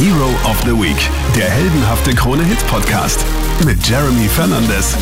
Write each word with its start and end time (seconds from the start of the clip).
Hero 0.00 0.30
of 0.50 0.58
the 0.62 0.72
Week, 0.72 0.96
der 1.36 1.50
heldenhafte 1.50 2.14
Krone-Hit-Podcast 2.14 3.22
mit 3.66 3.86
Jeremy 3.86 4.30
Fernandes. 4.30 4.96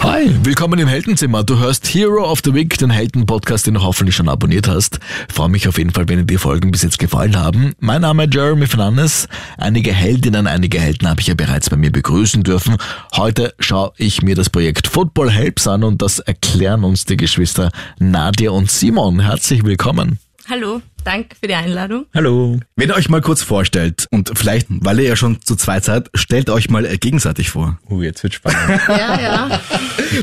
Hi, 0.00 0.30
willkommen 0.44 0.78
im 0.78 0.86
Heldenzimmer. 0.86 1.42
Du 1.42 1.58
hörst 1.58 1.92
Hero 1.92 2.22
of 2.22 2.40
the 2.44 2.54
Week, 2.54 2.78
den 2.78 2.90
Helden-Podcast, 2.90 3.66
den 3.66 3.74
du 3.74 3.82
hoffentlich 3.82 4.14
schon 4.14 4.28
abonniert 4.28 4.68
hast. 4.68 5.00
Freue 5.28 5.48
mich 5.48 5.66
auf 5.66 5.76
jeden 5.76 5.90
Fall, 5.90 6.08
wenn 6.08 6.18
dir 6.18 6.24
die 6.24 6.38
Folgen 6.38 6.70
bis 6.70 6.82
jetzt 6.82 7.00
gefallen 7.00 7.34
haben. 7.34 7.72
Mein 7.80 8.02
Name 8.02 8.26
ist 8.26 8.34
Jeremy 8.34 8.68
Fernandes. 8.68 9.26
Einige 9.58 9.92
Heldinnen, 9.92 10.46
einige 10.46 10.78
Helden 10.78 11.08
habe 11.08 11.20
ich 11.20 11.26
ja 11.26 11.34
bereits 11.34 11.68
bei 11.68 11.76
mir 11.76 11.90
begrüßen 11.90 12.44
dürfen. 12.44 12.76
Heute 13.16 13.54
schaue 13.58 13.90
ich 13.96 14.22
mir 14.22 14.36
das 14.36 14.50
Projekt 14.50 14.86
Football 14.86 15.32
Helps 15.32 15.66
an 15.66 15.82
und 15.82 16.00
das 16.00 16.20
erklären 16.20 16.84
uns 16.84 17.06
die 17.06 17.16
Geschwister 17.16 17.72
Nadia 17.98 18.52
und 18.52 18.70
Simon. 18.70 19.18
Herzlich 19.18 19.64
willkommen. 19.64 20.20
Hallo, 20.48 20.80
danke 21.02 21.34
für 21.34 21.48
die 21.48 21.54
Einladung. 21.54 22.06
Hallo. 22.14 22.60
Wenn 22.76 22.88
ihr 22.88 22.94
euch 22.94 23.08
mal 23.08 23.20
kurz 23.20 23.42
vorstellt 23.42 24.06
und 24.12 24.30
vielleicht, 24.38 24.68
weil 24.70 25.00
ihr 25.00 25.08
ja 25.08 25.16
schon 25.16 25.42
zu 25.42 25.56
zweit 25.56 25.84
seid, 25.84 26.08
stellt 26.14 26.50
euch 26.50 26.70
mal 26.70 26.86
äh, 26.86 26.98
gegenseitig 26.98 27.50
vor. 27.50 27.80
Uh, 27.90 28.02
jetzt 28.02 28.22
wird 28.22 28.34
spannend. 28.34 28.80
Ja, 28.88 29.20
ja. 29.20 29.60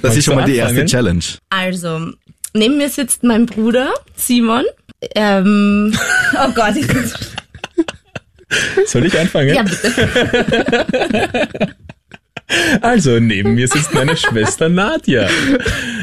Das 0.02 0.16
ist 0.16 0.24
schon 0.24 0.36
mal 0.36 0.46
die 0.46 0.56
erste 0.56 0.82
anfangen? 0.82 0.88
Challenge. 0.88 1.24
Also, 1.50 2.12
neben 2.54 2.78
mir 2.78 2.88
sitzt 2.88 3.24
mein 3.24 3.48
Bruder 3.48 3.94
Simon. 4.16 4.64
Ähm, 5.14 5.94
oh 6.36 6.52
Gott, 6.56 6.78
ich 6.78 6.88
bin 6.88 7.12
Soll 8.86 9.06
ich 9.06 9.20
anfangen? 9.20 9.54
Ja, 9.54 9.64
bitte. 9.64 9.90
Also, 12.82 13.20
neben 13.20 13.56
mir 13.56 13.68
sitzt 13.68 13.94
meine 13.94 14.18
Schwester 14.18 14.70
Nadja. 14.70 15.28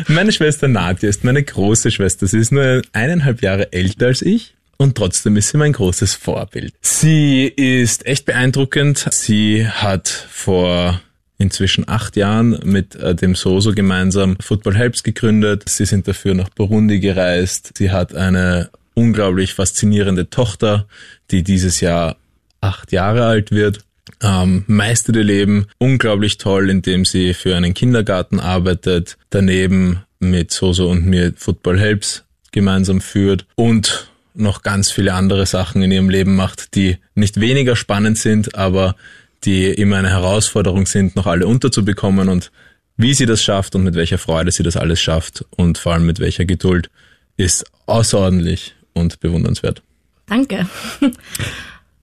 Meine 0.09 0.33
Schwester 0.33 0.69
Nadja 0.69 1.09
ist 1.09 1.25
meine 1.25 1.43
große 1.43 1.91
Schwester. 1.91 2.27
Sie 2.27 2.39
ist 2.39 2.53
nur 2.53 2.83
eineinhalb 2.93 3.43
Jahre 3.43 3.73
älter 3.73 4.07
als 4.07 4.23
ich. 4.23 4.55
Und 4.77 4.97
trotzdem 4.97 5.37
ist 5.37 5.51
sie 5.51 5.59
mein 5.59 5.73
großes 5.73 6.15
Vorbild. 6.15 6.73
Sie 6.81 7.45
ist 7.47 8.07
echt 8.07 8.25
beeindruckend. 8.25 9.07
Sie 9.11 9.67
hat 9.67 10.09
vor 10.09 11.01
inzwischen 11.37 11.89
acht 11.89 12.17
Jahren 12.17 12.59
mit 12.65 12.95
äh, 12.97 13.15
dem 13.15 13.35
Soso 13.35 13.75
gemeinsam 13.75 14.37
Football 14.41 14.77
Helps 14.77 15.03
gegründet. 15.03 15.65
Sie 15.69 15.87
sind 15.87 16.09
dafür 16.09 16.35
nach 16.35 16.49
Burundi 16.51 17.01
gereist. 17.01 17.73
Sie 17.77 17.91
hat 17.91 18.15
eine 18.15 18.71
unglaublich 18.95 19.55
faszinierende 19.55 20.31
Tochter, 20.31 20.87
die 21.31 21.43
dieses 21.43 21.81
Jahr 21.81 22.17
acht 22.61 22.93
Jahre 22.93 23.27
alt 23.27 23.51
wird 23.51 23.81
ähm, 24.23 24.65
meistert 24.67 25.17
ihr 25.17 25.25
Leben 25.25 25.67
unglaublich 25.79 26.39
toll, 26.39 26.71
indem 26.71 27.05
sie 27.05 27.35
für 27.35 27.57
einen 27.57 27.75
Kindergarten 27.75 28.41
arbeitet, 28.41 29.17
daneben 29.31 30.03
mit 30.19 30.51
Soso 30.51 30.91
und 30.91 31.07
mir 31.07 31.33
Football 31.37 31.79
Helps 31.79 32.25
gemeinsam 32.53 33.01
führt 33.01 33.47
und 33.55 34.11
noch 34.35 34.63
ganz 34.63 34.91
viele 34.91 35.15
andere 35.15 35.47
Sachen 35.47 35.83
in 35.83 35.91
ihrem 35.91 36.11
Leben 36.11 36.37
macht, 36.37 36.75
die 36.75 36.99
nicht 37.15 37.41
weniger 37.41 37.77
spannend 37.77 38.19
sind, 38.19 38.55
aber 38.55 38.97
die 39.45 39.67
immer 39.67 39.97
eine 39.97 40.11
Herausforderung 40.11 40.87
sind, 40.87 41.17
noch 41.17 41.27
alle 41.27 41.47
unterzubekommen 41.47 42.29
und 42.29 42.51
wie 42.97 43.15
sie 43.15 43.27
das 43.27 43.43
schafft 43.43 43.75
und 43.75 43.83
mit 43.83 43.95
welcher 43.95 44.19
Freude 44.19 44.53
sie 44.53 44.63
das 44.63 44.77
alles 44.77 45.01
schafft 45.01 45.45
und 45.57 45.79
vor 45.79 45.95
allem 45.95 46.07
mit 46.07 46.21
welcher 46.21 46.45
Geduld 46.45 46.91
ist 47.37 47.65
außerordentlich 47.87 48.75
und 48.93 49.21
bewundernswert. 49.21 49.83
Danke. 50.27 50.69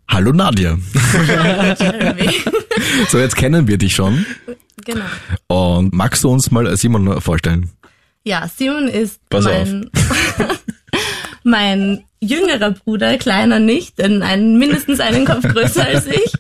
Hallo 0.09 0.31
Nadia. 0.31 0.77
Jeremy. 1.79 2.29
So, 3.09 3.17
jetzt 3.17 3.35
kennen 3.35 3.67
wir 3.67 3.77
dich 3.77 3.95
schon. 3.95 4.25
Genau. 4.85 5.05
Und 5.47 5.93
magst 5.93 6.23
du 6.23 6.29
uns 6.29 6.51
mal 6.51 6.75
Simon 6.77 7.19
vorstellen? 7.21 7.71
Ja, 8.23 8.47
Simon 8.47 8.87
ist 8.87 9.19
Pass 9.29 9.45
mein, 9.45 9.89
mein 11.43 12.03
jüngerer 12.19 12.71
Bruder, 12.71 13.17
kleiner 13.17 13.59
nicht, 13.59 13.97
denn 13.97 14.21
ein, 14.21 14.57
mindestens 14.57 14.99
einen 14.99 15.25
Kopf 15.25 15.41
größer 15.41 15.85
als 15.85 16.05
ich. 16.05 16.33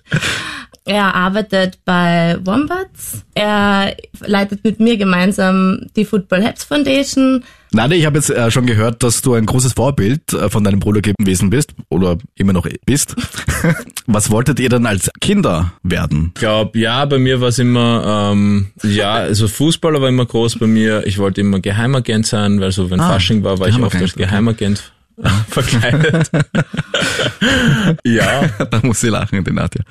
Er 0.85 1.15
arbeitet 1.15 1.79
bei 1.85 2.37
Wombats. 2.43 3.25
Er 3.33 3.95
leitet 4.21 4.63
mit 4.63 4.79
mir 4.79 4.97
gemeinsam 4.97 5.87
die 5.95 6.05
Football 6.05 6.43
Helps 6.43 6.63
Foundation. 6.63 7.43
Nadia, 7.71 7.97
ich 7.97 8.05
habe 8.05 8.17
jetzt 8.17 8.29
äh, 8.29 8.49
schon 8.51 8.65
gehört, 8.65 9.03
dass 9.03 9.21
du 9.21 9.33
ein 9.33 9.45
großes 9.45 9.73
Vorbild 9.73 10.33
äh, 10.33 10.49
von 10.49 10.63
deinem 10.63 10.79
Bruder 10.79 11.01
gewesen 11.01 11.49
bist 11.49 11.73
oder 11.89 12.17
immer 12.35 12.53
noch 12.53 12.67
bist. 12.85 13.15
Was 14.07 14.31
wolltet 14.31 14.59
ihr 14.59 14.69
dann 14.69 14.85
als 14.85 15.11
Kinder 15.19 15.73
werden? 15.83 16.31
Ich 16.35 16.39
glaube, 16.39 16.79
ja, 16.79 17.03
bei 17.05 17.17
mir 17.19 17.41
war 17.41 17.49
es 17.49 17.59
immer, 17.59 18.31
ähm, 18.31 18.67
ja, 18.83 19.13
also 19.15 19.47
Fußballer 19.47 20.01
war 20.01 20.09
immer 20.09 20.25
groß 20.25 20.59
bei 20.59 20.67
mir. 20.67 21.05
Ich 21.05 21.17
wollte 21.17 21.41
immer 21.41 21.59
Geheimagent 21.59 22.25
sein, 22.25 22.59
weil 22.61 22.71
so 22.71 22.89
wenn 22.89 22.99
Ah, 23.01 23.09
Fasching 23.09 23.43
war, 23.43 23.59
war 23.59 23.67
ich 23.67 23.79
oft 23.79 23.95
als. 23.95 24.15
Geheimagent 24.15 24.91
verkleidet. 25.49 26.29
ja, 28.03 28.47
da 28.71 28.79
muss 28.83 29.01
sie 29.01 29.09
lachen, 29.09 29.43
die 29.43 29.51
Nadia. 29.51 29.81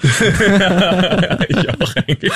ich 1.49 1.69
auch 1.69 1.97
eigentlich. 1.97 2.33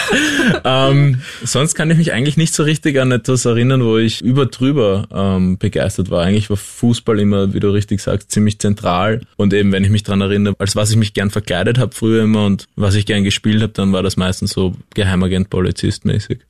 Ähm, 0.65 1.21
sonst 1.45 1.75
kann 1.75 1.91
ich 1.91 1.99
mich 1.99 2.13
eigentlich 2.13 2.37
nicht 2.37 2.53
so 2.53 2.65
richtig 2.65 2.99
an 3.01 3.13
etwas 3.13 3.45
erinnern, 3.45 3.85
wo 3.85 3.97
ich 3.99 4.21
über 4.23 4.47
drüber 4.47 5.07
ähm, 5.13 5.59
begeistert 5.59 6.11
war. 6.11 6.25
Eigentlich 6.25 6.51
war 6.51 6.57
Fußball 6.57 7.21
immer, 7.21 7.55
wie 7.55 7.61
du 7.61 7.71
richtig 7.71 8.01
sagst, 8.01 8.33
ziemlich 8.33 8.59
zentral. 8.59 9.21
Und 9.37 9.55
eben, 9.55 9.71
wenn 9.73 9.85
ich 9.85 9.91
mich 9.91 10.03
dran 10.03 10.21
erinnere, 10.21 10.55
als 10.59 10.75
was 10.75 10.91
ich 10.91 10.97
mich 10.97 11.15
gern 11.15 11.31
verkleidet 11.31 11.79
habe 11.79 11.95
früher 11.95 12.25
immer 12.25 12.45
und 12.47 12.67
was 12.77 12.95
ich 12.95 13.07
gern 13.07 13.25
gespielt 13.25 13.63
habe, 13.63 13.73
dann 13.73 13.93
war 13.93 14.03
das 14.03 14.17
meistens 14.17 14.51
so 14.51 14.75
Geheimagent, 14.95 15.51
Polizist 15.51 16.05
mäßig. 16.05 16.41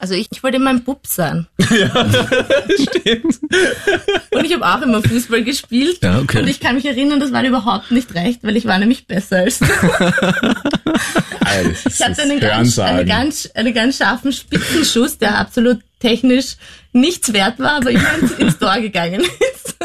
Also 0.00 0.14
ich, 0.14 0.28
ich 0.30 0.42
wollte 0.42 0.58
immer 0.58 0.70
ein 0.70 0.84
Bub 0.84 1.06
sein. 1.06 1.46
Stimmt. 1.58 3.38
Und 4.30 4.44
ich 4.44 4.54
habe 4.54 4.64
auch 4.64 4.82
immer 4.82 5.02
Fußball 5.02 5.42
gespielt. 5.42 5.98
Ja, 6.02 6.20
okay. 6.20 6.40
Und 6.40 6.48
ich 6.48 6.60
kann 6.60 6.76
mich 6.76 6.84
erinnern, 6.84 7.18
das 7.18 7.32
war 7.32 7.44
überhaupt 7.44 7.90
nicht 7.90 8.14
recht, 8.14 8.44
weil 8.44 8.56
ich 8.56 8.66
war 8.66 8.78
nämlich 8.78 9.06
besser 9.06 9.38
als 9.38 9.58
du. 9.58 9.66
Ich 11.88 12.00
hatte 12.00 12.22
einen 12.22 12.40
ganz, 12.40 12.78
einen, 12.78 13.06
ganz, 13.06 13.50
einen 13.54 13.74
ganz 13.74 13.96
scharfen 13.96 14.32
Spitzenschuss, 14.32 15.18
der 15.18 15.38
absolut 15.38 15.80
technisch 15.98 16.56
nichts 16.92 17.32
wert 17.32 17.58
war, 17.58 17.76
aber 17.76 17.90
immer 17.90 18.18
ins, 18.20 18.32
ins 18.32 18.58
Tor 18.58 18.78
gegangen 18.80 19.22
ist. 19.22 19.76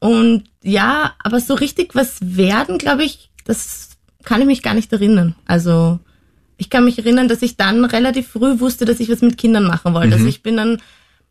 Und 0.00 0.44
ja, 0.62 1.14
aber 1.22 1.40
so 1.40 1.54
richtig 1.54 1.94
was 1.94 2.16
werden, 2.20 2.78
glaube 2.78 3.04
ich, 3.04 3.30
das 3.44 3.90
kann 4.24 4.40
ich 4.40 4.46
mich 4.46 4.62
gar 4.62 4.74
nicht 4.74 4.92
erinnern. 4.92 5.36
Also 5.46 6.00
ich 6.60 6.68
kann 6.68 6.84
mich 6.84 6.98
erinnern, 6.98 7.26
dass 7.26 7.40
ich 7.40 7.56
dann 7.56 7.86
relativ 7.86 8.28
früh 8.28 8.60
wusste, 8.60 8.84
dass 8.84 9.00
ich 9.00 9.08
was 9.08 9.22
mit 9.22 9.38
Kindern 9.38 9.64
machen 9.64 9.94
wollte. 9.94 10.12
Also 10.12 10.26
ich 10.26 10.42
bin 10.42 10.58
dann 10.58 10.82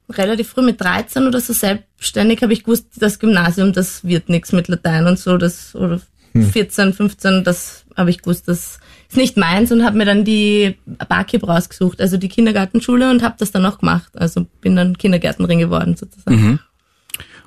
relativ 0.09 0.49
früh 0.49 0.63
mit 0.63 0.81
13 0.81 1.27
oder 1.27 1.39
so 1.39 1.53
selbstständig, 1.53 2.41
habe 2.41 2.51
ich 2.51 2.63
gewusst, 2.63 2.87
das 2.95 3.19
Gymnasium, 3.19 3.71
das 3.71 4.03
wird 4.03 4.27
nichts 4.27 4.51
mit 4.53 4.67
Latein 4.67 5.05
und 5.05 5.19
so, 5.19 5.37
das 5.37 5.75
oder 5.75 6.01
14, 6.33 6.93
15, 6.93 7.43
das 7.43 7.85
habe 7.95 8.09
ich 8.09 8.23
gewusst, 8.23 8.47
das 8.47 8.79
ist 9.07 9.17
nicht 9.17 9.37
meins 9.37 9.71
und 9.71 9.85
habe 9.85 9.97
mir 9.97 10.05
dann 10.05 10.25
die 10.25 10.77
Barkeep 11.07 11.47
rausgesucht, 11.47 12.01
also 12.01 12.17
die 12.17 12.29
Kindergartenschule 12.29 13.11
und 13.11 13.21
habe 13.21 13.35
das 13.37 13.51
dann 13.51 13.65
auch 13.67 13.77
gemacht. 13.77 14.09
Also 14.15 14.47
bin 14.61 14.75
dann 14.75 14.97
Kindergärtnerin 14.97 15.59
geworden 15.59 15.95
sozusagen. 15.95 16.59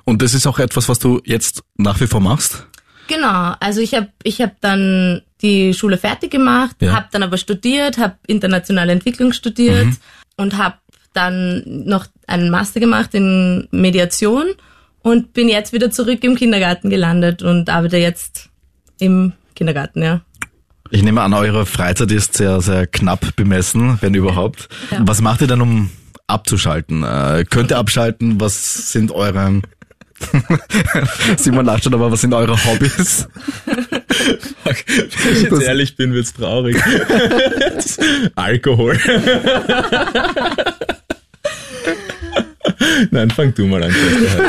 Und 0.05 0.21
das 0.21 0.33
ist 0.33 0.47
auch 0.47 0.59
etwas, 0.59 0.87
was 0.87 0.99
du 0.99 1.21
jetzt 1.25 1.63
nach 1.75 1.99
wie 1.99 2.07
vor 2.07 2.21
machst? 2.21 2.65
Genau, 3.07 3.55
also 3.59 3.81
ich 3.81 3.93
habe 3.93 4.07
ich 4.23 4.41
hab 4.41 4.61
dann 4.61 5.21
die 5.43 5.73
Schule 5.73 5.97
fertig 5.97 6.31
gemacht, 6.31 6.77
Ja. 6.79 6.93
habe 6.93 7.07
dann 7.11 7.21
aber 7.23 7.37
studiert, 7.37 7.97
habe 7.97 8.15
internationale 8.27 8.91
Entwicklung 8.93 9.33
studiert 9.33 9.87
und 10.37 10.57
habe 10.57 10.75
dann 11.13 11.63
noch 11.85 12.07
einen 12.25 12.49
Master 12.49 12.79
gemacht 12.79 13.13
in 13.13 13.67
Mediation 13.71 14.45
und 15.01 15.33
bin 15.33 15.49
jetzt 15.49 15.73
wieder 15.73 15.91
zurück 15.91 16.23
im 16.23 16.35
Kindergarten 16.35 16.89
gelandet 16.89 17.43
und 17.43 17.69
arbeite 17.69 17.97
jetzt 17.97 18.49
im 18.99 19.33
Kindergarten, 19.55 20.01
ja. 20.01 20.21
Ich 20.89 21.03
nehme 21.03 21.21
an, 21.21 21.33
eure 21.33 21.65
Freizeit 21.65 22.11
ist 22.11 22.35
sehr, 22.35 22.61
sehr 22.61 22.87
knapp 22.87 23.35
bemessen, 23.35 23.97
wenn 24.01 24.13
überhaupt. 24.13 24.69
Ja. 24.91 24.99
Was 25.01 25.21
macht 25.21 25.41
ihr 25.41 25.47
denn, 25.47 25.61
um 25.61 25.89
abzuschalten? 26.27 27.03
Äh, 27.03 27.45
könnt 27.49 27.71
ihr 27.71 27.77
abschalten? 27.77 28.39
Was 28.39 28.91
sind 28.91 29.11
eure... 29.11 29.61
Simon 31.37 31.65
lacht 31.65 31.83
schon, 31.83 31.93
aber 31.93 32.11
was 32.11 32.21
sind 32.21 32.33
eure 32.33 32.57
Hobbys? 32.65 33.27
Wenn 33.65 35.33
ich 35.33 35.41
jetzt 35.43 35.61
ehrlich 35.61 35.95
bin, 35.95 36.13
wird's 36.13 36.33
traurig. 36.33 36.77
Alkohol. 38.35 38.97
Nein, 43.11 43.29
fang 43.31 43.53
du 43.53 43.65
mal 43.65 43.83
an. 43.83 43.95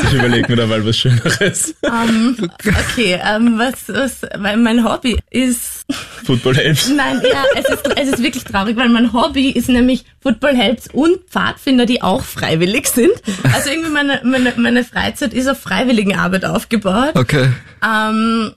Ich 0.05 0.13
überlege 0.13 0.49
mir 0.49 0.57
da 0.57 0.67
mal 0.67 0.85
was 0.87 0.97
Schöneres. 0.97 1.75
Ähm, 1.83 2.37
okay, 2.63 3.21
ähm, 3.25 3.59
was, 3.59 3.89
was, 3.89 4.23
weil 4.37 4.57
mein 4.57 4.85
Hobby 4.85 5.19
ist 5.31 5.85
Football 6.25 6.57
Helps. 6.57 6.89
Nein, 6.89 7.21
ja, 7.31 7.45
es 7.57 7.69
ist, 7.69 7.91
es 7.97 8.09
ist 8.09 8.23
wirklich 8.23 8.45
traurig, 8.45 8.77
weil 8.77 8.89
mein 8.89 9.13
Hobby 9.13 9.51
ist 9.51 9.69
nämlich 9.69 10.05
Football 10.21 10.57
Helps 10.57 10.89
und 10.93 11.19
Pfadfinder, 11.29 11.87
die 11.87 12.03
auch 12.03 12.23
freiwillig 12.23 12.89
sind. 12.89 13.13
Also 13.53 13.71
irgendwie 13.71 13.91
meine, 13.91 14.21
meine, 14.25 14.53
meine 14.57 14.85
Freizeit 14.85 15.35
ist 15.35 15.49
auf 15.49 15.61
Freiwilligenarbeit 15.61 16.45
aufgebaut. 16.45 17.13
Okay. 17.15 17.51
Ähm, 17.85 18.53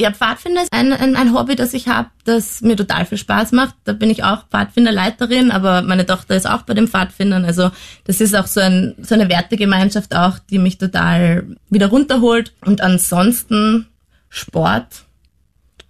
ja, 0.00 0.10
Pfadfinder 0.12 0.62
ist 0.62 0.72
ein, 0.72 0.92
ein, 0.94 1.14
ein 1.14 1.34
Hobby, 1.34 1.56
das 1.56 1.74
ich 1.74 1.86
habe, 1.86 2.08
das 2.24 2.62
mir 2.62 2.74
total 2.74 3.04
viel 3.04 3.18
Spaß 3.18 3.52
macht. 3.52 3.74
Da 3.84 3.92
bin 3.92 4.08
ich 4.08 4.24
auch 4.24 4.48
Pfadfinderleiterin, 4.48 5.50
aber 5.50 5.82
meine 5.82 6.06
Tochter 6.06 6.36
ist 6.36 6.48
auch 6.48 6.62
bei 6.62 6.72
den 6.72 6.88
Pfadfindern. 6.88 7.44
Also 7.44 7.70
das 8.04 8.22
ist 8.22 8.34
auch 8.34 8.46
so, 8.46 8.60
ein, 8.60 8.94
so 9.02 9.14
eine 9.14 9.28
Wertegemeinschaft 9.28 10.16
auch, 10.16 10.38
die 10.38 10.58
mich 10.58 10.78
total 10.78 11.44
wieder 11.68 11.88
runterholt. 11.88 12.54
Und 12.64 12.80
ansonsten 12.80 13.88
Sport. 14.30 15.04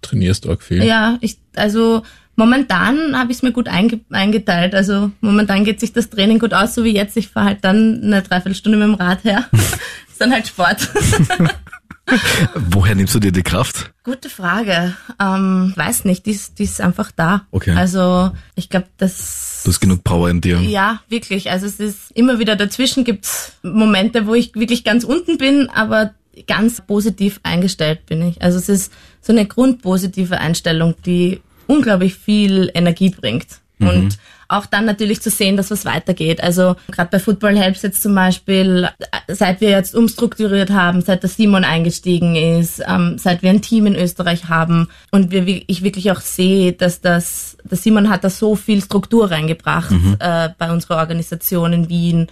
trainierst 0.01 0.45
arg 0.45 0.61
viel. 0.61 0.83
Ja, 0.83 1.17
ich, 1.21 1.37
also 1.55 2.03
momentan 2.35 3.17
habe 3.17 3.31
ich 3.31 3.37
es 3.37 3.43
mir 3.43 3.53
gut 3.53 3.69
einge 3.69 4.01
eingeteilt. 4.09 4.75
Also 4.75 5.11
momentan 5.21 5.63
geht 5.63 5.79
sich 5.79 5.93
das 5.93 6.09
Training 6.09 6.39
gut 6.39 6.53
aus, 6.53 6.75
so 6.75 6.83
wie 6.83 6.93
jetzt. 6.93 7.15
Ich 7.15 7.29
fahre 7.29 7.45
halt 7.45 7.59
dann 7.63 8.01
eine 8.03 8.21
Dreiviertelstunde 8.21 8.77
mit 8.77 8.87
dem 8.89 8.95
Rad 8.95 9.23
her. 9.23 9.45
ist 10.11 10.19
dann 10.19 10.33
halt 10.33 10.47
Sport. 10.47 10.89
Woher 12.55 12.95
nimmst 12.95 13.15
du 13.15 13.19
dir 13.19 13.31
die 13.31 13.43
Kraft? 13.43 13.93
Gute 14.03 14.29
Frage. 14.29 14.95
Ähm, 15.19 15.73
weiß 15.75 16.05
nicht, 16.05 16.25
die 16.25 16.31
ist, 16.31 16.59
die 16.59 16.63
ist 16.63 16.81
einfach 16.81 17.11
da. 17.11 17.45
Okay. 17.51 17.71
Also 17.71 18.31
ich 18.55 18.69
glaube, 18.69 18.87
das 18.97 19.61
Du 19.63 19.69
hast 19.69 19.79
genug 19.79 20.03
Power 20.03 20.29
in 20.29 20.41
dir. 20.41 20.59
Ja, 20.59 21.01
wirklich. 21.07 21.51
Also 21.51 21.67
es 21.67 21.79
ist 21.79 22.11
immer 22.11 22.39
wieder 22.39 22.55
dazwischen 22.55 23.03
gibt's 23.03 23.53
Momente, 23.61 24.25
wo 24.25 24.33
ich 24.33 24.55
wirklich 24.55 24.83
ganz 24.83 25.03
unten 25.03 25.37
bin, 25.37 25.69
aber 25.69 26.13
ganz 26.47 26.81
positiv 26.81 27.39
eingestellt 27.43 28.05
bin 28.05 28.27
ich. 28.27 28.41
Also 28.41 28.57
es 28.57 28.69
ist 28.69 28.93
so 29.21 29.33
eine 29.33 29.45
grundpositive 29.45 30.39
Einstellung, 30.39 30.95
die 31.05 31.41
unglaublich 31.67 32.15
viel 32.15 32.71
Energie 32.73 33.09
bringt. 33.09 33.60
Und 33.89 34.17
auch 34.47 34.65
dann 34.65 34.83
natürlich 34.85 35.21
zu 35.21 35.29
sehen, 35.29 35.55
dass 35.55 35.71
was 35.71 35.85
weitergeht. 35.85 36.43
Also 36.43 36.75
gerade 36.91 37.09
bei 37.09 37.19
Football 37.19 37.57
Helps 37.57 37.83
jetzt 37.83 38.01
zum 38.03 38.13
Beispiel, 38.13 38.89
seit 39.29 39.61
wir 39.61 39.69
jetzt 39.69 39.95
umstrukturiert 39.95 40.71
haben, 40.71 41.01
seit 41.01 41.23
der 41.23 41.29
Simon 41.29 41.63
eingestiegen 41.63 42.35
ist, 42.35 42.81
ähm, 42.85 43.17
seit 43.17 43.43
wir 43.43 43.49
ein 43.49 43.61
Team 43.61 43.85
in 43.85 43.95
Österreich 43.95 44.49
haben 44.49 44.89
und 45.11 45.31
wir, 45.31 45.45
wi- 45.45 45.63
ich 45.67 45.83
wirklich 45.83 46.11
auch 46.11 46.19
sehe, 46.19 46.73
dass 46.73 46.99
das, 46.99 47.55
der 47.63 47.77
Simon 47.77 48.09
hat 48.09 48.25
da 48.25 48.29
so 48.29 48.57
viel 48.57 48.81
Struktur 48.83 49.31
reingebracht 49.31 49.91
äh, 50.19 50.49
bei 50.57 50.69
unserer 50.71 50.97
Organisation 50.97 51.71
in 51.71 51.87
Wien. 51.89 52.27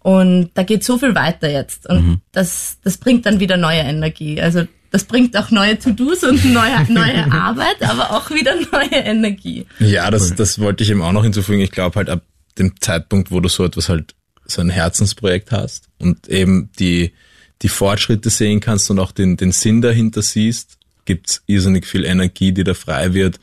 Und 0.00 0.50
da 0.54 0.62
geht 0.62 0.84
so 0.84 0.96
viel 0.96 1.14
weiter 1.14 1.50
jetzt. 1.50 1.86
Und 1.86 1.98
das, 2.32 2.78
das 2.82 2.96
bringt 2.96 3.26
dann 3.26 3.40
wieder 3.40 3.58
neue 3.58 3.80
Energie. 3.80 4.40
Also 4.40 4.62
das 4.90 5.04
bringt 5.04 5.36
auch 5.36 5.50
neue 5.50 5.78
To-Dos 5.78 6.24
und 6.24 6.44
neue, 6.52 6.90
neue 6.92 7.30
Arbeit, 7.30 7.82
aber 7.82 8.12
auch 8.12 8.30
wieder 8.30 8.54
neue 8.72 9.02
Energie. 9.04 9.66
Ja, 9.78 10.10
das, 10.10 10.34
das 10.34 10.58
wollte 10.58 10.82
ich 10.82 10.90
eben 10.90 11.02
auch 11.02 11.12
noch 11.12 11.24
hinzufügen. 11.24 11.60
Ich 11.60 11.70
glaube 11.70 11.96
halt 11.96 12.08
ab 12.08 12.22
dem 12.58 12.80
Zeitpunkt, 12.80 13.30
wo 13.30 13.40
du 13.40 13.48
so 13.48 13.64
etwas 13.64 13.88
halt, 13.88 14.14
so 14.46 14.62
ein 14.62 14.70
Herzensprojekt 14.70 15.52
hast 15.52 15.88
und 15.98 16.26
eben 16.28 16.70
die, 16.78 17.12
die 17.60 17.68
Fortschritte 17.68 18.30
sehen 18.30 18.60
kannst 18.60 18.90
und 18.90 18.98
auch 18.98 19.12
den, 19.12 19.36
den 19.36 19.52
Sinn 19.52 19.82
dahinter 19.82 20.22
siehst, 20.22 20.78
gibt's 21.04 21.42
irrsinnig 21.46 21.86
viel 21.86 22.04
Energie, 22.04 22.52
die 22.52 22.64
da 22.64 22.72
frei 22.72 23.12
wird, 23.12 23.40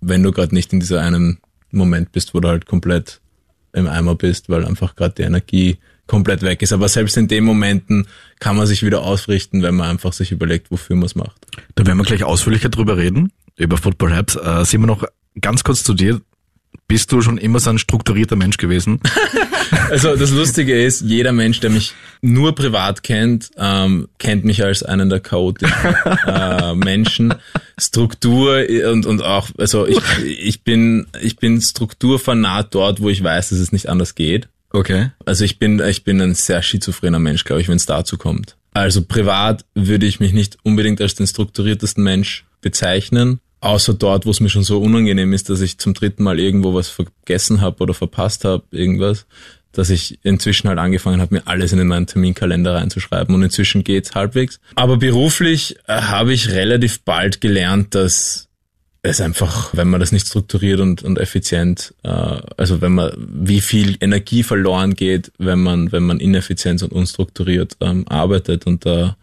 wenn 0.00 0.22
du 0.22 0.32
gerade 0.32 0.54
nicht 0.54 0.72
in 0.72 0.80
dieser 0.80 1.00
einen 1.00 1.38
Moment 1.70 2.10
bist, 2.12 2.34
wo 2.34 2.40
du 2.40 2.48
halt 2.48 2.66
komplett 2.66 3.20
im 3.72 3.86
Eimer 3.86 4.16
bist, 4.16 4.48
weil 4.48 4.64
einfach 4.64 4.96
gerade 4.96 5.14
die 5.16 5.22
Energie 5.22 5.78
komplett 6.08 6.42
weg 6.42 6.62
ist. 6.62 6.72
Aber 6.72 6.88
selbst 6.88 7.16
in 7.16 7.28
den 7.28 7.44
Momenten 7.44 8.08
kann 8.40 8.56
man 8.56 8.66
sich 8.66 8.82
wieder 8.82 9.02
ausrichten, 9.02 9.62
wenn 9.62 9.76
man 9.76 9.88
einfach 9.88 10.12
sich 10.12 10.32
überlegt, 10.32 10.72
wofür 10.72 10.96
man 10.96 11.04
es 11.04 11.14
macht. 11.14 11.46
Da 11.76 11.86
werden 11.86 11.98
wir 11.98 12.04
gleich 12.04 12.24
ausführlicher 12.24 12.70
drüber 12.70 12.96
reden, 12.96 13.30
über 13.56 13.76
Football 13.76 14.14
Habs. 14.14 14.34
Äh, 14.34 14.64
sehen 14.64 14.80
wir 14.80 14.88
noch 14.88 15.04
ganz 15.40 15.62
kurz 15.62 15.84
zu 15.84 15.94
dir. 15.94 16.20
Bist 16.88 17.12
du 17.12 17.20
schon 17.20 17.38
immer 17.38 17.60
so 17.60 17.70
ein 17.70 17.78
strukturierter 17.78 18.34
Mensch 18.36 18.56
gewesen? 18.56 19.00
Also 19.90 20.16
das 20.16 20.30
Lustige 20.30 20.82
ist, 20.82 21.02
jeder 21.02 21.32
Mensch, 21.32 21.60
der 21.60 21.68
mich 21.68 21.92
nur 22.22 22.54
privat 22.54 23.02
kennt, 23.02 23.50
ähm, 23.58 24.08
kennt 24.18 24.44
mich 24.44 24.64
als 24.64 24.82
einen 24.82 25.10
der 25.10 25.20
chaotischen 25.20 25.94
äh, 26.26 26.74
Menschen. 26.74 27.34
Struktur 27.78 28.64
und, 28.90 29.06
und 29.06 29.22
auch, 29.22 29.48
also 29.58 29.86
ich, 29.86 30.00
ich 30.24 30.62
bin, 30.62 31.06
ich 31.20 31.36
bin 31.36 31.60
strukturfanat 31.60 32.74
dort, 32.74 33.00
wo 33.00 33.08
ich 33.08 33.22
weiß, 33.22 33.50
dass 33.50 33.58
es 33.58 33.72
nicht 33.72 33.88
anders 33.88 34.14
geht. 34.14 34.48
Okay. 34.70 35.10
Also 35.24 35.44
ich 35.44 35.58
bin, 35.58 35.80
ich 35.80 36.04
bin 36.04 36.20
ein 36.20 36.34
sehr 36.34 36.62
schizophrener 36.62 37.18
Mensch, 37.18 37.44
glaube 37.44 37.62
ich, 37.62 37.68
wenn 37.68 37.76
es 37.76 37.86
dazu 37.86 38.18
kommt. 38.18 38.56
Also 38.74 39.02
privat 39.02 39.64
würde 39.74 40.06
ich 40.06 40.20
mich 40.20 40.32
nicht 40.32 40.58
unbedingt 40.62 41.00
als 41.00 41.14
den 41.14 41.26
strukturiertesten 41.26 42.04
Mensch 42.04 42.44
bezeichnen, 42.60 43.40
außer 43.60 43.94
dort, 43.94 44.26
wo 44.26 44.30
es 44.30 44.40
mir 44.40 44.50
schon 44.50 44.62
so 44.62 44.80
unangenehm 44.80 45.32
ist, 45.32 45.48
dass 45.48 45.60
ich 45.60 45.78
zum 45.78 45.94
dritten 45.94 46.22
Mal 46.22 46.38
irgendwo 46.38 46.74
was 46.74 46.88
vergessen 46.88 47.60
habe 47.60 47.82
oder 47.82 47.94
verpasst 47.94 48.44
habe, 48.44 48.64
irgendwas, 48.70 49.26
dass 49.72 49.90
ich 49.90 50.18
inzwischen 50.22 50.68
halt 50.68 50.78
angefangen 50.78 51.20
habe, 51.20 51.36
mir 51.36 51.46
alles 51.46 51.72
in 51.72 51.86
meinen 51.86 52.06
Terminkalender 52.06 52.74
reinzuschreiben 52.74 53.34
und 53.34 53.42
inzwischen 53.42 53.84
geht's 53.84 54.14
halbwegs. 54.14 54.60
Aber 54.74 54.96
beruflich 54.96 55.76
äh, 55.86 56.02
habe 56.02 56.32
ich 56.32 56.50
relativ 56.50 57.00
bald 57.02 57.40
gelernt, 57.40 57.94
dass 57.94 58.47
es 59.10 59.20
einfach, 59.20 59.70
wenn 59.74 59.88
man 59.88 60.00
das 60.00 60.12
nicht 60.12 60.26
strukturiert 60.26 60.80
und, 60.80 61.02
und 61.02 61.18
effizient, 61.18 61.94
äh, 62.02 62.08
also 62.56 62.80
wenn 62.80 62.92
man, 62.92 63.12
wie 63.16 63.60
viel 63.60 63.96
Energie 64.00 64.42
verloren 64.42 64.94
geht, 64.94 65.32
wenn 65.38 65.60
man, 65.60 65.92
wenn 65.92 66.04
man 66.04 66.20
ineffizient 66.20 66.82
und 66.82 66.92
unstrukturiert 66.92 67.76
ähm, 67.80 68.06
arbeitet 68.08 68.66
und 68.66 68.84
da, 68.86 69.16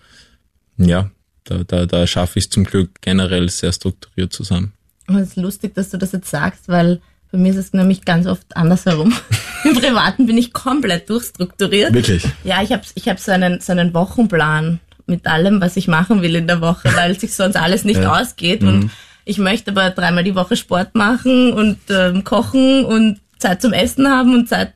ja, 0.78 1.10
da, 1.44 1.64
da, 1.64 1.86
da 1.86 2.08
schaffe 2.08 2.40
ich 2.40 2.46
es 2.46 2.50
zum 2.50 2.64
Glück 2.64 3.02
generell 3.02 3.50
sehr 3.50 3.72
strukturiert 3.72 4.34
zusammen. 4.34 4.74
Und 5.08 5.18
es 5.18 5.30
ist 5.30 5.36
lustig, 5.38 5.76
dass 5.76 5.90
du 5.90 5.98
das 5.98 6.12
jetzt 6.12 6.30
sagst, 6.30 6.68
weil 6.68 7.02
bei 7.32 7.38
mir 7.38 7.52
ist 7.52 7.58
es 7.58 7.74
nämlich 7.74 8.06
ganz 8.06 8.28
oft 8.28 8.56
andersherum. 8.56 9.14
Im 9.64 9.76
Privaten 9.76 10.26
bin 10.26 10.38
ich 10.38 10.54
komplett 10.54 11.10
durchstrukturiert. 11.10 11.94
Wirklich? 11.94 12.26
Ja, 12.44 12.62
ich 12.64 12.72
habe 12.72 12.84
ich 12.96 13.10
hab 13.10 13.20
so, 13.20 13.32
einen, 13.32 13.60
so 13.62 13.72
einen 13.72 13.94
Wochenplan 13.94 14.80
mit 15.06 15.28
allem, 15.28 15.62
was 15.62 15.76
ich 15.78 15.88
machen 15.88 16.22
will 16.22 16.36
in 16.36 16.48
der 16.48 16.62
Woche, 16.62 16.90
weil 16.96 17.20
sich 17.20 17.36
sonst 17.36 17.56
alles 17.58 17.84
nicht 17.84 18.00
Ja. 18.02 18.20
ausgeht. 18.20 18.64
Und 18.64 18.90
ich 19.26 19.40
möchte 19.40 19.72
aber 19.72 19.90
dreimal 19.90 20.24
die 20.24 20.36
Woche 20.36 20.56
Sport 20.56 20.96
machen 20.96 21.52
und 21.52 21.80
ähm, 21.90 22.24
kochen 22.24 22.86
und 22.86 23.20
Zeit 23.40 23.62
zum 23.62 23.74
Essen 23.74 24.08
haben 24.08 24.34
und 24.34 24.48
Zeit, 24.48 24.74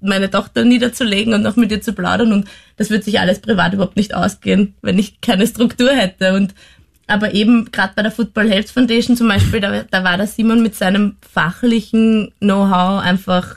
meine 0.00 0.30
Tochter 0.30 0.64
niederzulegen 0.64 1.34
und 1.34 1.42
noch 1.42 1.56
mit 1.56 1.70
ihr 1.72 1.80
zu 1.80 1.92
plaudern. 1.92 2.32
Und 2.32 2.48
das 2.76 2.90
wird 2.90 3.04
sich 3.04 3.18
alles 3.18 3.40
privat 3.40 3.72
überhaupt 3.72 3.96
nicht 3.96 4.14
ausgehen, 4.14 4.74
wenn 4.82 4.98
ich 4.98 5.20
keine 5.20 5.46
Struktur 5.46 5.90
hätte. 5.90 6.34
Und 6.34 6.54
aber 7.08 7.34
eben 7.34 7.70
gerade 7.72 7.92
bei 7.96 8.02
der 8.02 8.12
Football 8.12 8.50
Health 8.50 8.70
Foundation 8.70 9.16
zum 9.16 9.28
Beispiel, 9.28 9.60
da, 9.60 9.84
da 9.90 10.04
war 10.04 10.16
der 10.16 10.26
Simon 10.26 10.62
mit 10.62 10.74
seinem 10.74 11.16
fachlichen 11.20 12.32
Know-how 12.40 13.02
einfach 13.02 13.54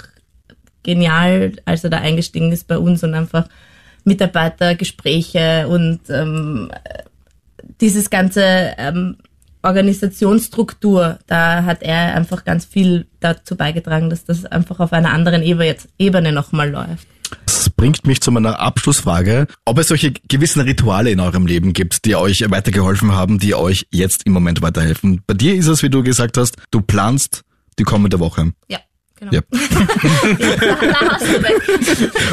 genial, 0.83 1.53
als 1.65 1.83
er 1.83 1.89
da 1.89 1.97
eingestiegen 1.97 2.51
ist 2.51 2.67
bei 2.67 2.77
uns 2.77 3.03
und 3.03 3.13
einfach 3.13 3.47
Mitarbeitergespräche 4.03 5.67
und 5.67 5.99
ähm, 6.09 6.71
dieses 7.81 8.09
ganze 8.09 8.43
ähm, 8.77 9.17
Organisationsstruktur, 9.63 11.19
da 11.27 11.63
hat 11.63 11.81
er 11.83 12.15
einfach 12.15 12.45
ganz 12.45 12.65
viel 12.65 13.07
dazu 13.19 13.55
beigetragen, 13.55 14.09
dass 14.09 14.25
das 14.25 14.45
einfach 14.45 14.79
auf 14.79 14.93
einer 14.93 15.11
anderen 15.11 15.43
Ebene, 15.43 16.31
nochmal 16.31 16.69
läuft. 16.69 17.07
Das 17.45 17.69
bringt 17.69 18.07
mich 18.07 18.21
zu 18.21 18.31
meiner 18.31 18.59
Abschlussfrage, 18.59 19.47
ob 19.65 19.77
es 19.77 19.89
solche 19.89 20.13
gewissen 20.27 20.61
Rituale 20.61 21.11
in 21.11 21.19
eurem 21.19 21.45
Leben 21.45 21.73
gibt, 21.73 22.05
die 22.05 22.15
euch 22.15 22.43
weitergeholfen 22.49 23.11
haben, 23.11 23.37
die 23.37 23.53
euch 23.53 23.85
jetzt 23.91 24.25
im 24.25 24.33
Moment 24.33 24.61
weiterhelfen. 24.61 25.21
Bei 25.27 25.33
dir 25.33 25.53
ist 25.55 25.67
es, 25.67 25.83
wie 25.83 25.89
du 25.89 26.01
gesagt 26.01 26.37
hast, 26.37 26.55
du 26.71 26.81
planst 26.81 27.41
die 27.77 27.83
kommende 27.83 28.19
Woche. 28.19 28.51
Ja, 28.67 28.79
genau. 29.15 29.31
Ja. 29.33 29.41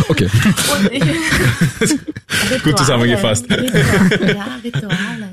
Okay. 0.08 0.28
Und 0.72 0.92
ich, 0.92 1.02
Rituale, 2.52 2.74
zusammengefasst. 2.76 3.50
Rituale, 3.50 4.34
ja, 4.34 4.46
Rituale, 4.62 5.28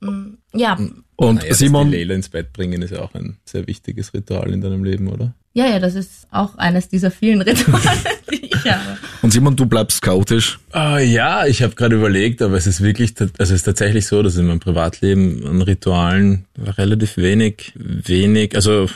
ja. 0.00 0.10
Mm, 0.10 0.38
Ja, 0.54 0.78
Und 1.16 1.36
Naja, 1.36 1.54
Simon, 1.54 1.90
die 1.90 1.98
Leila 1.98 2.14
ins 2.14 2.28
Bett 2.28 2.52
bringen 2.52 2.82
ist 2.82 2.90
ja 2.90 3.00
auch 3.00 3.14
ein 3.14 3.36
sehr 3.44 3.66
wichtiges 3.66 4.12
Ritual 4.14 4.52
in 4.52 4.60
deinem 4.60 4.84
Leben, 4.84 5.08
oder? 5.08 5.34
ja, 5.54 5.68
ja, 5.68 5.78
das 5.78 5.94
ist 5.94 6.26
auch 6.32 6.58
eines 6.58 6.88
dieser 6.88 7.12
vielen 7.12 7.40
Rituale, 7.40 7.80
die 8.30 8.46
ich 8.46 8.70
habe. 8.70 8.98
und 9.22 9.32
Simon, 9.32 9.54
du 9.54 9.66
bleibst 9.66 10.02
chaotisch. 10.02 10.58
Äh, 10.74 11.06
ja, 11.06 11.46
ich 11.46 11.62
habe 11.62 11.76
gerade 11.76 11.94
überlegt, 11.94 12.42
aber 12.42 12.56
es 12.56 12.66
ist 12.66 12.82
wirklich, 12.82 13.14
also 13.20 13.32
es 13.38 13.50
ist 13.52 13.62
tatsächlich 13.62 14.06
so, 14.06 14.20
dass 14.22 14.36
in 14.36 14.46
meinem 14.46 14.58
Privatleben 14.58 15.46
an 15.46 15.62
Ritualen 15.62 16.46
relativ 16.58 17.16
wenig, 17.16 17.72
wenig, 17.76 18.56
also 18.56 18.90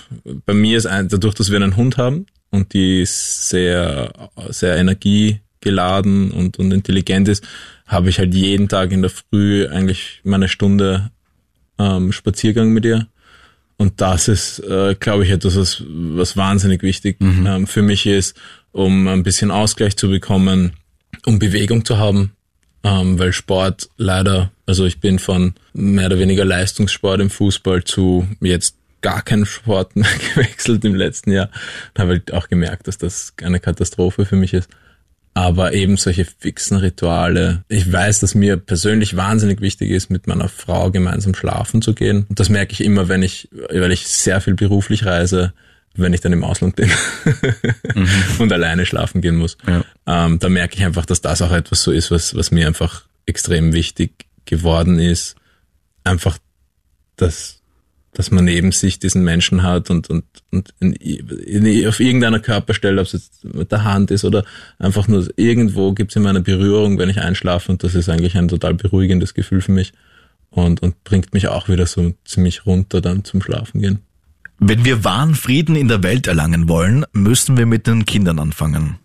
bei 0.47 0.53
mir 0.53 0.77
ist 0.77 0.87
ein, 0.87 1.09
dadurch, 1.09 1.35
dass 1.35 1.51
wir 1.51 1.57
einen 1.57 1.77
Hund 1.77 1.97
haben 1.97 2.27
und 2.51 2.75
die 2.75 3.05
sehr, 3.07 4.13
sehr 4.49 4.77
energiegeladen 4.79 6.33
und, 6.33 6.59
und 6.59 6.73
intelligent 6.73 7.29
ist, 7.29 7.47
habe 7.87 8.09
ich 8.11 8.19
halt 8.19 8.35
jeden 8.35 8.69
Tag 8.69 8.91
in 8.91 9.03
der 9.03 9.13
Früh 9.13 9.69
eigentlich 9.69 10.21
meine 10.25 10.49
Stunde 10.49 11.13
ähm, 11.79 12.13
Spaziergang 12.13 12.71
mit 12.71 12.85
ihr. 12.85 13.07
Und 13.77 14.01
das 14.01 14.27
ist, 14.27 14.59
äh, 14.61 14.97
glaube 14.99 15.25
ich, 15.25 15.31
etwas, 15.31 15.57
was, 15.57 15.85
was 15.87 16.37
wahnsinnig 16.37 16.83
wichtig 16.83 17.17
ähm, 17.21 17.67
für 17.67 17.83
mich 17.83 18.07
ist, 18.07 18.37
um 18.73 19.07
ein 19.07 19.23
bisschen 19.23 19.53
Ausgleich 19.53 19.97
zu 19.97 20.09
bekommen, 20.09 20.73
um 21.27 21.39
Bewegung 21.39 21.85
zu 21.85 21.99
haben, 21.99 22.33
ähm, 22.83 23.19
weil 23.19 23.33
Sport 23.33 23.89
leider, 23.97 24.51
also 24.67 24.85
ich 24.85 25.01
bin 25.01 25.21
von 25.21 25.55
mehr 25.73 26.07
oder 26.07 26.19
weniger 26.19 26.45
Leistungssport 26.45 27.21
im 27.21 27.31
Fußball 27.31 27.85
zu 27.85 28.27
jetzt 28.41 28.77
gar 29.01 29.23
keinen 29.23 29.47
Sport 29.47 29.95
mehr 29.97 30.11
gewechselt 30.35 30.85
im 30.85 30.95
letzten 30.95 31.33
Jahr. 31.33 31.51
Da 31.95 32.03
habe 32.03 32.17
ich 32.17 32.35
auch 32.35 32.49
gemerkt, 32.49 32.89
dass 32.89 32.99
das 32.99 33.33
eine 33.43 33.61
Katastrophe 33.61 34.25
für 34.27 34.37
mich 34.37 34.55
ist. 34.55 34.69
Aber 35.39 35.73
eben 35.73 35.97
solche 35.97 36.25
fixen 36.25 36.79
Rituale. 36.79 37.63
Ich 37.69 37.93
weiß, 37.93 38.19
dass 38.19 38.35
mir 38.35 38.57
persönlich 38.57 39.15
wahnsinnig 39.15 39.61
wichtig 39.61 39.91
ist, 39.91 40.11
mit 40.11 40.27
meiner 40.27 40.49
Frau 40.49 40.91
gemeinsam 40.91 41.33
schlafen 41.33 41.81
zu 41.81 41.95
gehen. 41.95 42.27
Und 42.29 42.41
das 42.41 42.49
merke 42.49 42.73
ich 42.73 42.83
immer, 42.83 43.09
wenn 43.09 43.23
ich, 43.23 43.49
weil 43.71 43.93
ich 43.93 44.09
sehr 44.09 44.41
viel 44.41 44.55
beruflich 44.55 45.07
reise, 45.07 45.53
wenn 45.95 46.13
ich 46.13 46.23
dann 46.23 46.33
im 46.33 46.43
Ausland 46.43 46.75
bin 46.75 46.91
und 48.41 48.53
alleine 48.53 48.85
schlafen 48.85 49.21
gehen 49.21 49.37
muss. 49.37 49.57
Ja. 49.65 49.85
Ähm, 50.09 50.41
da 50.41 50.49
merke 50.49 50.75
ich 50.75 50.85
einfach, 50.85 51.07
dass 51.07 51.21
das 51.21 51.41
auch 51.41 51.53
etwas 51.53 51.85
so 51.85 51.93
ist, 51.93 52.11
was, 52.11 52.35
was 52.35 52.51
mir 52.51 52.67
einfach 52.67 53.05
extrem 53.25 53.73
wichtig 53.73 54.27
geworden 54.45 54.99
ist. 54.99 55.37
Einfach 56.03 56.37
das 57.15 57.58
dass 58.13 58.31
man 58.31 58.45
neben 58.45 58.73
sich 58.73 58.99
diesen 58.99 59.23
Menschen 59.23 59.63
hat 59.63 59.91
und, 59.91 60.09
und, 60.11 60.25
und 60.51 60.75
in, 60.81 60.93
in, 60.93 61.87
auf 61.87 62.01
irgendeiner 62.01 62.41
Körperstelle, 62.41 63.01
ob 63.01 63.07
es 63.07 63.13
jetzt 63.13 63.45
mit 63.45 63.71
der 63.71 63.85
Hand 63.85 64.11
ist 64.11 64.25
oder 64.25 64.45
einfach 64.79 65.09
nur 65.09 65.29
irgendwo 65.37 65.93
gibt 65.93 66.13
es 66.13 66.17
immer 66.17 66.31
eine 66.31 66.41
Berührung, 66.41 66.99
wenn 66.99 67.11
ich 67.11 67.21
einschlafe 67.21 67.71
und 67.71 67.85
das 67.85 67.95
ist 67.95 68.09
eigentlich 68.09 68.37
ein 68.37 68.49
total 68.49 68.75
beruhigendes 68.75 69.35
Gefühl 69.35 69.61
für 69.61 69.73
mich 69.73 69.93
und, 70.51 70.83
und 70.83 71.05
bringt 71.05 71.35
mich 71.35 71.49
auch 71.49 71.69
wieder 71.69 71.87
so 71.87 72.15
ziemlich 72.25 72.67
runter 72.67 73.01
dann 73.01 73.25
zum 73.25 73.43
Schlafen 73.43 73.81
gehen. 73.81 74.01
Wenn 74.59 74.85
wir 74.85 75.05
wahren 75.05 75.35
Frieden 75.35 75.77
in 75.77 75.87
der 75.87 76.03
Welt 76.03 76.27
erlangen 76.27 76.69
wollen, 76.69 77.05
müssen 77.13 77.57
wir 77.57 77.67
mit 77.67 77.87
den 77.87 78.07
Kindern 78.07 78.41
anfangen. 78.41 78.99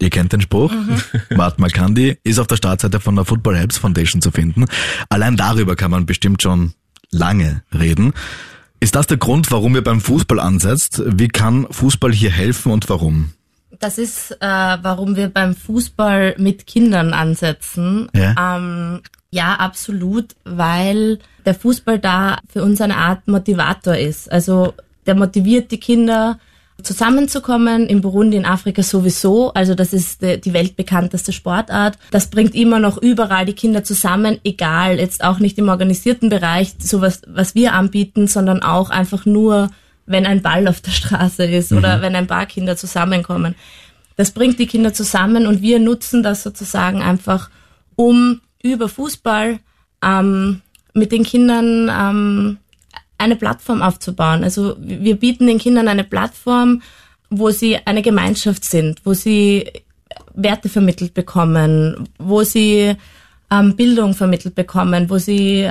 Ihr 0.00 0.10
kennt 0.10 0.32
den 0.32 0.40
Spruch. 0.40 0.72
Mhm. 0.72 1.36
Mahatma 1.36 1.68
Gandhi 1.68 2.18
ist 2.24 2.40
auf 2.40 2.48
der 2.48 2.56
Startseite 2.56 2.98
von 2.98 3.14
der 3.14 3.24
Football 3.24 3.56
Helps 3.56 3.78
Foundation 3.78 4.20
zu 4.20 4.32
finden. 4.32 4.64
Allein 5.08 5.36
darüber 5.36 5.76
kann 5.76 5.92
man 5.92 6.06
bestimmt 6.06 6.42
schon 6.42 6.74
lange 7.12 7.62
reden. 7.72 8.12
Ist 8.80 8.96
das 8.96 9.06
der 9.06 9.16
Grund, 9.16 9.52
warum 9.52 9.76
ihr 9.76 9.84
beim 9.84 10.00
Fußball 10.00 10.40
ansetzt? 10.40 11.02
Wie 11.06 11.28
kann 11.28 11.68
Fußball 11.70 12.12
hier 12.12 12.30
helfen 12.30 12.72
und 12.72 12.88
warum? 12.90 13.32
Das 13.78 13.96
ist, 13.98 14.32
äh, 14.32 14.46
warum 14.46 15.14
wir 15.14 15.28
beim 15.28 15.54
Fußball 15.54 16.34
mit 16.38 16.66
Kindern 16.66 17.12
ansetzen. 17.14 18.08
Ja. 18.14 18.56
Ähm, 18.56 19.02
ja, 19.30 19.54
absolut, 19.54 20.34
weil 20.44 21.20
der 21.46 21.54
Fußball 21.54 21.98
da 21.98 22.38
für 22.52 22.62
uns 22.62 22.80
eine 22.80 22.96
Art 22.96 23.28
Motivator 23.28 23.96
ist. 23.96 24.30
Also 24.30 24.74
der 25.06 25.14
motiviert 25.14 25.70
die 25.70 25.80
Kinder, 25.80 26.38
zusammenzukommen, 26.82 27.86
in 27.86 28.00
Burundi, 28.00 28.36
in 28.36 28.44
Afrika 28.44 28.82
sowieso. 28.82 29.52
Also 29.52 29.74
das 29.74 29.92
ist 29.92 30.22
die 30.22 30.52
weltbekannteste 30.52 31.32
Sportart. 31.32 31.98
Das 32.10 32.28
bringt 32.28 32.54
immer 32.54 32.78
noch 32.78 32.98
überall 32.98 33.46
die 33.46 33.54
Kinder 33.54 33.84
zusammen, 33.84 34.38
egal, 34.44 34.98
jetzt 34.98 35.24
auch 35.24 35.38
nicht 35.38 35.58
im 35.58 35.68
organisierten 35.68 36.28
Bereich, 36.28 36.74
sowas, 36.78 37.22
was 37.26 37.54
wir 37.54 37.74
anbieten, 37.74 38.26
sondern 38.26 38.62
auch 38.62 38.90
einfach 38.90 39.26
nur, 39.26 39.70
wenn 40.06 40.26
ein 40.26 40.42
Ball 40.42 40.68
auf 40.68 40.80
der 40.80 40.90
Straße 40.92 41.44
ist 41.44 41.70
mhm. 41.70 41.78
oder 41.78 42.02
wenn 42.02 42.16
ein 42.16 42.26
paar 42.26 42.46
Kinder 42.46 42.76
zusammenkommen. 42.76 43.54
Das 44.16 44.30
bringt 44.30 44.58
die 44.58 44.66
Kinder 44.66 44.92
zusammen 44.92 45.46
und 45.46 45.62
wir 45.62 45.78
nutzen 45.78 46.22
das 46.22 46.42
sozusagen 46.42 47.02
einfach, 47.02 47.50
um 47.96 48.40
über 48.62 48.88
Fußball 48.88 49.58
ähm, 50.02 50.60
mit 50.94 51.12
den 51.12 51.24
Kindern 51.24 51.90
ähm, 51.90 52.58
eine 53.22 53.36
Plattform 53.36 53.82
aufzubauen. 53.82 54.44
Also 54.44 54.76
wir 54.80 55.16
bieten 55.16 55.46
den 55.46 55.58
Kindern 55.58 55.88
eine 55.88 56.04
Plattform, 56.04 56.82
wo 57.30 57.50
sie 57.50 57.78
eine 57.84 58.02
Gemeinschaft 58.02 58.64
sind, 58.64 59.00
wo 59.04 59.14
sie 59.14 59.70
Werte 60.34 60.68
vermittelt 60.68 61.14
bekommen, 61.14 62.08
wo 62.18 62.42
sie 62.42 62.94
ähm, 63.50 63.76
Bildung 63.76 64.14
vermittelt 64.14 64.54
bekommen, 64.54 65.10
wo 65.10 65.18
sie 65.18 65.70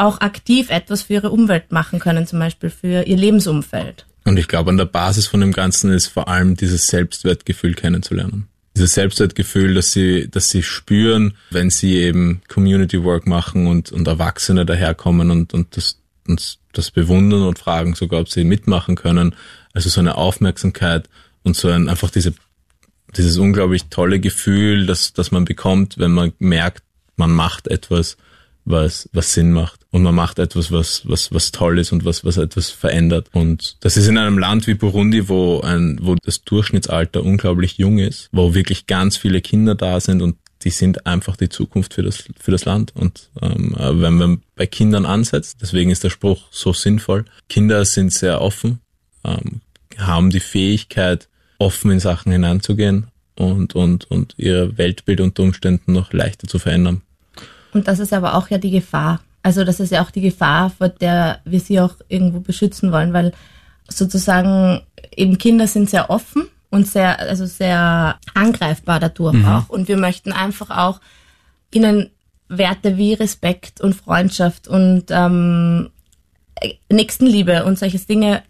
auch 0.00 0.20
aktiv 0.20 0.70
etwas 0.70 1.02
für 1.02 1.14
ihre 1.14 1.30
Umwelt 1.30 1.72
machen 1.72 1.98
können, 1.98 2.26
zum 2.26 2.38
Beispiel 2.38 2.70
für 2.70 3.02
ihr 3.02 3.16
Lebensumfeld. 3.16 4.06
Und 4.24 4.38
ich 4.38 4.48
glaube, 4.48 4.70
an 4.70 4.78
der 4.78 4.86
Basis 4.86 5.26
von 5.26 5.40
dem 5.40 5.52
Ganzen 5.52 5.92
ist 5.92 6.06
vor 6.06 6.28
allem 6.28 6.56
dieses 6.56 6.88
Selbstwertgefühl 6.88 7.74
kennenzulernen. 7.74 8.48
Dieses 8.76 8.94
Selbstwertgefühl, 8.94 9.74
dass 9.74 9.92
sie, 9.92 10.30
dass 10.30 10.50
sie 10.50 10.62
spüren, 10.62 11.34
wenn 11.50 11.70
sie 11.70 11.96
eben 11.96 12.40
Community 12.48 13.02
Work 13.02 13.26
machen 13.26 13.66
und, 13.66 13.92
und 13.92 14.06
Erwachsene 14.06 14.64
daherkommen 14.64 15.30
und, 15.30 15.52
und 15.52 15.76
das, 15.76 15.98
uns 16.30 16.58
das 16.72 16.90
bewundern 16.90 17.42
und 17.42 17.58
fragen 17.58 17.94
sogar, 17.94 18.20
ob 18.20 18.28
sie 18.28 18.44
mitmachen 18.44 18.94
können. 18.94 19.34
Also 19.72 19.88
so 19.88 20.00
eine 20.00 20.16
Aufmerksamkeit 20.16 21.08
und 21.42 21.56
so 21.56 21.68
ein, 21.68 21.88
einfach 21.88 22.10
diese, 22.10 22.34
dieses 23.16 23.38
unglaublich 23.38 23.84
tolle 23.90 24.20
Gefühl, 24.20 24.86
dass, 24.86 25.12
dass 25.12 25.30
man 25.30 25.44
bekommt, 25.44 25.98
wenn 25.98 26.12
man 26.12 26.32
merkt, 26.38 26.82
man 27.16 27.32
macht 27.32 27.68
etwas, 27.68 28.16
was, 28.64 29.08
was 29.12 29.34
Sinn 29.34 29.52
macht. 29.52 29.80
Und 29.90 30.02
man 30.02 30.14
macht 30.14 30.38
etwas, 30.38 30.70
was, 30.70 31.02
was, 31.08 31.32
was 31.32 31.50
toll 31.50 31.78
ist 31.78 31.92
und 31.92 32.04
was, 32.04 32.24
was 32.24 32.36
etwas 32.36 32.70
verändert. 32.70 33.28
Und 33.32 33.76
das 33.80 33.96
ist 33.96 34.06
in 34.06 34.18
einem 34.18 34.38
Land 34.38 34.66
wie 34.66 34.74
Burundi, 34.74 35.28
wo 35.28 35.60
ein, 35.60 35.98
wo 36.00 36.14
das 36.14 36.44
Durchschnittsalter 36.44 37.22
unglaublich 37.22 37.78
jung 37.78 37.98
ist, 37.98 38.28
wo 38.32 38.54
wirklich 38.54 38.86
ganz 38.86 39.16
viele 39.16 39.40
Kinder 39.40 39.74
da 39.74 40.00
sind 40.00 40.22
und 40.22 40.36
die 40.62 40.70
sind 40.70 41.06
einfach 41.06 41.36
die 41.36 41.48
Zukunft 41.48 41.94
für 41.94 42.02
das, 42.02 42.24
für 42.38 42.50
das 42.50 42.64
Land. 42.64 42.94
Und 42.94 43.30
ähm, 43.40 43.74
äh, 43.78 44.00
wenn 44.00 44.14
man 44.14 44.42
bei 44.56 44.66
Kindern 44.66 45.06
ansetzt, 45.06 45.58
deswegen 45.62 45.90
ist 45.90 46.04
der 46.04 46.10
Spruch 46.10 46.48
so 46.50 46.72
sinnvoll, 46.72 47.24
Kinder 47.48 47.84
sind 47.84 48.12
sehr 48.12 48.40
offen, 48.40 48.80
ähm, 49.24 49.60
haben 49.98 50.30
die 50.30 50.40
Fähigkeit, 50.40 51.28
offen 51.58 51.90
in 51.90 52.00
Sachen 52.00 52.32
hineinzugehen 52.32 53.08
und, 53.36 53.74
und, 53.74 54.10
und 54.10 54.34
ihr 54.36 54.76
Weltbild 54.78 55.20
unter 55.20 55.42
Umständen 55.42 55.92
noch 55.92 56.12
leichter 56.12 56.48
zu 56.48 56.58
verändern. 56.58 57.02
Und 57.72 57.88
das 57.88 57.98
ist 57.98 58.12
aber 58.12 58.34
auch 58.34 58.48
ja 58.48 58.58
die 58.58 58.70
Gefahr. 58.70 59.20
Also 59.42 59.64
das 59.64 59.80
ist 59.80 59.92
ja 59.92 60.02
auch 60.02 60.10
die 60.10 60.20
Gefahr, 60.20 60.70
vor 60.70 60.88
der 60.88 61.40
wir 61.44 61.60
sie 61.60 61.80
auch 61.80 61.94
irgendwo 62.08 62.40
beschützen 62.40 62.92
wollen, 62.92 63.12
weil 63.12 63.32
sozusagen 63.88 64.82
eben 65.16 65.38
Kinder 65.38 65.66
sind 65.66 65.88
sehr 65.88 66.10
offen 66.10 66.48
und 66.70 66.86
sehr, 66.86 67.18
also 67.18 67.46
sehr 67.46 68.18
angreifbar 68.34 69.00
dadurch 69.00 69.34
mhm. 69.34 69.46
auch. 69.46 69.68
Und 69.68 69.88
wir 69.88 69.96
möchten 69.96 70.32
einfach 70.32 70.70
auch 70.70 71.00
ihnen 71.72 72.10
Werte 72.48 72.96
wie 72.96 73.14
Respekt 73.14 73.80
und 73.80 73.94
Freundschaft 73.94 74.68
und 74.68 75.04
ähm, 75.10 75.90
Nächstenliebe 76.90 77.64
und 77.64 77.78
solche 77.78 77.98
Dinge 77.98 78.42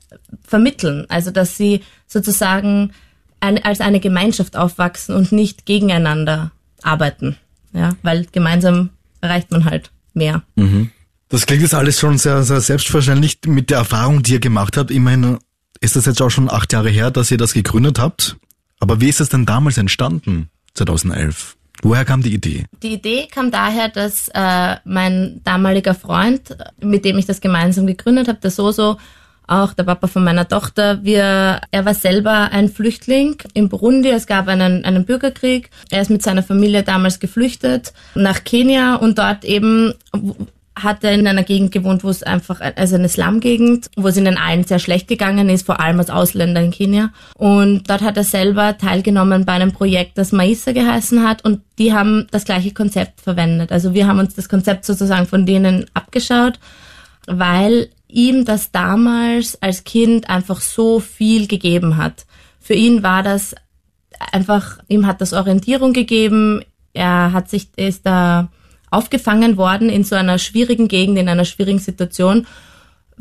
vermitteln. 0.43 1.07
Also 1.09 1.31
dass 1.31 1.57
sie 1.57 1.83
sozusagen 2.07 2.93
ein, 3.41 3.62
als 3.65 3.81
eine 3.81 4.00
Gemeinschaft 4.00 4.57
aufwachsen 4.57 5.15
und 5.15 5.33
nicht 5.33 5.67
gegeneinander 5.67 6.53
arbeiten. 6.83 7.37
Ja, 7.73 7.95
weil 8.03 8.27
gemeinsam 8.33 8.91
erreicht 9.21 9.50
man 9.50 9.65
halt 9.65 9.91
mehr. 10.12 10.43
Mhm. 10.57 10.91
Das 11.29 11.47
klingt 11.47 11.62
jetzt 11.62 11.75
alles 11.75 12.00
schon 12.00 12.19
sehr, 12.19 12.43
sehr 12.43 12.61
selbstverständlich 12.61 13.39
mit 13.47 13.71
der 13.71 13.79
Erfahrung, 13.79 14.23
die 14.23 14.33
ihr 14.33 14.41
gemacht 14.41 14.77
habt. 14.77 14.91
Immerhin 14.91 15.39
ist 15.80 15.96
das 15.96 16.06
jetzt 16.06 16.20
auch 16.22 16.30
schon 16.30 16.50
acht 16.50 16.72
Jahre 16.72 16.90
her, 16.90 17.10
dass 17.10 17.30
ihr 17.30 17.38
das 17.38 17.54
gegründet 17.54 17.99
habt. 17.99 18.37
Aber 18.78 19.00
wie 19.00 19.08
ist 19.08 19.20
es 19.20 19.28
denn 19.28 19.46
damals 19.46 19.78
entstanden, 19.78 20.50
2011? 20.75 21.56
Woher 21.82 22.04
kam 22.04 22.22
die 22.22 22.34
Idee? 22.34 22.64
Die 22.82 22.94
Idee 22.94 23.26
kam 23.30 23.50
daher, 23.50 23.88
dass 23.88 24.28
äh, 24.34 24.76
mein 24.84 25.40
damaliger 25.44 25.94
Freund, 25.94 26.56
mit 26.80 27.04
dem 27.04 27.16
ich 27.18 27.26
das 27.26 27.40
gemeinsam 27.40 27.87
gegründet 27.87 28.28
habe, 28.28 28.38
der 28.40 28.50
Soso, 28.50 28.99
auch 29.46 29.72
der 29.72 29.82
Papa 29.82 30.06
von 30.06 30.22
meiner 30.22 30.46
Tochter, 30.46 31.02
wir, 31.02 31.60
er 31.70 31.84
war 31.84 31.94
selber 31.94 32.50
ein 32.52 32.68
Flüchtling 32.68 33.37
in 33.52 33.68
Burundi. 33.68 34.10
Es 34.10 34.26
gab 34.26 34.46
einen, 34.46 34.84
einen 34.84 35.06
Bürgerkrieg. 35.06 35.70
Er 35.90 36.02
ist 36.02 36.10
mit 36.10 36.22
seiner 36.22 36.42
Familie 36.42 36.82
damals 36.84 37.18
geflüchtet 37.18 37.92
nach 38.14 38.44
Kenia 38.44 38.94
und 38.94 39.18
dort 39.18 39.44
eben 39.44 39.94
hat 40.77 41.05
er 41.05 41.12
in 41.12 41.27
einer 41.27 41.43
Gegend 41.43 41.73
gewohnt, 41.73 42.05
wo 42.05 42.09
es 42.09 42.23
einfach, 42.23 42.61
also 42.77 42.95
eine 42.95 43.09
Slum-Gegend, 43.09 43.91
wo 43.97 44.09
es 44.09 44.17
ihnen 44.17 44.37
allen 44.39 44.65
sehr 44.65 44.79
schlecht 44.79 45.09
gegangen 45.09 45.49
ist, 45.49 45.67
vor 45.67 45.81
allem 45.81 45.99
als 45.99 46.11
Ausländer 46.11 46.62
in 46.62 46.71
Kenia. 46.71 47.11
Und 47.35 47.91
dort 47.91 48.03
hat 48.03 48.17
er 48.17 48.25
selber 48.25 48.79
teilgenommen 48.79 49.45
bei 49.45 49.53
einem 49.55 49.73
Projekt, 49.73 50.17
das 50.17 50.33
Maisa 50.33 50.73
geheißen 50.73 51.27
hat 51.27 51.45
und 51.45 51.61
die 51.79 51.93
haben 51.93 52.27
das 52.31 52.45
gleiche 52.45 52.73
Konzept 52.73 53.21
verwendet. 53.21 53.73
Also 53.73 53.95
wir 53.95 54.07
haben 54.07 54.21
uns 54.21 54.35
das 54.35 54.49
Konzept 54.49 54.85
sozusagen 54.85 55.27
von 55.27 55.45
denen 55.45 55.87
abgeschaut, 55.93 56.59
weil 57.27 57.89
ihm 58.09 58.45
das 58.45 58.71
damals 58.71 59.61
als 59.61 59.85
Kind 59.85 60.31
einfach 60.31 60.61
so 60.61 61.00
viel 61.00 61.47
gegeben 61.47 61.97
hat. 61.97 62.27
Für 62.61 62.75
ihn 62.75 63.03
war 63.03 63.23
das 63.23 63.55
einfach, 64.33 64.79
ihm 64.89 65.07
hat 65.07 65.21
das 65.21 65.33
Orientierung 65.33 65.93
gegeben, 65.93 66.65
er 66.93 67.33
hat 67.33 67.49
sich, 67.49 67.69
ist 67.77 68.05
da 68.05 68.49
aufgefangen 68.90 69.56
worden 69.56 69.88
in 69.88 70.04
so 70.04 70.16
einer 70.16 70.38
schwierigen 70.38 70.88
Gegend, 70.88 71.18
in 71.18 71.28
einer 71.28 71.44
schwierigen 71.44 71.78
Situation. 71.78 72.47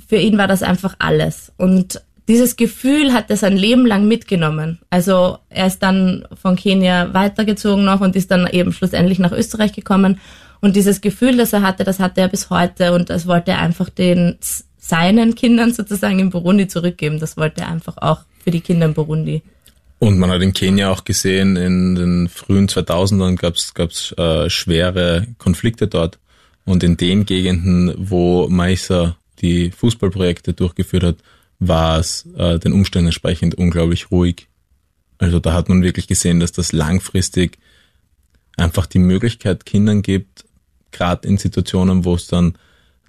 Für 0.08 0.18
ihn 0.18 0.38
war 0.38 0.48
das 0.48 0.64
einfach 0.64 0.96
alles. 1.00 1.52
Und 1.58 2.02
dieses 2.28 2.56
Gefühl 2.56 3.14
hat 3.14 3.30
er 3.30 3.38
sein 3.38 3.58
Leben 3.58 3.86
lang 3.86 4.08
mitgenommen. 4.08 4.80
Also 4.90 5.40
er 5.50 5.68
ist 5.68 5.82
dann 5.82 6.28
von 6.40 6.56
Kenia 6.56 7.14
weitergezogen 7.14 7.84
noch 7.84 8.02
und 8.02 8.16
ist 8.16 8.30
dann 8.32 8.48
eben 8.48 8.72
schlussendlich 8.72 9.20
nach 9.20 9.32
Österreich 9.32 9.74
gekommen. 9.74 10.20
Und 10.62 10.76
dieses 10.76 11.02
Gefühl, 11.02 11.38
das 11.38 11.54
er 11.54 11.64
hatte, 11.64 11.84
das 11.84 12.00
hatte 12.00 12.22
er 12.22 12.28
bis 12.28 12.50
heute 12.50 12.94
und 12.94 13.10
das 13.10 13.28
wollte 13.28 13.52
er 13.52 13.60
einfach 13.60 13.90
den 13.90 14.38
seinen 14.78 15.36
Kindern 15.36 15.74
sozusagen 15.74 16.20
in 16.20 16.30
Burundi 16.30 16.68
zurückgeben. 16.68 17.20
Das 17.20 17.38
wollte 17.38 17.62
er 17.62 17.70
einfach 17.70 17.98
auch 17.98 18.22
für 18.44 18.52
die 18.52 18.62
Kinder 18.62 18.88
in 18.88 18.94
Burundi 18.94 19.42
und 20.00 20.18
man 20.18 20.32
hat 20.32 20.42
in 20.42 20.54
Kenia 20.54 20.90
auch 20.90 21.04
gesehen, 21.04 21.58
in 21.58 21.96
den 21.96 22.30
frühen 22.30 22.68
2000ern 22.68 23.36
gab 23.36 23.92
es 23.92 24.12
äh, 24.14 24.50
schwere 24.50 25.28
Konflikte 25.38 25.88
dort. 25.88 26.20
Und 26.66 26.84
in 26.84 26.98
den 26.98 27.26
Gegenden, 27.26 27.94
wo 27.98 28.48
Meiser 28.48 29.18
die 29.42 29.72
Fußballprojekte 29.72 30.54
durchgeführt 30.54 31.04
hat, 31.04 31.18
war 31.60 32.00
es 32.00 32.28
äh, 32.38 32.60
den 32.60 32.74
Umständen 32.74 33.08
entsprechend 33.08 33.56
unglaublich 33.56 34.12
ruhig. 34.12 34.48
Also 35.18 35.40
da 35.40 35.54
hat 35.54 35.68
man 35.68 35.84
wirklich 35.84 36.08
gesehen, 36.08 36.40
dass 36.40 36.54
das 36.54 36.72
langfristig 36.72 37.58
einfach 38.56 38.86
die 38.86 39.00
Möglichkeit 39.00 39.66
Kindern 39.66 40.02
gibt, 40.02 40.46
gerade 40.92 41.28
in 41.28 41.38
Situationen, 41.38 42.06
wo 42.06 42.16
es 42.16 42.28
dann 42.28 42.58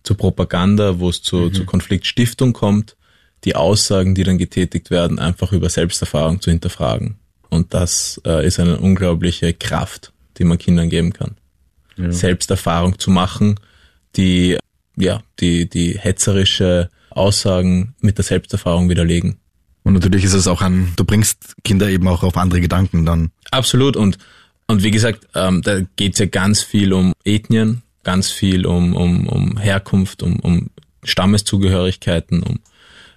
zu 0.02 0.14
Propaganda, 0.14 0.98
wo 0.98 1.08
es 1.08 1.22
zu, 1.22 1.36
mhm. 1.36 1.54
zu 1.54 1.64
Konfliktstiftung 1.66 2.52
kommt, 2.52 2.96
die 3.44 3.56
Aussagen, 3.56 4.14
die 4.14 4.24
dann 4.24 4.38
getätigt 4.38 4.90
werden, 4.90 5.18
einfach 5.18 5.52
über 5.52 5.68
Selbsterfahrung 5.68 6.40
zu 6.40 6.50
hinterfragen. 6.50 7.16
Und 7.48 7.74
das 7.74 8.20
äh, 8.24 8.46
ist 8.46 8.60
eine 8.60 8.78
unglaubliche 8.78 9.52
Kraft, 9.52 10.12
die 10.38 10.44
man 10.44 10.58
Kindern 10.58 10.88
geben 10.88 11.12
kann. 11.12 11.36
Ja. 11.96 12.12
Selbsterfahrung 12.12 12.98
zu 12.98 13.10
machen, 13.10 13.58
die, 14.16 14.58
ja, 14.96 15.22
die, 15.40 15.68
die 15.68 15.98
hetzerische 15.98 16.90
Aussagen 17.10 17.94
mit 18.00 18.18
der 18.18 18.24
Selbsterfahrung 18.24 18.88
widerlegen. 18.88 19.38
Und 19.82 19.94
natürlich 19.94 20.24
ist 20.24 20.34
es 20.34 20.46
auch 20.46 20.62
ein, 20.62 20.92
du 20.96 21.04
bringst 21.04 21.56
Kinder 21.64 21.88
eben 21.88 22.06
auch 22.06 22.22
auf 22.22 22.36
andere 22.36 22.60
Gedanken 22.60 23.06
dann. 23.06 23.30
Absolut. 23.50 23.96
Und, 23.96 24.18
und 24.66 24.82
wie 24.82 24.90
gesagt, 24.90 25.26
ähm, 25.34 25.62
da 25.62 25.80
geht's 25.96 26.18
ja 26.18 26.26
ganz 26.26 26.62
viel 26.62 26.92
um 26.92 27.12
Ethnien, 27.24 27.82
ganz 28.04 28.30
viel 28.30 28.66
um, 28.66 28.94
um, 28.94 29.26
um 29.26 29.56
Herkunft, 29.58 30.22
um, 30.22 30.38
um 30.40 30.70
Stammeszugehörigkeiten, 31.02 32.42
um, 32.42 32.60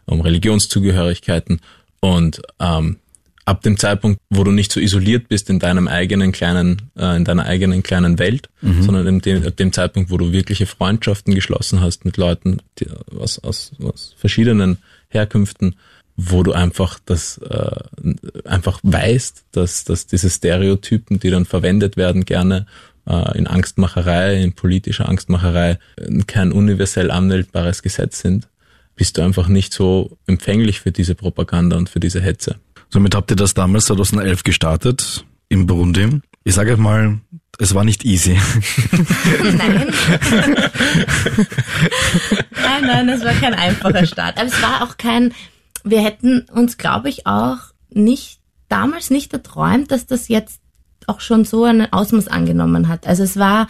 um 0.05 0.22
Religionszugehörigkeiten. 0.22 1.60
Und 2.00 2.41
ähm, 2.60 2.98
ab 3.45 3.62
dem 3.62 3.77
Zeitpunkt, 3.77 4.19
wo 4.29 4.43
du 4.43 4.51
nicht 4.51 4.72
so 4.72 4.79
isoliert 4.79 5.27
bist 5.27 5.50
in 5.50 5.60
deinem 5.60 5.88
eigenen 5.88 6.31
kleinen, 6.31 6.89
äh, 6.98 7.15
in 7.15 7.25
deiner 7.25 7.45
eigenen 7.45 7.83
kleinen 7.83 8.19
Welt, 8.19 8.50
mhm. 8.62 8.83
sondern 8.83 9.07
in 9.07 9.19
dem, 9.19 9.45
ab 9.45 9.57
dem 9.57 9.74
Zeitpunkt, 9.74 10.12
wo 10.12 10.17
du 10.17 10.31
wirkliche 10.31 10.65
Freundschaften 10.65 11.36
geschlossen 11.36 11.81
hast 11.81 12.05
mit 12.05 12.17
Leuten 12.17 12.57
die, 12.79 12.88
aus, 13.17 13.39
aus, 13.39 13.72
aus 13.81 14.15
verschiedenen 14.17 14.77
Herkünften, 15.10 15.75
wo 16.15 16.43
du 16.43 16.53
einfach 16.53 17.00
das 17.05 17.39
äh, 17.39 17.72
einfach 18.45 18.79
weißt, 18.83 19.45
dass, 19.51 19.83
dass 19.83 20.07
diese 20.07 20.29
Stereotypen, 20.29 21.19
die 21.19 21.29
dann 21.29 21.45
verwendet 21.45 21.98
werden, 21.98 22.24
gerne 22.24 22.67
äh, 23.07 23.38
in 23.38 23.48
Angstmacherei, 23.48 24.41
in 24.41 24.53
politischer 24.53 25.10
Angstmacherei, 25.10 25.79
kein 26.27 26.51
universell 26.51 27.12
anmeldbares 27.12 27.81
Gesetz 27.81 28.19
sind, 28.19 28.48
bist 28.95 29.17
du 29.17 29.21
einfach 29.21 29.47
nicht 29.47 29.73
so 29.73 30.17
empfänglich 30.27 30.81
für 30.81 30.91
diese 30.91 31.15
Propaganda 31.15 31.77
und 31.77 31.89
für 31.89 32.00
diese 32.00 32.21
Hetze. 32.21 32.57
Somit 32.89 33.15
habt 33.15 33.31
ihr 33.31 33.35
das 33.35 33.53
damals 33.53 33.85
2011 33.85 34.43
gestartet 34.43 35.25
in 35.50 35.65
Burundi. 35.65 36.21
Ich 36.43 36.53
sage 36.53 36.77
mal, 36.77 37.19
es 37.57 37.73
war 37.73 37.83
nicht 37.83 38.05
easy. 38.05 38.33
Nein. 39.43 39.93
nein, 42.51 42.85
nein, 42.85 43.09
es 43.09 43.23
war 43.23 43.33
kein 43.33 43.53
einfacher 43.53 44.05
Start. 44.05 44.38
Aber 44.38 44.47
es 44.47 44.62
war 44.62 44.83
auch 44.83 44.97
kein, 44.97 45.33
wir 45.83 46.01
hätten 46.01 46.41
uns, 46.51 46.77
glaube 46.77 47.09
ich, 47.09 47.25
auch 47.25 47.57
nicht, 47.89 48.39
damals 48.69 49.09
nicht 49.09 49.33
erträumt, 49.33 49.91
dass 49.91 50.05
das 50.05 50.27
jetzt 50.27 50.59
auch 51.07 51.19
schon 51.19 51.45
so 51.45 51.63
einen 51.63 51.91
Ausmaß 51.91 52.27
angenommen 52.27 52.88
hat. 52.88 53.07
Also 53.07 53.23
es 53.23 53.38
war, 53.38 53.67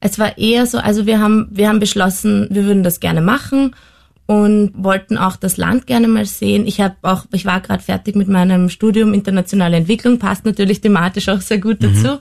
es 0.00 0.18
war 0.18 0.38
eher 0.38 0.66
so, 0.66 0.78
also 0.78 1.06
wir 1.06 1.20
haben, 1.20 1.48
wir 1.50 1.68
haben 1.68 1.80
beschlossen, 1.80 2.48
wir 2.50 2.64
würden 2.64 2.82
das 2.82 3.00
gerne 3.00 3.20
machen 3.20 3.74
und 4.30 4.70
wollten 4.76 5.18
auch 5.18 5.34
das 5.34 5.56
Land 5.56 5.88
gerne 5.88 6.06
mal 6.06 6.24
sehen. 6.24 6.64
Ich 6.64 6.80
habe 6.80 6.94
auch, 7.02 7.26
ich 7.32 7.46
war 7.46 7.60
gerade 7.60 7.82
fertig 7.82 8.14
mit 8.14 8.28
meinem 8.28 8.68
Studium 8.68 9.12
internationale 9.12 9.76
Entwicklung, 9.76 10.20
passt 10.20 10.44
natürlich 10.44 10.80
thematisch 10.80 11.28
auch 11.28 11.40
sehr 11.40 11.58
gut 11.58 11.82
mhm. 11.82 12.00
dazu. 12.00 12.20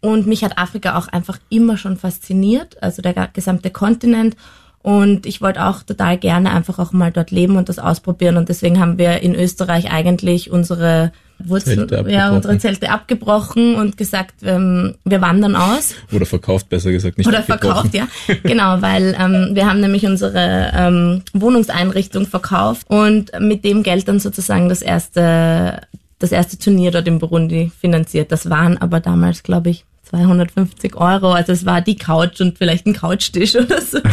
Und 0.00 0.26
mich 0.26 0.42
hat 0.42 0.56
Afrika 0.56 0.96
auch 0.96 1.06
einfach 1.08 1.38
immer 1.50 1.76
schon 1.76 1.98
fasziniert, 1.98 2.82
also 2.82 3.02
der 3.02 3.28
gesamte 3.34 3.68
Kontinent. 3.68 4.38
Und 4.80 5.26
ich 5.26 5.42
wollte 5.42 5.66
auch 5.66 5.82
total 5.82 6.16
gerne 6.16 6.50
einfach 6.50 6.78
auch 6.78 6.92
mal 6.92 7.12
dort 7.12 7.30
leben 7.30 7.58
und 7.58 7.68
das 7.68 7.78
ausprobieren. 7.78 8.38
Und 8.38 8.48
deswegen 8.48 8.80
haben 8.80 8.96
wir 8.96 9.20
in 9.20 9.34
Österreich 9.34 9.92
eigentlich 9.92 10.50
unsere 10.50 11.12
Wurzeln, 11.44 11.88
ja, 12.08 12.30
unsere 12.30 12.58
Zelte 12.58 12.90
abgebrochen 12.90 13.76
und 13.76 13.96
gesagt, 13.96 14.36
ähm, 14.42 14.96
wir 15.04 15.20
wandern 15.20 15.54
aus. 15.54 15.94
Oder 16.12 16.26
verkauft, 16.26 16.68
besser 16.68 16.90
gesagt, 16.90 17.16
nicht 17.16 17.26
Oder 17.26 17.42
verkauft, 17.42 17.94
ja. 17.94 18.08
Genau, 18.42 18.82
weil 18.82 19.16
ähm, 19.18 19.50
wir 19.54 19.66
haben 19.68 19.80
nämlich 19.80 20.04
unsere 20.04 20.72
ähm, 20.74 21.22
Wohnungseinrichtung 21.32 22.26
verkauft 22.26 22.86
und 22.90 23.30
mit 23.40 23.64
dem 23.64 23.82
Geld 23.82 24.08
dann 24.08 24.18
sozusagen 24.18 24.68
das 24.68 24.82
erste, 24.82 25.82
das 26.18 26.32
erste 26.32 26.58
Turnier 26.58 26.90
dort 26.90 27.06
in 27.06 27.18
Burundi 27.18 27.70
finanziert. 27.80 28.32
Das 28.32 28.50
waren 28.50 28.76
aber 28.76 29.00
damals, 29.00 29.42
glaube 29.42 29.70
ich, 29.70 29.84
250 30.10 30.96
Euro. 30.96 31.32
Also 31.32 31.52
es 31.52 31.66
war 31.66 31.82
die 31.82 31.96
Couch 31.96 32.40
und 32.40 32.58
vielleicht 32.58 32.86
ein 32.86 32.94
Couchtisch 32.94 33.54
oder 33.54 33.80
so. 33.80 33.98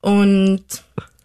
Und 0.00 0.62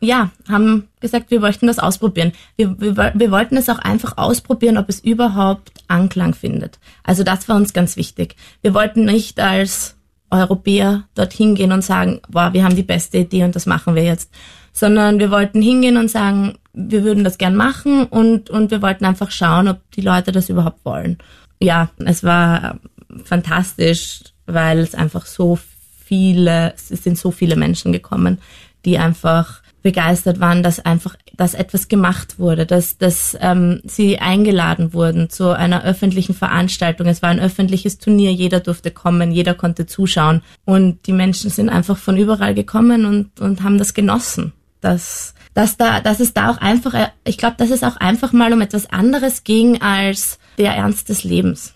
ja, 0.01 0.31
haben 0.47 0.87
gesagt, 1.01 1.29
wir 1.29 1.41
wollten 1.41 1.67
das 1.67 1.79
ausprobieren. 1.79 2.31
Wir, 2.55 2.79
wir, 2.79 3.11
wir 3.13 3.31
wollten 3.31 3.57
es 3.57 3.69
auch 3.69 3.79
einfach 3.79 4.17
ausprobieren, 4.17 4.77
ob 4.77 4.87
es 4.87 5.01
überhaupt 5.01 5.71
Anklang 5.87 6.33
findet. 6.33 6.79
Also 7.03 7.23
das 7.23 7.49
war 7.49 7.57
uns 7.57 7.73
ganz 7.73 7.97
wichtig. 7.97 8.35
Wir 8.61 8.73
wollten 8.73 9.03
nicht 9.05 9.39
als 9.39 9.97
Europäer 10.31 11.03
dorthin 11.15 11.55
gehen 11.55 11.71
und 11.71 11.83
sagen, 11.83 12.21
boah, 12.29 12.53
wir 12.53 12.63
haben 12.63 12.75
die 12.75 12.83
beste 12.83 13.17
Idee 13.19 13.43
und 13.43 13.55
das 13.55 13.65
machen 13.65 13.95
wir 13.95 14.03
jetzt. 14.03 14.31
Sondern 14.71 15.19
wir 15.19 15.31
wollten 15.31 15.61
hingehen 15.61 15.97
und 15.97 16.09
sagen, 16.09 16.57
wir 16.73 17.03
würden 17.03 17.23
das 17.23 17.37
gern 17.37 17.55
machen 17.55 18.05
und, 18.05 18.49
und 18.49 18.71
wir 18.71 18.81
wollten 18.81 19.05
einfach 19.05 19.31
schauen, 19.31 19.67
ob 19.67 19.79
die 19.91 20.01
Leute 20.01 20.31
das 20.31 20.49
überhaupt 20.49 20.85
wollen. 20.85 21.17
Ja, 21.59 21.89
es 22.05 22.23
war 22.23 22.79
fantastisch, 23.25 24.21
weil 24.45 24.79
es 24.79 24.95
einfach 24.95 25.25
so 25.25 25.59
viele, 26.05 26.73
es 26.75 26.87
sind 26.87 27.17
so 27.17 27.31
viele 27.31 27.55
Menschen 27.55 27.91
gekommen, 27.91 28.37
die 28.85 28.97
einfach 28.97 29.61
begeistert 29.81 30.39
waren, 30.39 30.63
dass 30.63 30.79
einfach, 30.79 31.15
dass 31.35 31.53
etwas 31.53 31.87
gemacht 31.87 32.39
wurde, 32.39 32.65
dass, 32.65 32.97
dass 32.97 33.37
ähm, 33.39 33.81
sie 33.85 34.19
eingeladen 34.19 34.93
wurden 34.93 35.29
zu 35.29 35.55
einer 35.55 35.83
öffentlichen 35.83 36.35
Veranstaltung. 36.35 37.07
Es 37.07 37.21
war 37.21 37.29
ein 37.29 37.39
öffentliches 37.39 37.97
Turnier, 37.97 38.31
jeder 38.31 38.59
durfte 38.59 38.91
kommen, 38.91 39.31
jeder 39.31 39.53
konnte 39.53 39.85
zuschauen 39.85 40.41
und 40.65 41.05
die 41.07 41.13
Menschen 41.13 41.49
sind 41.49 41.69
einfach 41.69 41.97
von 41.97 42.17
überall 42.17 42.53
gekommen 42.53 43.05
und, 43.05 43.39
und 43.39 43.63
haben 43.63 43.77
das 43.77 43.93
genossen. 43.93 44.53
Dass, 44.81 45.33
dass, 45.53 45.75
da, 45.75 45.99
dass 45.99 46.21
es 46.21 46.33
da 46.33 46.51
auch 46.51 46.57
einfach, 46.57 46.93
ich 47.25 47.37
glaube, 47.37 47.57
dass 47.57 47.69
es 47.69 47.83
auch 47.83 47.97
einfach 47.97 48.31
mal 48.31 48.53
um 48.53 48.61
etwas 48.61 48.89
anderes 48.89 49.43
ging 49.43 49.81
als 49.81 50.39
der 50.57 50.73
Ernst 50.73 51.09
des 51.09 51.23
Lebens. 51.23 51.73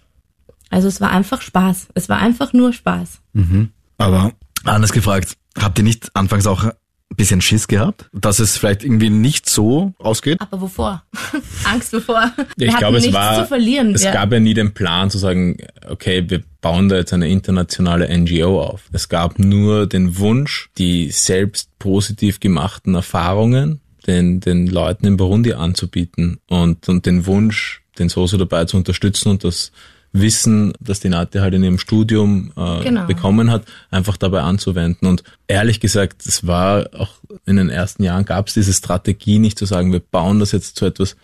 Also 0.69 0.87
es 0.87 1.01
war 1.01 1.11
einfach 1.11 1.41
Spaß. 1.41 1.89
Es 1.93 2.09
war 2.09 2.17
einfach 2.17 2.53
nur 2.53 2.73
Spaß. 2.73 3.19
Mhm. 3.33 3.71
Aber 3.97 4.31
anders 4.63 4.91
gefragt, 4.91 5.35
habt 5.57 5.77
ihr 5.77 5.83
nicht 5.83 6.15
anfangs 6.15 6.47
auch 6.47 6.71
bisschen 7.15 7.41
Schiss 7.41 7.67
gehabt, 7.67 8.09
dass 8.13 8.39
es 8.39 8.57
vielleicht 8.57 8.83
irgendwie 8.83 9.09
nicht 9.09 9.49
so 9.49 9.93
ausgeht? 9.97 10.39
Aber 10.41 10.61
wovor? 10.61 11.03
Angst 11.63 11.93
wovor? 11.93 12.31
Wir 12.57 12.67
ich 12.67 12.77
glaube, 12.77 12.97
es 12.97 13.11
war, 13.13 13.41
zu 13.41 13.47
verlieren. 13.47 13.93
es 13.93 14.03
ja. 14.03 14.11
gab 14.11 14.31
ja 14.31 14.39
nie 14.39 14.53
den 14.53 14.73
Plan 14.73 15.09
zu 15.09 15.17
sagen, 15.17 15.57
okay, 15.87 16.23
wir 16.27 16.43
bauen 16.61 16.89
da 16.89 16.95
jetzt 16.97 17.13
eine 17.13 17.29
internationale 17.29 18.15
NGO 18.17 18.61
auf. 18.61 18.83
Es 18.91 19.09
gab 19.09 19.39
nur 19.39 19.87
den 19.87 20.17
Wunsch, 20.17 20.69
die 20.77 21.11
selbst 21.11 21.77
positiv 21.79 22.39
gemachten 22.39 22.95
Erfahrungen 22.95 23.81
den, 24.07 24.39
den 24.39 24.67
Leuten 24.67 25.05
in 25.05 25.17
Burundi 25.17 25.53
anzubieten 25.53 26.39
und, 26.47 26.89
und 26.89 27.05
den 27.05 27.25
Wunsch, 27.25 27.81
den 27.99 28.09
Soso 28.09 28.37
dabei 28.37 28.65
zu 28.65 28.77
unterstützen 28.77 29.29
und 29.29 29.43
das 29.43 29.71
Wissen, 30.13 30.73
das 30.79 30.99
die 30.99 31.09
Nadja 31.09 31.41
halt 31.41 31.55
in 31.55 31.63
ihrem 31.63 31.79
Studium 31.79 32.53
äh, 32.55 32.83
genau. 32.83 33.05
bekommen 33.07 33.51
hat, 33.51 33.65
einfach 33.89 34.15
dabei 34.15 34.41
anzuwenden. 34.41 35.07
Und 35.07 35.23
ehrlich 35.47 35.79
gesagt, 35.79 36.25
es 36.27 36.45
war 36.45 36.87
auch 36.95 37.15
in 37.45 37.57
den 37.57 37.69
ersten 37.69 38.03
Jahren 38.03 38.23
gab 38.23 38.47
es 38.47 38.53
diese 38.53 38.73
Strategie 38.73 39.39
nicht 39.39 39.57
zu 39.57 39.65
sagen, 39.65 39.91
wir 39.91 39.99
bauen 39.99 40.39
das 40.39 40.51
jetzt 40.51 40.75
zu 40.75 40.85
etwas 40.85 41.15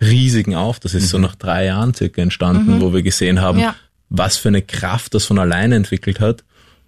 Riesigen 0.00 0.54
auf. 0.54 0.80
Das 0.80 0.94
ist 0.94 1.04
mhm. 1.04 1.08
so 1.08 1.18
nach 1.18 1.34
drei 1.34 1.66
Jahren 1.66 1.92
circa 1.92 2.22
entstanden, 2.22 2.76
mhm. 2.76 2.80
wo 2.80 2.94
wir 2.94 3.02
gesehen 3.02 3.42
haben, 3.42 3.58
ja. 3.58 3.76
was 4.08 4.38
für 4.38 4.48
eine 4.48 4.62
Kraft 4.62 5.14
das 5.14 5.26
von 5.26 5.38
alleine 5.38 5.76
entwickelt 5.76 6.18
hat 6.18 6.42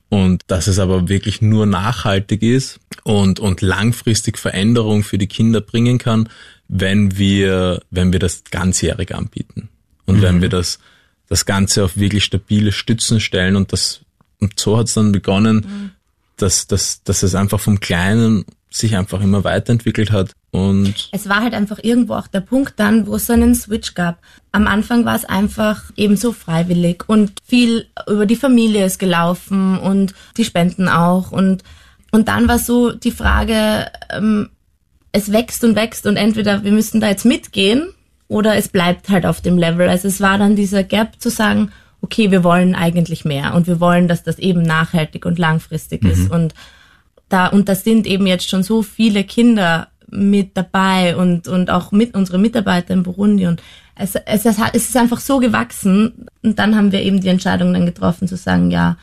und 0.08 0.42
dass 0.46 0.66
es 0.66 0.78
aber 0.78 1.08
wirklich 1.08 1.42
nur 1.42 1.66
nachhaltig 1.66 2.42
ist 2.42 2.80
und, 3.04 3.38
und 3.38 3.60
langfristig 3.60 4.38
Veränderung 4.38 5.02
für 5.02 5.18
die 5.18 5.28
Kinder 5.28 5.60
bringen 5.60 5.98
kann, 5.98 6.28
wenn 6.68 7.18
wir, 7.18 7.82
wenn 7.90 8.12
wir 8.12 8.18
das 8.18 8.44
ganzjährig 8.50 9.14
anbieten. 9.14 9.68
Und 10.06 10.18
mhm. 10.18 10.22
wenn 10.22 10.42
wir 10.42 10.48
das 10.48 10.78
das 11.30 11.46
Ganze 11.46 11.84
auf 11.84 11.96
wirklich 11.96 12.24
stabile 12.24 12.72
Stützen 12.72 13.20
stellen 13.20 13.56
und 13.56 13.72
das 13.72 14.00
und 14.40 14.58
so 14.58 14.76
hat 14.76 14.86
es 14.86 14.94
dann 14.94 15.12
begonnen, 15.12 15.56
mhm. 15.56 15.90
dass, 16.36 16.66
dass, 16.66 17.02
dass 17.04 17.22
es 17.22 17.34
einfach 17.34 17.60
vom 17.60 17.78
Kleinen 17.78 18.44
sich 18.70 18.96
einfach 18.96 19.22
immer 19.22 19.44
weiterentwickelt 19.44 20.12
hat 20.12 20.32
und 20.50 21.08
es 21.12 21.28
war 21.28 21.42
halt 21.42 21.54
einfach 21.54 21.78
irgendwo 21.82 22.14
auch 22.14 22.26
der 22.26 22.40
Punkt 22.40 22.74
dann, 22.76 23.06
wo 23.06 23.16
es 23.16 23.26
so 23.26 23.32
einen 23.32 23.54
Switch 23.54 23.94
gab. 23.94 24.18
Am 24.50 24.66
Anfang 24.66 25.04
war 25.04 25.14
es 25.14 25.24
einfach 25.24 25.92
eben 25.96 26.16
so 26.16 26.32
freiwillig 26.32 27.08
und 27.08 27.32
viel 27.46 27.86
über 28.08 28.26
die 28.26 28.36
Familie 28.36 28.84
ist 28.84 28.98
gelaufen 28.98 29.78
und 29.78 30.14
die 30.36 30.44
Spenden 30.44 30.88
auch 30.88 31.30
und 31.30 31.62
und 32.12 32.26
dann 32.26 32.48
war 32.48 32.58
so 32.58 32.90
die 32.90 33.12
Frage, 33.12 33.86
ähm, 34.10 34.50
es 35.12 35.30
wächst 35.30 35.62
und 35.62 35.76
wächst 35.76 36.06
und 36.06 36.16
entweder 36.16 36.64
wir 36.64 36.72
müssen 36.72 37.00
da 37.00 37.08
jetzt 37.08 37.24
mitgehen 37.24 37.94
oder 38.30 38.54
es 38.54 38.68
bleibt 38.68 39.08
halt 39.08 39.26
auf 39.26 39.40
dem 39.40 39.58
Level. 39.58 39.88
Also 39.88 40.06
es 40.06 40.20
war 40.20 40.38
dann 40.38 40.54
dieser 40.54 40.84
Gap 40.84 41.20
zu 41.20 41.30
sagen, 41.30 41.72
okay, 42.00 42.30
wir 42.30 42.44
wollen 42.44 42.76
eigentlich 42.76 43.24
mehr 43.24 43.54
und 43.54 43.66
wir 43.66 43.80
wollen, 43.80 44.06
dass 44.06 44.22
das 44.22 44.38
eben 44.38 44.62
nachhaltig 44.62 45.26
und 45.26 45.38
langfristig 45.38 46.04
mhm. 46.04 46.10
ist 46.10 46.30
und 46.30 46.54
da 47.28 47.48
und 47.48 47.68
da 47.68 47.74
sind 47.74 48.06
eben 48.06 48.26
jetzt 48.26 48.48
schon 48.48 48.62
so 48.62 48.82
viele 48.82 49.24
Kinder 49.24 49.88
mit 50.08 50.56
dabei 50.56 51.16
und 51.16 51.48
und 51.48 51.70
auch 51.70 51.90
mit 51.90 52.14
unsere 52.14 52.38
Mitarbeiter 52.38 52.94
in 52.94 53.02
Burundi 53.02 53.46
und 53.48 53.60
es, 53.96 54.14
es, 54.14 54.46
es 54.46 54.58
ist 54.74 54.96
einfach 54.96 55.20
so 55.20 55.38
gewachsen 55.38 56.26
und 56.42 56.58
dann 56.58 56.76
haben 56.76 56.92
wir 56.92 57.02
eben 57.02 57.20
die 57.20 57.28
Entscheidung 57.28 57.72
dann 57.72 57.84
getroffen 57.84 58.28
zu 58.28 58.36
sagen, 58.36 58.70
ja, 58.70 58.96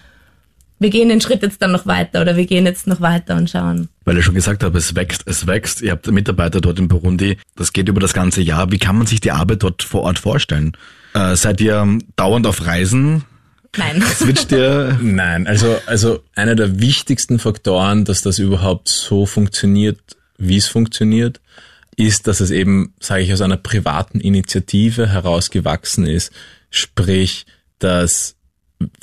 wir 0.79 0.89
gehen 0.89 1.09
den 1.09 1.21
Schritt 1.21 1.41
jetzt 1.41 1.61
dann 1.61 1.71
noch 1.71 1.85
weiter 1.85 2.21
oder 2.21 2.37
wir 2.37 2.45
gehen 2.45 2.65
jetzt 2.65 2.87
noch 2.87 3.01
weiter 3.01 3.35
und 3.35 3.49
schauen. 3.49 3.89
Weil 4.05 4.17
ich 4.17 4.25
schon 4.25 4.35
gesagt 4.35 4.63
habe, 4.63 4.77
es 4.77 4.95
wächst, 4.95 5.23
es 5.25 5.47
wächst. 5.47 5.81
Ihr 5.81 5.91
habt 5.91 6.07
Mitarbeiter 6.07 6.61
dort 6.61 6.79
in 6.79 6.87
Burundi. 6.87 7.37
Das 7.55 7.73
geht 7.73 7.89
über 7.89 7.99
das 7.99 8.13
ganze 8.13 8.41
Jahr. 8.41 8.71
Wie 8.71 8.77
kann 8.77 8.97
man 8.97 9.07
sich 9.07 9.19
die 9.19 9.31
Arbeit 9.31 9.63
dort 9.63 9.83
vor 9.83 10.03
Ort 10.03 10.19
vorstellen? 10.19 10.77
Äh, 11.13 11.35
seid 11.35 11.61
ihr 11.61 11.97
dauernd 12.15 12.45
auf 12.45 12.65
Reisen? 12.65 13.23
Nein. 13.75 14.01
Switcht 14.15 14.51
ihr? 14.51 14.97
Nein, 15.01 15.47
also, 15.47 15.77
also 15.85 16.23
einer 16.35 16.55
der 16.55 16.79
wichtigsten 16.79 17.39
Faktoren, 17.39 18.05
dass 18.05 18.21
das 18.21 18.39
überhaupt 18.39 18.87
so 18.87 19.25
funktioniert, 19.25 19.99
wie 20.37 20.57
es 20.57 20.67
funktioniert, 20.67 21.41
ist, 21.95 22.27
dass 22.27 22.39
es 22.39 22.51
eben, 22.51 22.93
sage 22.99 23.23
ich, 23.23 23.33
aus 23.33 23.41
einer 23.41 23.57
privaten 23.57 24.19
Initiative 24.19 25.07
herausgewachsen 25.07 26.05
ist. 26.05 26.31
Sprich, 26.69 27.45
dass 27.79 28.36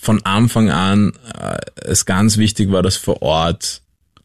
von 0.00 0.24
Anfang 0.24 0.70
an 0.70 1.12
äh, 1.38 1.58
es 1.76 2.06
ganz 2.06 2.36
wichtig 2.36 2.70
war, 2.70 2.82
dass 2.82 2.96
vor 2.96 3.22
Ort 3.22 3.80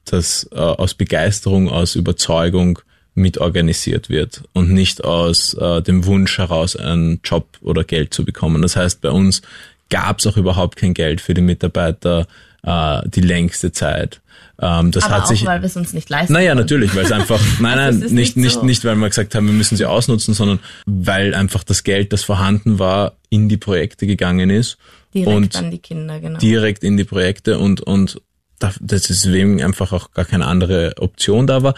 das 0.06 0.50
äh, 0.52 0.56
aus 0.56 0.94
Begeisterung, 0.94 1.70
aus 1.70 1.96
Überzeugung 1.96 2.80
mitorganisiert 3.16 4.10
wird 4.10 4.44
und 4.54 4.72
nicht 4.72 5.04
aus 5.04 5.54
äh, 5.56 5.82
dem 5.82 6.06
Wunsch 6.06 6.38
heraus, 6.38 6.76
einen 6.76 7.20
Job 7.24 7.48
oder 7.62 7.84
Geld 7.84 8.14
zu 8.14 8.24
bekommen. 8.26 8.62
Das 8.62 8.76
heißt, 8.76 9.02
bei 9.02 9.10
uns 9.10 9.42
gab 9.90 10.20
es 10.20 10.28
auch 10.28 10.38
überhaupt 10.38 10.78
kein 10.78 10.94
Geld 10.94 11.22
für 11.22 11.34
die 11.34 11.42
Mitarbeiter 11.42 12.28
äh, 12.64 13.02
die 13.10 13.22
längste 13.22 13.72
Zeit. 13.72 14.22
Ähm, 14.62 14.92
das 14.92 15.06
Aber 15.06 15.16
hat 15.16 15.24
auch, 15.24 15.28
sich, 15.28 15.46
weil 15.46 15.62
wir 15.62 15.68
es 15.68 15.78
uns 15.78 15.94
nicht 15.94 16.10
leisten 16.10 16.34
naja, 16.34 16.50
können. 16.52 16.60
natürlich, 16.62 16.96
weil 16.96 17.06
es 17.06 17.12
einfach, 17.12 17.40
nein, 17.60 17.80
Also 17.80 18.00
nein, 18.00 18.14
nicht, 18.14 18.14
nicht 18.14 18.36
nicht, 18.38 18.54
so. 18.56 18.66
nicht, 18.66 18.86
weil 18.86 18.96
wir 18.96 19.08
gesagt 19.08 19.34
haben, 19.36 19.46
wir 19.48 19.54
müssen 19.54 19.78
sie 19.78 19.86
ausnutzen, 19.86 20.34
sondern 20.34 20.60
weil 20.86 21.34
einfach 21.34 21.64
das 21.64 21.84
Geld, 21.84 22.12
das 22.12 22.24
vorhanden 22.24 22.78
war, 22.80 23.14
in 23.30 23.48
die 23.48 23.58
Projekte 23.58 24.06
gegangen 24.08 24.50
ist 24.50 24.78
Direkt 25.14 25.28
und 25.36 25.56
an 25.56 25.72
die 25.72 25.78
Kinder, 25.80 26.20
genau. 26.20 26.40
direkt 26.40 26.84
in 26.84 26.98
die 26.98 27.04
Projekte 27.06 27.58
und, 27.58 27.82
und 27.82 28.22
da- 28.60 28.74
das 28.82 29.10
ist 29.10 29.24
deswegen 29.26 29.64
einfach 29.64 29.94
auch 29.94 30.12
gar 30.12 30.26
keine 30.26 30.46
andere 30.48 30.94
Option 30.98 31.48
da 31.48 31.64
war. 31.64 31.74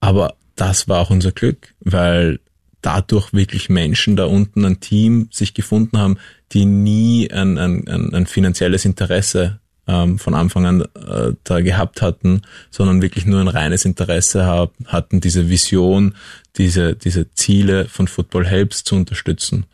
Aber 0.00 0.34
das 0.54 0.86
war 0.88 1.00
auch 1.00 1.10
unser 1.10 1.32
Glück, 1.32 1.74
weil 1.80 2.40
dadurch 2.82 3.32
wirklich 3.32 3.68
Menschen 3.70 4.16
da 4.16 4.26
unten, 4.26 4.64
ein 4.64 4.80
Team 4.80 5.28
sich 5.32 5.54
gefunden 5.54 5.98
haben, 5.98 6.18
die 6.52 6.64
nie 6.66 7.30
ein, 7.32 7.58
ein, 7.58 7.88
ein 8.14 8.26
finanzielles 8.26 8.84
Interesse 8.84 9.60
ähm, 9.88 10.18
von 10.18 10.34
Anfang 10.34 10.66
an 10.66 10.82
äh, 10.82 11.32
da 11.42 11.60
gehabt 11.60 12.02
hatten, 12.02 12.42
sondern 12.70 13.02
wirklich 13.02 13.26
nur 13.26 13.40
ein 13.40 13.48
reines 13.48 13.84
Interesse 13.84 14.46
hab, 14.46 14.72
hatten, 14.86 15.20
diese 15.20 15.48
Vision, 15.48 16.14
diese, 16.56 16.94
diese 16.94 17.32
Ziele 17.32 17.86
von 17.86 18.06
Football 18.06 18.46
Helps 18.46 18.84
zu 18.84 18.94
unterstützen 18.94 19.64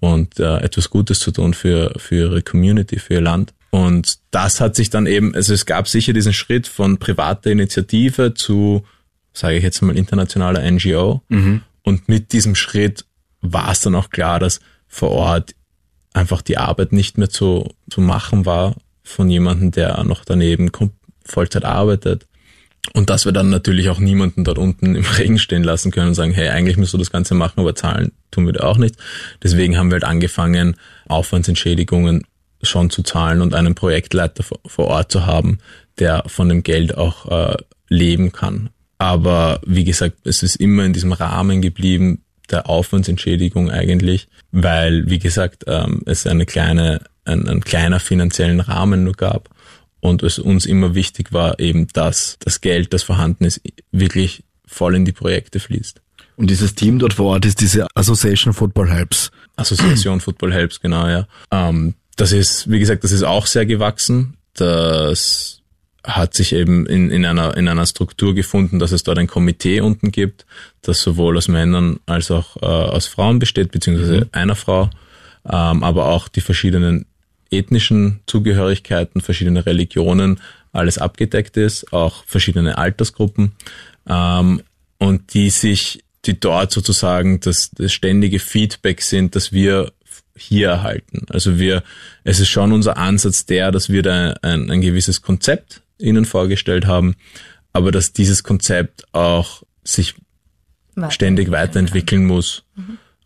und 0.00 0.38
äh, 0.38 0.58
etwas 0.58 0.90
Gutes 0.90 1.18
zu 1.18 1.32
tun 1.32 1.54
für, 1.54 1.92
für 1.96 2.14
ihre 2.14 2.42
Community, 2.42 2.98
für 2.98 3.14
ihr 3.14 3.20
Land. 3.20 3.52
Und 3.70 4.18
das 4.30 4.60
hat 4.60 4.76
sich 4.76 4.90
dann 4.90 5.06
eben, 5.06 5.34
also 5.34 5.52
es 5.52 5.66
gab 5.66 5.88
sicher 5.88 6.12
diesen 6.12 6.32
Schritt 6.32 6.68
von 6.68 6.98
privater 6.98 7.50
Initiative 7.50 8.34
zu, 8.34 8.84
sage 9.32 9.56
ich 9.56 9.64
jetzt 9.64 9.82
mal, 9.82 9.96
internationaler 9.96 10.70
NGO. 10.70 11.22
Und 11.82 12.08
mit 12.08 12.32
diesem 12.32 12.54
Schritt 12.54 13.04
war 13.40 13.72
es 13.72 13.80
dann 13.80 13.96
auch 13.96 14.10
klar, 14.10 14.38
dass 14.38 14.60
vor 14.86 15.10
Ort 15.10 15.56
einfach 16.12 16.40
die 16.40 16.56
Arbeit 16.56 16.92
nicht 16.92 17.18
mehr 17.18 17.28
zu, 17.28 17.74
zu 17.90 18.00
machen 18.00 18.46
war 18.46 18.76
von 19.04 19.30
jemandem, 19.30 19.70
der 19.70 20.02
noch 20.04 20.24
daneben 20.24 20.70
Vollzeit 21.24 21.64
arbeitet. 21.64 22.26
Und 22.92 23.08
dass 23.08 23.24
wir 23.24 23.32
dann 23.32 23.48
natürlich 23.48 23.88
auch 23.88 23.98
niemanden 23.98 24.44
dort 24.44 24.58
unten 24.58 24.94
im 24.94 25.04
Regen 25.18 25.38
stehen 25.38 25.64
lassen 25.64 25.90
können 25.90 26.08
und 26.08 26.14
sagen, 26.14 26.32
hey, 26.32 26.48
eigentlich 26.48 26.76
müsst 26.76 26.92
du 26.92 26.98
das 26.98 27.10
Ganze 27.10 27.34
machen, 27.34 27.60
aber 27.60 27.74
zahlen 27.74 28.12
tun 28.30 28.44
wir 28.46 28.52
dir 28.52 28.64
auch 28.64 28.76
nicht. 28.78 28.96
Deswegen 29.42 29.78
haben 29.78 29.88
wir 29.90 29.94
halt 29.94 30.04
angefangen, 30.04 30.76
Aufwandsentschädigungen 31.08 32.22
schon 32.62 32.90
zu 32.90 33.02
zahlen 33.02 33.40
und 33.42 33.54
einen 33.54 33.74
Projektleiter 33.74 34.42
vor- 34.42 34.60
vor 34.66 34.86
Ort 34.86 35.12
zu 35.12 35.26
haben, 35.26 35.58
der 35.98 36.24
von 36.26 36.48
dem 36.48 36.62
Geld 36.62 36.96
auch 36.96 37.30
äh, 37.30 37.56
leben 37.88 38.32
kann. 38.32 38.70
Aber 38.98 39.60
wie 39.66 39.84
gesagt, 39.84 40.18
es 40.26 40.42
ist 40.42 40.56
immer 40.56 40.84
in 40.84 40.92
diesem 40.92 41.12
Rahmen 41.12 41.60
geblieben 41.62 42.22
der 42.50 42.68
Aufwandsentschädigung 42.68 43.70
eigentlich, 43.70 44.28
weil, 44.52 45.08
wie 45.08 45.18
gesagt, 45.18 45.64
ähm, 45.66 46.02
es 46.06 46.26
eine 46.26 46.46
kleine, 46.46 47.00
ein, 47.24 47.48
ein 47.48 47.62
kleiner 47.62 48.00
finanziellen 48.00 48.60
Rahmen 48.60 49.04
nur 49.04 49.14
gab 49.14 49.48
und 50.00 50.22
es 50.22 50.38
uns 50.38 50.66
immer 50.66 50.94
wichtig 50.94 51.32
war 51.32 51.58
eben, 51.58 51.88
dass 51.94 52.36
das 52.40 52.60
Geld, 52.60 52.92
das 52.92 53.02
vorhanden 53.02 53.44
ist, 53.44 53.60
wirklich 53.90 54.44
voll 54.66 54.94
in 54.96 55.04
die 55.04 55.12
Projekte 55.12 55.60
fließt. 55.60 56.00
Und 56.36 56.50
dieses 56.50 56.74
Team 56.74 56.98
dort 56.98 57.14
vor 57.14 57.26
Ort 57.32 57.46
ist 57.46 57.60
diese 57.60 57.86
Association 57.94 58.52
Football 58.52 58.90
Helps. 58.90 59.30
Assoziation 59.56 60.20
Football 60.20 60.52
Helps, 60.52 60.80
genau, 60.80 61.06
ja. 61.08 61.26
Ähm, 61.50 61.94
das 62.16 62.32
ist, 62.32 62.70
wie 62.70 62.80
gesagt, 62.80 63.04
das 63.04 63.12
ist 63.12 63.22
auch 63.22 63.46
sehr 63.46 63.66
gewachsen. 63.66 64.36
Das 64.54 65.62
hat 66.04 66.34
sich 66.34 66.52
eben 66.52 66.86
in, 66.86 67.10
in, 67.10 67.24
einer, 67.24 67.56
in 67.56 67.66
einer 67.66 67.86
Struktur 67.86 68.34
gefunden, 68.34 68.78
dass 68.78 68.92
es 68.92 69.04
dort 69.04 69.18
ein 69.18 69.26
Komitee 69.26 69.80
unten 69.80 70.12
gibt, 70.12 70.44
das 70.82 71.00
sowohl 71.00 71.36
aus 71.38 71.48
Männern 71.48 71.98
als 72.04 72.30
auch 72.30 72.56
äh, 72.56 72.66
aus 72.66 73.06
Frauen 73.06 73.38
besteht, 73.38 73.72
beziehungsweise 73.72 74.28
einer 74.32 74.54
Frau, 74.54 74.90
ähm, 75.50 75.82
aber 75.82 76.10
auch 76.10 76.28
die 76.28 76.42
verschiedenen 76.42 77.06
ethnischen 77.56 78.20
Zugehörigkeiten, 78.26 79.20
verschiedene 79.20 79.66
Religionen, 79.66 80.40
alles 80.72 80.98
abgedeckt 80.98 81.56
ist, 81.56 81.92
auch 81.92 82.24
verschiedene 82.24 82.76
Altersgruppen 82.78 83.52
ähm, 84.08 84.62
und 84.98 85.34
die 85.34 85.50
sich, 85.50 86.04
die 86.24 86.38
dort 86.38 86.72
sozusagen 86.72 87.40
das, 87.40 87.70
das 87.70 87.92
ständige 87.92 88.38
Feedback 88.38 89.00
sind, 89.02 89.36
dass 89.36 89.52
wir 89.52 89.92
hier 90.36 90.68
erhalten. 90.68 91.26
Also 91.30 91.58
wir, 91.58 91.84
es 92.24 92.40
ist 92.40 92.48
schon 92.48 92.72
unser 92.72 92.96
Ansatz 92.96 93.46
der, 93.46 93.70
dass 93.70 93.88
wir 93.88 94.02
da 94.02 94.34
ein, 94.42 94.70
ein 94.70 94.80
gewisses 94.80 95.22
Konzept 95.22 95.82
ihnen 95.98 96.24
vorgestellt 96.24 96.86
haben, 96.86 97.14
aber 97.72 97.92
dass 97.92 98.12
dieses 98.12 98.42
Konzept 98.42 99.04
auch 99.12 99.62
sich 99.84 100.14
ständig 101.10 101.50
weiterentwickeln 101.50 102.24
muss 102.24 102.64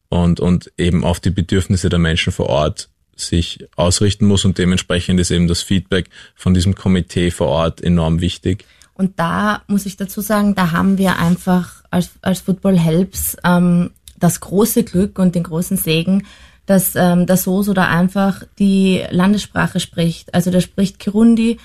und, 0.09 0.41
und 0.41 0.73
eben 0.77 1.05
auf 1.05 1.21
die 1.21 1.31
Bedürfnisse 1.31 1.88
der 1.88 1.99
Menschen 1.99 2.33
vor 2.33 2.47
Ort 2.47 2.88
sich 3.20 3.66
ausrichten 3.76 4.26
muss 4.26 4.44
und 4.44 4.59
dementsprechend 4.59 5.20
ist 5.20 5.31
eben 5.31 5.48
das 5.48 5.62
Feedback 5.62 6.09
von 6.35 6.54
diesem 6.54 6.74
Komitee 6.74 7.31
vor 7.31 7.48
Ort 7.48 7.81
enorm 7.81 8.20
wichtig. 8.20 8.64
Und 8.94 9.18
da 9.18 9.62
muss 9.68 9.87
ich 9.87 9.96
dazu 9.96 10.20
sagen, 10.20 10.54
da 10.54 10.72
haben 10.72 10.98
wir 10.98 11.18
einfach 11.18 11.85
als, 11.90 12.11
als 12.20 12.40
Football 12.40 12.78
Helps 12.78 13.37
ähm, 13.44 13.90
das 14.18 14.40
große 14.40 14.83
Glück 14.83 15.18
und 15.18 15.35
den 15.35 15.44
großen 15.44 15.76
Segen, 15.76 16.26
dass 16.66 16.96
ähm, 16.96 17.26
der 17.26 17.37
Soso 17.37 17.72
da 17.74 17.88
einfach 17.88 18.42
die 18.59 19.04
Landessprache 19.11 19.81
spricht. 19.81 20.35
Also 20.35 20.50
der 20.50 20.61
spricht 20.61 20.98
Kirundi 20.98 21.59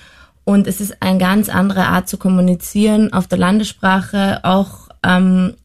und 0.44 0.68
es 0.68 0.80
ist 0.80 1.02
eine 1.02 1.18
ganz 1.18 1.50
andere 1.50 1.88
Art 1.88 2.08
zu 2.08 2.18
kommunizieren 2.18 3.12
auf 3.14 3.28
der 3.28 3.38
Landessprache, 3.38 4.44
auch 4.44 4.90
ähm, 5.04 5.56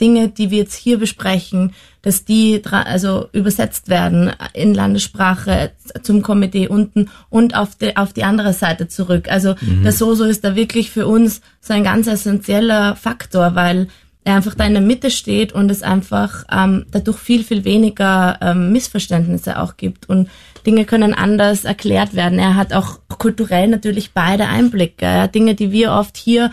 Dinge, 0.00 0.28
die 0.28 0.50
wir 0.50 0.58
jetzt 0.58 0.74
hier 0.74 0.98
besprechen, 0.98 1.72
dass 2.02 2.24
die 2.24 2.62
also 2.64 3.28
übersetzt 3.32 3.88
werden 3.88 4.32
in 4.52 4.74
Landessprache 4.74 5.72
zum 6.02 6.22
Komitee 6.22 6.68
unten 6.68 7.10
und 7.30 7.54
auf 7.54 7.76
die, 7.76 7.96
auf 7.96 8.12
die 8.12 8.24
andere 8.24 8.52
Seite 8.52 8.88
zurück. 8.88 9.28
Also 9.30 9.54
der 9.60 9.92
Soso 9.92 10.24
ist 10.24 10.44
da 10.44 10.54
wirklich 10.54 10.90
für 10.90 11.06
uns 11.06 11.40
so 11.60 11.72
ein 11.72 11.84
ganz 11.84 12.06
essentieller 12.06 12.96
Faktor, 12.96 13.54
weil 13.54 13.88
er 14.24 14.36
einfach 14.36 14.54
da 14.54 14.64
in 14.64 14.72
der 14.72 14.82
Mitte 14.82 15.10
steht 15.10 15.52
und 15.52 15.70
es 15.70 15.82
einfach 15.82 16.44
ähm, 16.50 16.86
dadurch 16.90 17.18
viel, 17.18 17.44
viel 17.44 17.64
weniger 17.64 18.38
ähm, 18.40 18.72
Missverständnisse 18.72 19.60
auch 19.60 19.76
gibt 19.76 20.08
und 20.08 20.28
Dinge 20.66 20.86
können 20.86 21.12
anders 21.12 21.64
erklärt 21.64 22.14
werden. 22.14 22.38
Er 22.38 22.56
hat 22.56 22.72
auch 22.72 23.00
kulturell 23.08 23.68
natürlich 23.68 24.12
beide 24.12 24.46
Einblicke. 24.46 25.28
Dinge, 25.28 25.54
die 25.54 25.72
wir 25.72 25.92
oft 25.92 26.16
hier 26.16 26.50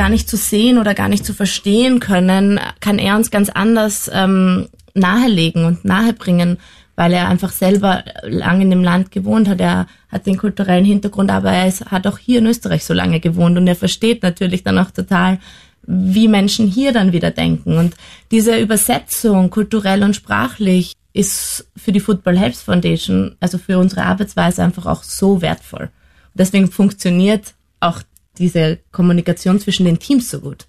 gar 0.00 0.08
nicht 0.08 0.30
zu 0.30 0.38
sehen 0.38 0.78
oder 0.78 0.94
gar 0.94 1.10
nicht 1.10 1.26
zu 1.26 1.34
verstehen 1.34 2.00
können, 2.00 2.58
kann 2.80 2.98
er 2.98 3.16
uns 3.16 3.30
ganz 3.30 3.50
anders 3.50 4.10
ähm, 4.10 4.70
nahelegen 4.94 5.66
und 5.66 5.84
nahebringen, 5.84 6.56
weil 6.96 7.12
er 7.12 7.28
einfach 7.28 7.52
selber 7.52 8.02
lange 8.22 8.62
in 8.62 8.70
dem 8.70 8.82
Land 8.82 9.10
gewohnt 9.10 9.46
hat. 9.46 9.60
Er 9.60 9.86
hat 10.08 10.24
den 10.24 10.38
kulturellen 10.38 10.86
Hintergrund, 10.86 11.30
aber 11.30 11.52
er 11.52 11.68
ist, 11.68 11.84
hat 11.90 12.06
auch 12.06 12.16
hier 12.16 12.38
in 12.38 12.46
Österreich 12.46 12.82
so 12.82 12.94
lange 12.94 13.20
gewohnt 13.20 13.58
und 13.58 13.66
er 13.66 13.76
versteht 13.76 14.22
natürlich 14.22 14.64
dann 14.64 14.78
auch 14.78 14.90
total, 14.90 15.38
wie 15.82 16.28
Menschen 16.28 16.66
hier 16.66 16.92
dann 16.92 17.12
wieder 17.12 17.30
denken. 17.30 17.76
Und 17.76 17.94
diese 18.30 18.58
Übersetzung 18.58 19.50
kulturell 19.50 20.02
und 20.02 20.16
sprachlich 20.16 20.94
ist 21.12 21.70
für 21.76 21.92
die 21.92 22.00
Football 22.00 22.38
Helps 22.38 22.62
Foundation, 22.62 23.36
also 23.38 23.58
für 23.58 23.78
unsere 23.78 24.04
Arbeitsweise 24.04 24.62
einfach 24.62 24.86
auch 24.86 25.02
so 25.02 25.42
wertvoll. 25.42 25.90
Deswegen 26.32 26.72
funktioniert 26.72 27.52
auch 27.80 28.00
diese 28.40 28.78
Kommunikation 28.90 29.60
zwischen 29.60 29.84
den 29.84 29.98
Teams 29.98 30.30
so 30.30 30.40
gut. 30.40 30.66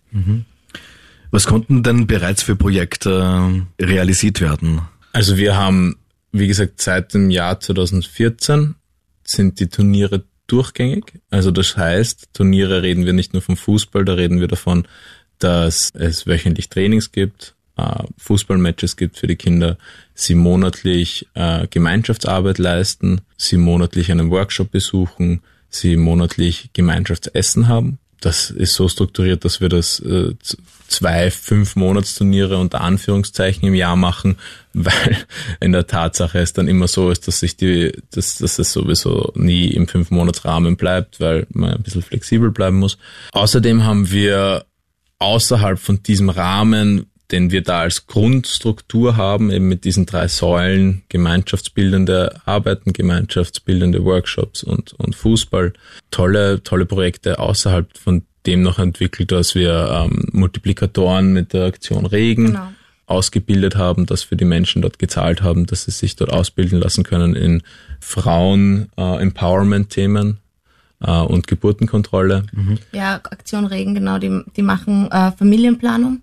Was 1.31 1.47
konnten 1.47 1.81
denn 1.81 2.05
bereits 2.05 2.43
für 2.43 2.55
Projekte 2.55 3.65
äh, 3.79 3.83
realisiert 3.83 4.41
werden? 4.41 4.81
Also 5.13 5.37
wir 5.37 5.55
haben, 5.55 5.95
wie 6.31 6.47
gesagt, 6.47 6.81
seit 6.81 7.13
dem 7.13 7.29
Jahr 7.29 7.59
2014 7.59 8.75
sind 9.23 9.59
die 9.59 9.67
Turniere 9.67 10.25
durchgängig. 10.47 11.21
Also 11.29 11.51
das 11.51 11.77
heißt, 11.77 12.33
Turniere 12.33 12.83
reden 12.83 13.05
wir 13.05 13.13
nicht 13.13 13.31
nur 13.33 13.41
vom 13.41 13.55
Fußball, 13.55 14.03
da 14.03 14.13
reden 14.13 14.41
wir 14.41 14.47
davon, 14.47 14.85
dass 15.39 15.89
es 15.93 16.27
wöchentlich 16.27 16.67
Trainings 16.67 17.13
gibt, 17.13 17.55
äh, 17.77 18.03
Fußballmatches 18.17 18.97
gibt 18.97 19.17
für 19.17 19.27
die 19.27 19.37
Kinder, 19.37 19.77
sie 20.13 20.35
monatlich 20.35 21.27
äh, 21.33 21.67
Gemeinschaftsarbeit 21.67 22.57
leisten, 22.57 23.21
sie 23.37 23.57
monatlich 23.57 24.11
einen 24.11 24.29
Workshop 24.29 24.71
besuchen, 24.71 25.41
sie 25.71 25.95
monatlich 25.95 26.69
Gemeinschaftsessen 26.73 27.67
haben. 27.67 27.97
Das 28.19 28.51
ist 28.51 28.75
so 28.75 28.87
strukturiert, 28.87 29.45
dass 29.45 29.61
wir 29.61 29.69
das 29.69 29.99
äh, 29.99 30.35
zwei 30.87 31.31
fünf 31.31 31.75
Monatsturniere 31.75 32.57
unter 32.57 32.81
Anführungszeichen 32.81 33.67
im 33.67 33.73
Jahr 33.73 33.95
machen, 33.95 34.37
weil 34.73 35.17
in 35.59 35.71
der 35.71 35.87
Tatsache 35.87 36.37
es 36.37 36.53
dann 36.53 36.67
immer 36.67 36.87
so 36.87 37.09
ist, 37.09 37.27
dass 37.27 37.39
sich 37.39 37.57
die, 37.57 37.91
dass, 38.11 38.37
dass 38.37 38.59
es 38.59 38.71
sowieso 38.71 39.31
nie 39.35 39.67
im 39.69 39.87
fünf 39.87 40.11
Monats 40.11 40.45
Rahmen 40.45 40.77
bleibt, 40.77 41.19
weil 41.19 41.47
man 41.49 41.73
ein 41.73 41.81
bisschen 41.81 42.03
flexibel 42.03 42.51
bleiben 42.51 42.77
muss. 42.77 42.99
Außerdem 43.31 43.85
haben 43.85 44.11
wir 44.11 44.65
außerhalb 45.17 45.79
von 45.79 46.03
diesem 46.03 46.29
Rahmen, 46.29 47.10
den 47.31 47.51
wir 47.51 47.61
da 47.63 47.81
als 47.81 48.07
Grundstruktur 48.07 49.17
haben, 49.17 49.51
eben 49.51 49.67
mit 49.67 49.83
diesen 49.85 50.05
drei 50.05 50.27
Säulen, 50.27 51.01
gemeinschaftsbildende 51.09 52.41
Arbeiten, 52.45 52.93
gemeinschaftsbildende 52.93 54.03
Workshops 54.03 54.63
und, 54.63 54.93
und 54.93 55.15
Fußball, 55.15 55.73
tolle, 56.11 56.61
tolle 56.63 56.85
Projekte 56.85 57.39
außerhalb 57.39 57.97
von 57.97 58.23
dem 58.45 58.61
noch 58.63 58.79
entwickelt, 58.79 59.31
dass 59.31 59.55
wir 59.55 60.07
ähm, 60.11 60.27
Multiplikatoren 60.31 61.31
mit 61.31 61.53
der 61.53 61.65
Aktion 61.65 62.05
Regen 62.05 62.47
Genau. 62.47 62.71
ausgebildet 63.05 63.75
haben, 63.75 64.05
dass 64.07 64.29
wir 64.31 64.37
die 64.37 64.45
Menschen 64.45 64.81
dort 64.81 64.97
gezahlt 64.99 65.43
haben, 65.43 65.65
dass 65.67 65.83
sie 65.85 65.91
sich 65.91 66.15
dort 66.15 66.33
ausbilden 66.33 66.79
lassen 66.79 67.03
können 67.03 67.35
in 67.35 67.61
Frauen-Empowerment-Themen 67.99 70.37
äh, 71.01 71.11
und 71.11 71.45
Geburtenkontrolle. 71.47 72.45
Ja, 72.91 73.15
Aktion 73.15 73.65
Regen, 73.65 73.93
genau, 73.93 74.17
die, 74.17 74.41
die 74.55 74.63
machen 74.63 75.11
äh, 75.11 75.31
Familienplanung 75.33 76.21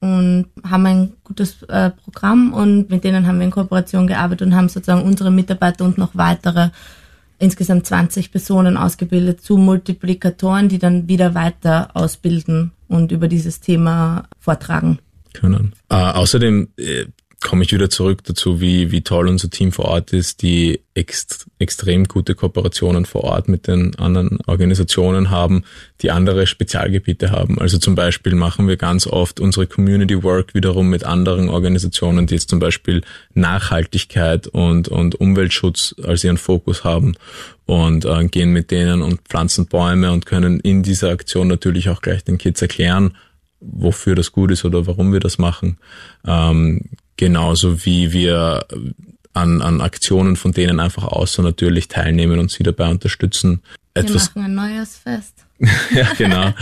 und 0.00 0.46
haben 0.68 0.86
ein 0.86 1.12
gutes 1.24 1.62
äh, 1.64 1.90
Programm 1.90 2.52
und 2.52 2.90
mit 2.90 3.04
denen 3.04 3.26
haben 3.26 3.38
wir 3.38 3.44
in 3.44 3.50
Kooperation 3.50 4.06
gearbeitet 4.06 4.46
und 4.48 4.54
haben 4.54 4.68
sozusagen 4.68 5.02
unsere 5.02 5.30
Mitarbeiter 5.30 5.84
und 5.84 5.98
noch 5.98 6.10
weitere 6.14 6.70
insgesamt 7.38 7.86
20 7.86 8.32
Personen 8.32 8.76
ausgebildet 8.76 9.42
zu 9.42 9.56
Multiplikatoren, 9.56 10.68
die 10.68 10.78
dann 10.78 11.08
wieder 11.08 11.34
weiter 11.34 11.90
ausbilden 11.94 12.72
und 12.88 13.12
über 13.12 13.28
dieses 13.28 13.60
Thema 13.60 14.24
vortragen. 14.38 14.98
können. 15.32 15.74
Äh, 15.88 15.94
außerdem 15.94 16.68
äh, 16.76 17.06
komme 17.42 17.64
ich 17.64 17.72
wieder 17.72 17.88
zurück 17.88 18.22
dazu, 18.24 18.60
wie, 18.60 18.90
wie 18.90 19.00
toll 19.00 19.26
unser 19.26 19.48
Team 19.48 19.72
vor 19.72 19.86
Ort 19.86 20.12
ist, 20.12 20.42
die 20.42 20.80
ext 20.94 21.46
extrem 21.58 22.04
gute 22.04 22.34
Kooperationen 22.34 23.06
vor 23.06 23.24
Ort 23.24 23.48
mit 23.48 23.66
den 23.66 23.94
anderen 23.96 24.38
Organisationen 24.46 25.30
haben, 25.30 25.64
die 26.02 26.10
andere 26.10 26.46
Spezialgebiete 26.46 27.30
haben. 27.30 27.58
Also 27.58 27.78
zum 27.78 27.94
Beispiel 27.94 28.34
machen 28.34 28.68
wir 28.68 28.76
ganz 28.76 29.06
oft 29.06 29.40
unsere 29.40 29.66
Community 29.66 30.22
Work 30.22 30.54
wiederum 30.54 30.90
mit 30.90 31.04
anderen 31.04 31.48
Organisationen, 31.48 32.26
die 32.26 32.34
jetzt 32.34 32.50
zum 32.50 32.58
Beispiel 32.58 33.02
Nachhaltigkeit 33.34 34.46
und, 34.46 34.88
und 34.88 35.14
Umweltschutz 35.14 35.94
als 36.02 36.24
ihren 36.24 36.38
Fokus 36.38 36.84
haben 36.84 37.14
und 37.64 38.04
äh, 38.04 38.24
gehen 38.26 38.52
mit 38.52 38.70
denen 38.70 39.00
und 39.00 39.20
pflanzen 39.22 39.66
Bäume 39.66 40.12
und 40.12 40.26
können 40.26 40.60
in 40.60 40.82
dieser 40.82 41.10
Aktion 41.10 41.48
natürlich 41.48 41.88
auch 41.88 42.02
gleich 42.02 42.24
den 42.24 42.36
Kids 42.36 42.60
erklären, 42.60 43.16
wofür 43.60 44.14
das 44.14 44.32
gut 44.32 44.50
ist 44.50 44.64
oder 44.64 44.86
warum 44.86 45.12
wir 45.12 45.20
das 45.20 45.38
machen. 45.38 45.78
Ähm, 46.26 46.82
genauso 47.20 47.84
wie 47.84 48.14
wir 48.14 48.64
an, 49.34 49.60
an 49.60 49.82
Aktionen 49.82 50.36
von 50.36 50.52
denen 50.52 50.80
einfach 50.80 51.04
außer 51.04 51.42
natürlich 51.42 51.86
teilnehmen 51.86 52.38
und 52.38 52.50
sie 52.50 52.62
dabei 52.62 52.88
unterstützen. 52.88 53.60
Wir 53.92 54.04
Etwas, 54.04 54.34
machen 54.34 54.46
ein 54.46 54.54
neues 54.54 54.96
Fest. 54.96 55.34
ja, 55.94 56.08
genau. 56.16 56.54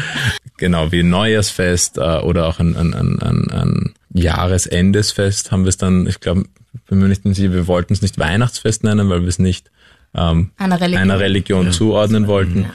genau, 0.57 0.91
wie 0.91 1.01
ein 1.01 1.11
Neujahrsfest 1.11 1.99
äh, 1.99 2.01
oder 2.01 2.49
auch 2.49 2.59
ein, 2.59 2.77
ein, 2.77 2.93
ein, 2.93 3.23
ein, 3.23 3.51
ein 3.53 3.95
Jahresendesfest 4.13 5.53
haben 5.53 5.63
wir 5.63 5.69
es 5.69 5.77
dann, 5.77 6.09
ich 6.09 6.19
glaube, 6.19 6.45
bin 6.89 6.99
mir 6.99 7.07
nicht 7.07 7.23
sicher, 7.23 7.53
wir 7.53 7.69
wollten 7.69 7.93
es 7.93 8.03
nicht 8.03 8.19
Weihnachtsfest 8.19 8.83
nennen, 8.83 9.09
weil 9.09 9.21
wir 9.21 9.29
es 9.29 9.39
nicht 9.39 9.71
ähm, 10.15 10.51
Einer 10.57 10.81
Religion. 10.81 11.03
einer 11.03 11.21
Religion 11.21 11.73
zuordnen 11.73 12.27
wollten. 12.27 12.67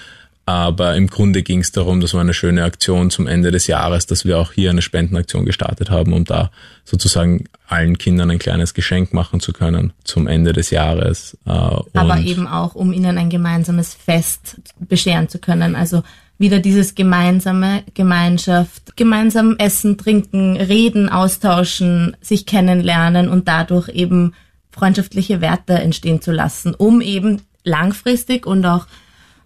Aber 0.46 0.96
im 0.96 1.08
Grunde 1.08 1.42
ging 1.42 1.60
es 1.60 1.72
darum, 1.72 2.02
das 2.02 2.14
war 2.14 2.22
eine 2.22 2.34
schöne 2.34 2.66
Aktion 2.66 3.10
zum 3.10 3.28
Ende 3.28 3.52
des 3.52 3.68
Jahres, 3.68 4.08
dass 4.08 4.26
wir 4.26 4.38
auch 4.38 4.52
hier 4.52 4.72
eine 4.72 4.82
Spendenaktion 4.82 5.46
gestartet 5.46 5.90
haben, 5.90 6.12
um 6.12 6.26
da 6.26 6.52
sozusagen 6.84 7.46
allen 7.68 7.98
Kindern 7.98 8.30
ein 8.30 8.40
kleines 8.40 8.74
Geschenk 8.74 9.14
machen 9.14 9.40
zu 9.40 9.54
können 9.54 9.94
zum 10.04 10.28
Ende 10.28 10.52
des 10.52 10.70
Jahres. 10.70 11.38
Äh, 11.46 11.50
aber 11.50 12.16
und- 12.16 12.26
eben 12.26 12.46
auch, 12.48 12.76
um 12.76 12.92
ihnen 12.92 13.18
ein 13.18 13.30
gemeinsames 13.30 13.94
Fest 13.94 14.58
bescheren 14.80 15.30
zu 15.30 15.40
können. 15.40 15.76
Also 15.76 16.04
wieder 16.38 16.60
dieses 16.60 16.94
gemeinsame 16.94 17.84
Gemeinschaft, 17.94 18.98
gemeinsam 18.98 19.56
essen, 19.60 19.98
trinken, 19.98 20.58
reden, 20.58 21.08
austauschen, 21.08 22.18
sich 22.20 22.46
kennenlernen 22.46 23.30
und 23.30 23.48
dadurch 23.48 23.88
eben 23.90 24.34
freundschaftliche 24.72 25.40
Werte 25.40 25.74
entstehen 25.76 26.22
zu 26.22 26.34
lassen, 26.34 26.74
um 26.74 27.00
eben 27.00 27.42
langfristig 27.64 28.46
und 28.46 28.66
auch 28.66 28.88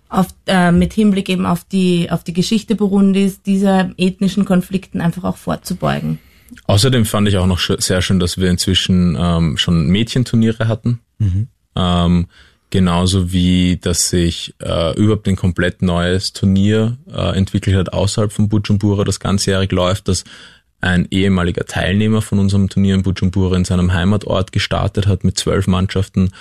auf, 0.10 0.28
äh, 0.46 0.72
mit 0.72 0.94
Hinblick 0.94 1.30
eben 1.30 1.46
auf 1.46 1.64
die, 1.64 2.10
auf 2.10 2.24
die 2.24 2.34
Geschichte 2.34 2.76
Burundis, 2.76 3.42
dieser 3.42 3.92
ethnischen 3.98 4.46
Konflikten 4.46 5.02
einfach 5.02 5.24
auch 5.24 5.38
vorzubeugen. 5.38 6.20
Außerdem 6.66 7.06
fand 7.06 7.28
ich 7.28 7.38
auch 7.38 7.48
noch 7.48 7.60
sch- 7.60 7.82
sehr 7.82 8.02
schön, 8.02 8.20
dass 8.20 8.38
wir 8.38 8.50
inzwischen 8.50 9.18
ähm, 9.20 9.58
schon 9.58 9.88
Mädchenturniere 9.88 10.68
hatten. 10.68 11.00
Ähm, 11.76 12.28
genauso 12.70 13.32
wie, 13.32 13.78
dass 13.78 14.10
sich 14.10 14.56
äh, 14.60 14.96
überhaupt 14.98 15.28
ein 15.28 15.36
komplett 15.36 15.82
neues 15.82 16.32
Turnier 16.34 16.98
äh, 17.12 17.38
entwickelt 17.38 17.76
hat 17.76 17.92
außerhalb 17.94 18.32
von 18.32 18.50
Bujumbura, 18.50 19.04
das 19.04 19.20
ganzjährig 19.20 19.72
läuft, 19.72 20.08
dass 20.08 20.24
ein 20.80 21.08
ehemaliger 21.10 21.66
Teilnehmer 21.66 22.22
von 22.22 22.40
unserem 22.40 22.70
Turnier 22.70 22.96
in 22.96 23.04
Bujumbura 23.04 23.56
in 23.58 23.66
seinem 23.66 23.94
Heimatort 23.94 24.52
gestartet 24.52 25.08
hat 25.08 25.24
mit 25.24 25.38
zwölf 25.38 25.68
Mannschaften 25.68 26.32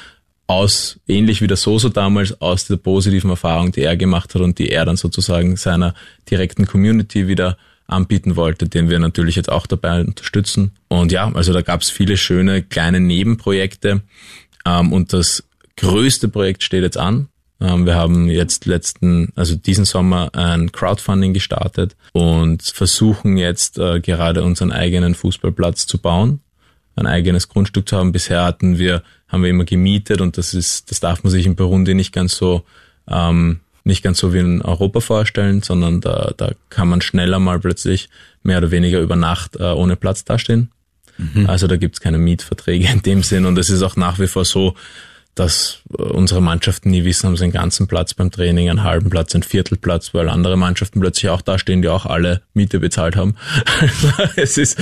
aus, 0.47 1.01
ähnlich 1.09 1.43
wie 1.43 1.47
der 1.47 1.57
Soso 1.57 1.89
damals, 1.89 2.41
aus 2.41 2.67
der 2.67 2.77
positiven 2.77 3.31
Erfahrung, 3.31 3.73
die 3.73 3.83
er 3.83 3.97
gemacht 3.97 4.35
hat 4.35 4.43
und 4.43 4.59
die 4.59 4.71
er 4.71 4.85
dann 4.85 4.97
sozusagen 4.97 5.57
seiner 5.57 5.95
direkten 6.31 6.67
Community 6.67 7.27
wieder 7.27 7.57
anbieten 7.89 8.37
wollte, 8.37 8.69
den 8.69 8.91
wir 8.91 8.99
natürlich 8.99 9.37
jetzt 9.37 9.51
auch 9.51 9.67
dabei 9.67 10.01
unterstützen. 10.01 10.73
Und 10.89 11.13
ja, 11.13 11.31
also 11.33 11.53
da 11.53 11.63
gab 11.63 11.83
es 11.83 11.91
viele 11.91 12.17
schöne 12.17 12.63
kleine 12.63 13.01
Nebenprojekte. 13.01 14.03
Ähm, 14.65 14.93
und 14.93 15.13
das 15.13 15.45
größte 15.77 16.29
Projekt 16.29 16.63
steht 16.63 16.83
jetzt 16.83 16.99
an. 16.99 17.29
Ähm, 17.61 17.87
wir 17.87 17.95
haben 17.95 18.29
jetzt 18.29 18.67
letzten, 18.67 19.33
also 19.37 19.55
diesen 19.55 19.85
Sommer 19.85 20.35
ein 20.35 20.73
Crowdfunding 20.73 21.33
gestartet 21.33 21.97
und 22.13 22.63
versuchen 22.63 23.37
jetzt 23.37 23.79
äh, 23.79 24.01
gerade 24.01 24.43
unseren 24.43 24.73
eigenen 24.73 25.15
Fußballplatz 25.15 25.87
zu 25.87 25.99
bauen 25.99 26.41
ein 26.97 27.07
eigenes 27.07 27.49
Grundstück 27.49 27.89
zu 27.89 27.97
haben. 27.97 28.13
Bisher 28.13 28.45
hatten 28.45 28.79
wir, 28.79 29.03
haben 29.29 29.43
wir 29.43 29.51
immer 29.51 29.65
gemietet 29.65 30.21
und 30.21 30.39
das 30.39 30.55
ist, 30.55 30.91
das 30.91 31.01
darf 31.01 31.25
man 31.25 31.31
sich 31.31 31.47
in 31.47 31.57
Burundi 31.57 31.95
nicht 31.95 32.13
ganz 32.13 32.37
so, 32.37 32.65
ähm, 33.09 33.61
nicht 33.85 34.03
ganz 34.03 34.19
so 34.19 34.33
wie 34.33 34.39
in 34.39 34.63
Europa 34.63 35.01
vorstellen, 35.01 35.63
sondern 35.63 36.01
da, 36.01 36.33
da 36.37 36.53
kann 36.71 36.89
man 36.89 37.01
schneller 37.01 37.39
mal 37.39 37.59
plötzlich 37.59 38.09
mehr 38.43 38.59
oder 38.59 38.71
weniger 38.71 39.01
über 39.01 39.17
Nacht 39.17 39.57
äh, 39.57 39.65
ohne 39.65 39.97
Platz 39.97 40.25
dastehen. 40.25 40.71
Also 41.47 41.67
da 41.67 41.77
gibt's 41.77 42.01
keine 42.01 42.19
Mietverträge 42.19 42.89
in 42.93 43.03
dem 43.03 43.23
Sinn 43.23 43.47
und 43.47 43.57
es 43.59 43.71
ist 43.71 43.83
auch 43.83 43.97
nach 43.97 44.19
wie 44.19 44.27
vor 44.27 44.45
so, 44.45 44.75
dass 45.35 45.83
äh, 45.97 46.03
unsere 46.03 46.43
Mannschaften 46.43 46.91
nie 46.91 47.05
wissen, 47.05 47.27
haben 47.27 47.37
sie 47.37 47.45
einen 47.45 47.53
ganzen 47.53 47.87
Platz 47.87 48.15
beim 48.15 48.31
Training, 48.31 48.69
einen 48.69 48.83
halben 48.83 49.11
Platz, 49.11 49.35
einen 49.35 49.43
Viertelplatz, 49.43 50.13
weil 50.15 50.29
andere 50.29 50.57
Mannschaften 50.57 51.01
plötzlich 51.01 51.31
auch 51.31 51.43
da 51.43 51.59
stehen, 51.59 51.83
die 51.83 51.89
auch 51.89 52.07
alle 52.07 52.43
Miete 52.55 52.81
bezahlt 52.81 53.17
haben. 53.17 53.37
Also 53.81 54.09
es 54.37 54.59
ist, 54.59 54.79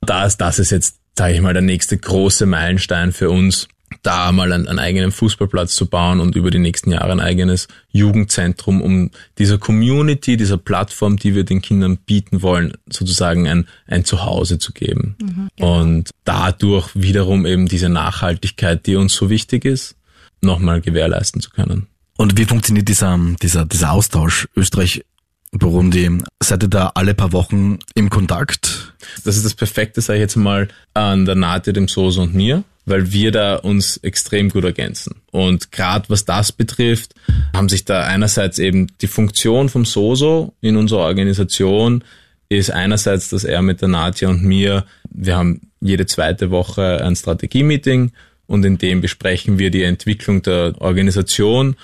das, 0.00 0.36
das 0.36 0.58
ist 0.58 0.70
jetzt, 0.70 0.96
sage 1.16 1.34
ich 1.34 1.40
mal, 1.40 1.52
der 1.52 1.62
nächste 1.62 1.96
große 1.96 2.46
Meilenstein 2.46 3.12
für 3.12 3.30
uns, 3.30 3.68
da 4.08 4.32
mal 4.32 4.50
einen, 4.50 4.66
einen 4.66 4.78
eigenen 4.78 5.12
Fußballplatz 5.12 5.74
zu 5.74 5.86
bauen 5.86 6.20
und 6.20 6.34
über 6.34 6.50
die 6.50 6.58
nächsten 6.58 6.90
Jahre 6.92 7.12
ein 7.12 7.20
eigenes 7.20 7.68
Jugendzentrum, 7.90 8.80
um 8.80 9.10
dieser 9.36 9.58
Community, 9.58 10.38
dieser 10.38 10.56
Plattform, 10.56 11.18
die 11.18 11.34
wir 11.34 11.44
den 11.44 11.60
Kindern 11.60 11.98
bieten 11.98 12.40
wollen, 12.40 12.72
sozusagen 12.88 13.46
ein, 13.46 13.66
ein 13.86 14.06
Zuhause 14.06 14.58
zu 14.58 14.72
geben. 14.72 15.16
Und 15.60 16.10
dadurch 16.24 16.88
wiederum 16.94 17.44
eben 17.44 17.68
diese 17.68 17.90
Nachhaltigkeit, 17.90 18.86
die 18.86 18.96
uns 18.96 19.12
so 19.12 19.28
wichtig 19.28 19.66
ist, 19.66 19.94
nochmal 20.40 20.80
gewährleisten 20.80 21.42
zu 21.42 21.50
können. 21.50 21.86
Und 22.16 22.38
wie 22.38 22.46
funktioniert 22.46 22.88
dieser, 22.88 23.18
dieser, 23.42 23.66
dieser 23.66 23.92
Austausch 23.92 24.48
Österreich, 24.56 25.04
Burundi? 25.52 26.18
Seid 26.42 26.62
ihr 26.62 26.68
da 26.68 26.92
alle 26.94 27.12
paar 27.12 27.32
Wochen 27.32 27.78
im 27.94 28.08
Kontakt? 28.08 28.94
Das 29.24 29.36
ist 29.36 29.44
das 29.44 29.54
Perfekte, 29.54 30.00
sage 30.00 30.18
ich 30.18 30.22
jetzt 30.22 30.36
mal, 30.36 30.68
an 30.94 31.26
der 31.26 31.34
Nadja, 31.34 31.74
dem 31.74 31.88
Soße 31.88 32.22
und 32.22 32.34
mir, 32.34 32.64
weil 32.88 33.12
wir 33.12 33.30
da 33.30 33.56
uns 33.56 33.96
extrem 33.98 34.48
gut 34.50 34.64
ergänzen. 34.64 35.16
Und 35.30 35.72
gerade 35.72 36.08
was 36.08 36.24
das 36.24 36.52
betrifft, 36.52 37.14
haben 37.54 37.68
sich 37.68 37.84
da 37.84 38.04
einerseits 38.04 38.58
eben 38.58 38.88
die 39.00 39.06
Funktion 39.06 39.68
vom 39.68 39.84
Soso 39.84 40.54
in 40.60 40.76
unserer 40.76 41.00
Organisation 41.00 42.04
ist 42.48 42.70
einerseits, 42.70 43.28
dass 43.28 43.44
er 43.44 43.60
mit 43.62 43.82
der 43.82 43.88
Nadja 43.88 44.28
und 44.28 44.42
mir, 44.42 44.84
wir 45.10 45.36
haben 45.36 45.60
jede 45.80 46.06
zweite 46.06 46.50
Woche 46.50 47.04
ein 47.04 47.14
Strategie-Meeting 47.14 48.12
und 48.46 48.64
in 48.64 48.78
dem 48.78 49.00
besprechen 49.00 49.58
wir 49.58 49.70
die 49.70 49.82
Entwicklung 49.82 50.42
der 50.42 50.74
Organisation 50.78 51.76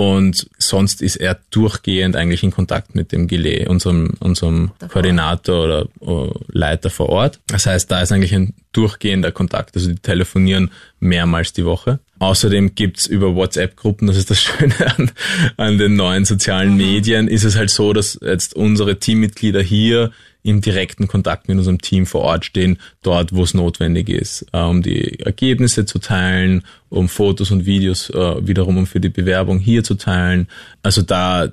und 0.00 0.48
sonst 0.56 1.02
ist 1.02 1.16
er 1.16 1.38
durchgehend 1.50 2.16
eigentlich 2.16 2.42
in 2.42 2.52
Kontakt 2.52 2.94
mit 2.94 3.12
dem 3.12 3.26
Gile, 3.26 3.68
unserem, 3.68 4.14
unserem 4.20 4.70
Koordinator 4.88 5.62
oder 5.62 5.88
äh, 6.00 6.32
Leiter 6.48 6.88
vor 6.88 7.10
Ort. 7.10 7.38
Das 7.48 7.66
heißt, 7.66 7.90
da 7.90 8.00
ist 8.00 8.10
eigentlich 8.10 8.34
ein 8.34 8.54
durchgehender 8.72 9.30
Kontakt. 9.30 9.76
Also 9.76 9.90
die 9.90 9.96
telefonieren 9.96 10.70
mehrmals 11.00 11.52
die 11.52 11.66
Woche. 11.66 11.98
Außerdem 12.18 12.74
gibt's 12.74 13.06
über 13.06 13.34
WhatsApp-Gruppen, 13.34 14.06
das 14.06 14.16
ist 14.16 14.30
das 14.30 14.40
Schöne 14.42 14.74
an, 14.96 15.10
an 15.58 15.76
den 15.76 15.96
neuen 15.96 16.24
sozialen 16.24 16.78
Medien, 16.78 17.28
ist 17.28 17.44
es 17.44 17.56
halt 17.56 17.68
so, 17.68 17.92
dass 17.92 18.18
jetzt 18.22 18.56
unsere 18.56 18.98
Teammitglieder 18.98 19.60
hier 19.60 20.12
im 20.42 20.60
direkten 20.60 21.08
Kontakt 21.08 21.48
mit 21.48 21.58
unserem 21.58 21.80
Team 21.80 22.06
vor 22.06 22.22
Ort 22.22 22.44
stehen, 22.44 22.78
dort, 23.02 23.34
wo 23.34 23.42
es 23.42 23.54
notwendig 23.54 24.08
ist, 24.08 24.46
äh, 24.52 24.60
um 24.60 24.82
die 24.82 25.20
Ergebnisse 25.20 25.84
zu 25.84 25.98
teilen, 25.98 26.62
um 26.88 27.08
Fotos 27.08 27.50
und 27.50 27.66
Videos 27.66 28.10
äh, 28.10 28.46
wiederum 28.46 28.78
um 28.78 28.86
für 28.86 29.00
die 29.00 29.08
Bewerbung 29.08 29.58
hier 29.58 29.84
zu 29.84 29.94
teilen. 29.94 30.48
Also 30.82 31.02
da, 31.02 31.48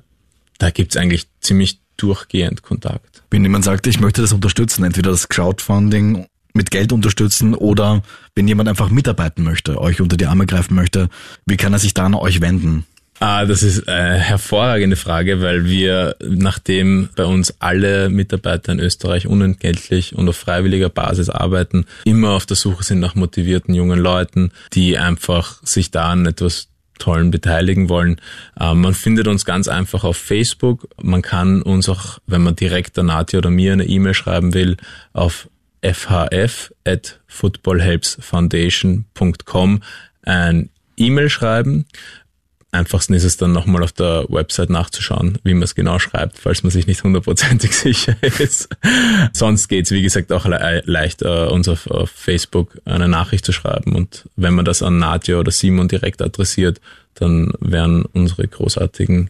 da 0.57 0.69
gibt's 0.69 0.97
eigentlich 0.97 1.27
ziemlich 1.41 1.79
durchgehend 1.97 2.61
Kontakt. 2.61 3.23
Wenn 3.29 3.43
jemand 3.43 3.65
sagt, 3.65 3.87
ich 3.87 3.99
möchte 3.99 4.21
das 4.21 4.33
unterstützen, 4.33 4.83
entweder 4.83 5.11
das 5.11 5.29
Crowdfunding 5.29 6.27
mit 6.53 6.71
Geld 6.71 6.91
unterstützen 6.91 7.53
oder 7.53 8.01
wenn 8.35 8.47
jemand 8.47 8.69
einfach 8.69 8.89
mitarbeiten 8.89 9.43
möchte, 9.43 9.79
euch 9.79 10.01
unter 10.01 10.17
die 10.17 10.25
Arme 10.25 10.45
greifen 10.45 10.75
möchte, 10.75 11.09
wie 11.45 11.57
kann 11.57 11.73
er 11.73 11.79
sich 11.79 11.93
da 11.93 12.05
an 12.05 12.15
euch 12.15 12.41
wenden? 12.41 12.85
Ah, 13.19 13.45
das 13.45 13.63
ist 13.63 13.89
eine 13.89 14.19
hervorragende 14.19 14.95
Frage, 14.95 15.41
weil 15.41 15.65
wir, 15.65 16.15
nachdem 16.19 17.09
bei 17.15 17.25
uns 17.25 17.55
alle 17.59 18.09
Mitarbeiter 18.09 18.71
in 18.71 18.79
Österreich 18.79 19.25
unentgeltlich 19.25 20.13
und 20.15 20.29
auf 20.29 20.37
freiwilliger 20.37 20.89
Basis 20.89 21.31
arbeiten, 21.31 21.87
immer 22.05 22.33
auf 22.33 22.45
der 22.45 22.57
Suche 22.57 22.83
sind 22.83 22.99
nach 22.99 23.15
motivierten 23.15 23.73
jungen 23.73 23.97
Leuten, 23.97 24.51
die 24.73 24.99
einfach 24.99 25.63
sich 25.63 25.89
da 25.89 26.11
an 26.11 26.27
etwas 26.27 26.67
Tollen 26.99 27.31
beteiligen 27.31 27.89
wollen. 27.89 28.21
Ähm, 28.59 28.81
man 28.81 28.93
findet 28.93 29.27
uns 29.27 29.45
ganz 29.45 29.67
einfach 29.67 30.03
auf 30.03 30.17
Facebook. 30.17 30.87
Man 31.01 31.23
kann 31.23 31.63
uns 31.63 31.89
auch, 31.89 32.19
wenn 32.27 32.43
man 32.43 32.55
direkt 32.55 32.99
an 32.99 33.07
Nati 33.07 33.35
oder 33.37 33.49
mir 33.49 33.73
eine 33.73 33.85
E-Mail 33.85 34.13
schreiben 34.13 34.53
will, 34.53 34.77
auf 35.13 35.49
fhf 35.83 36.71
at 36.85 37.19
footballhelpsfoundation.com 37.27 39.81
ein 40.23 40.69
E-Mail 40.97 41.29
schreiben 41.29 41.85
einfachsten 42.71 43.13
ist 43.13 43.23
es 43.23 43.37
dann 43.37 43.51
nochmal 43.51 43.83
auf 43.83 43.91
der 43.91 44.25
Website 44.29 44.69
nachzuschauen, 44.69 45.39
wie 45.43 45.53
man 45.53 45.63
es 45.63 45.75
genau 45.75 45.99
schreibt, 45.99 46.37
falls 46.37 46.63
man 46.63 46.71
sich 46.71 46.87
nicht 46.87 47.03
hundertprozentig 47.03 47.71
sicher 47.75 48.15
ist. 48.21 48.69
Sonst 49.33 49.67
geht's 49.67 49.91
wie 49.91 50.01
gesagt, 50.01 50.31
auch 50.31 50.45
le 50.45 50.83
leicht, 50.85 51.23
uh, 51.23 51.47
uns 51.49 51.67
auf, 51.67 51.87
auf, 51.87 52.09
Facebook 52.09 52.79
eine 52.85 53.07
Nachricht 53.07 53.45
zu 53.45 53.51
schreiben. 53.51 53.95
Und 53.95 54.29
wenn 54.35 54.53
man 54.53 54.65
das 54.65 54.81
an 54.81 54.99
Nadja 54.99 55.37
oder 55.37 55.51
Simon 55.51 55.87
direkt 55.87 56.21
adressiert, 56.21 56.81
dann 57.15 57.53
werden 57.59 58.05
unsere 58.05 58.47
großartigen 58.47 59.29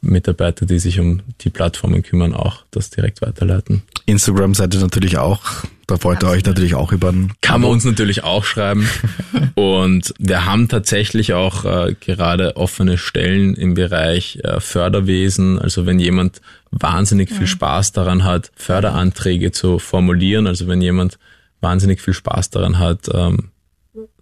Mitarbeiter, 0.00 0.66
die 0.66 0.78
sich 0.78 1.00
um 1.00 1.20
die 1.40 1.50
Plattformen 1.50 2.02
kümmern, 2.02 2.34
auch 2.34 2.64
das 2.70 2.90
direkt 2.90 3.20
weiterleiten. 3.22 3.82
Instagram 4.06 4.54
seid 4.54 4.74
ihr 4.74 4.80
natürlich 4.80 5.18
auch. 5.18 5.42
Da 5.86 5.96
freut 5.96 6.22
ihr 6.22 6.28
euch 6.28 6.44
natürlich 6.44 6.74
auch 6.74 6.92
über 6.92 7.08
einen. 7.08 7.32
Kann 7.40 7.62
man 7.62 7.70
uns 7.70 7.84
natürlich 7.84 8.22
auch 8.22 8.44
schreiben. 8.44 8.88
Und 9.54 10.14
wir 10.18 10.44
haben 10.44 10.68
tatsächlich 10.68 11.32
auch 11.32 11.64
äh, 11.64 11.94
gerade 11.98 12.56
offene 12.56 12.98
Stellen 12.98 13.54
im 13.54 13.74
Bereich 13.74 14.38
äh, 14.44 14.60
Förderwesen. 14.60 15.58
Also 15.58 15.86
wenn 15.86 15.98
jemand 15.98 16.42
wahnsinnig 16.70 17.30
viel 17.30 17.46
Spaß 17.46 17.92
daran 17.92 18.24
hat, 18.24 18.52
Förderanträge 18.54 19.50
zu 19.50 19.78
formulieren, 19.78 20.46
also 20.46 20.68
wenn 20.68 20.82
jemand 20.82 21.18
wahnsinnig 21.60 22.00
viel 22.00 22.14
Spaß 22.14 22.50
daran 22.50 22.78
hat, 22.78 23.08
ähm, 23.12 23.50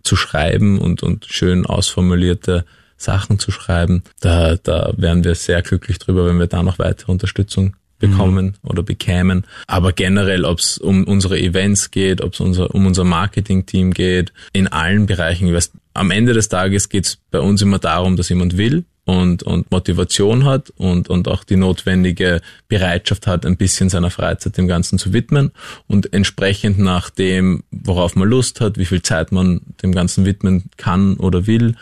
zu 0.02 0.16
schreiben 0.16 0.78
und, 0.78 1.02
und 1.02 1.26
schön 1.26 1.66
ausformulierte 1.66 2.64
Sachen 2.96 3.38
zu 3.38 3.50
schreiben. 3.50 4.02
Da, 4.20 4.56
da 4.56 4.92
wären 4.96 5.24
wir 5.24 5.34
sehr 5.34 5.62
glücklich 5.62 5.98
drüber, 5.98 6.26
wenn 6.26 6.38
wir 6.38 6.46
da 6.46 6.62
noch 6.62 6.78
weitere 6.78 7.12
Unterstützung 7.12 7.76
bekommen 7.98 8.46
mhm. 8.46 8.70
oder 8.70 8.82
bekämen. 8.82 9.44
Aber 9.66 9.92
generell, 9.92 10.44
ob 10.44 10.58
es 10.58 10.78
um 10.78 11.04
unsere 11.04 11.38
Events 11.38 11.90
geht, 11.90 12.20
ob 12.20 12.34
es 12.34 12.40
unser, 12.40 12.74
um 12.74 12.86
unser 12.86 13.04
Marketing-Team 13.04 13.92
geht, 13.92 14.32
in 14.52 14.66
allen 14.68 15.06
Bereichen. 15.06 15.56
Am 15.94 16.10
Ende 16.10 16.34
des 16.34 16.48
Tages 16.48 16.88
geht 16.88 17.06
es 17.06 17.18
bei 17.30 17.40
uns 17.40 17.62
immer 17.62 17.78
darum, 17.78 18.16
dass 18.16 18.28
jemand 18.28 18.58
will 18.58 18.84
und, 19.06 19.44
und 19.44 19.70
Motivation 19.70 20.44
hat 20.44 20.70
und, 20.76 21.08
und 21.08 21.28
auch 21.28 21.44
die 21.44 21.56
notwendige 21.56 22.42
Bereitschaft 22.68 23.26
hat, 23.26 23.46
ein 23.46 23.56
bisschen 23.56 23.88
seiner 23.88 24.10
Freizeit 24.10 24.58
dem 24.58 24.66
Ganzen 24.66 24.98
zu 24.98 25.12
widmen 25.12 25.52
und 25.86 26.12
entsprechend 26.12 26.78
nach 26.78 27.08
dem, 27.08 27.62
worauf 27.70 28.16
man 28.16 28.28
Lust 28.28 28.60
hat, 28.60 28.78
wie 28.78 28.84
viel 28.84 29.02
Zeit 29.02 29.32
man 29.32 29.60
dem 29.82 29.92
Ganzen 29.92 30.26
widmen 30.26 30.64
kann 30.76 31.16
oder 31.16 31.46
will 31.46 31.76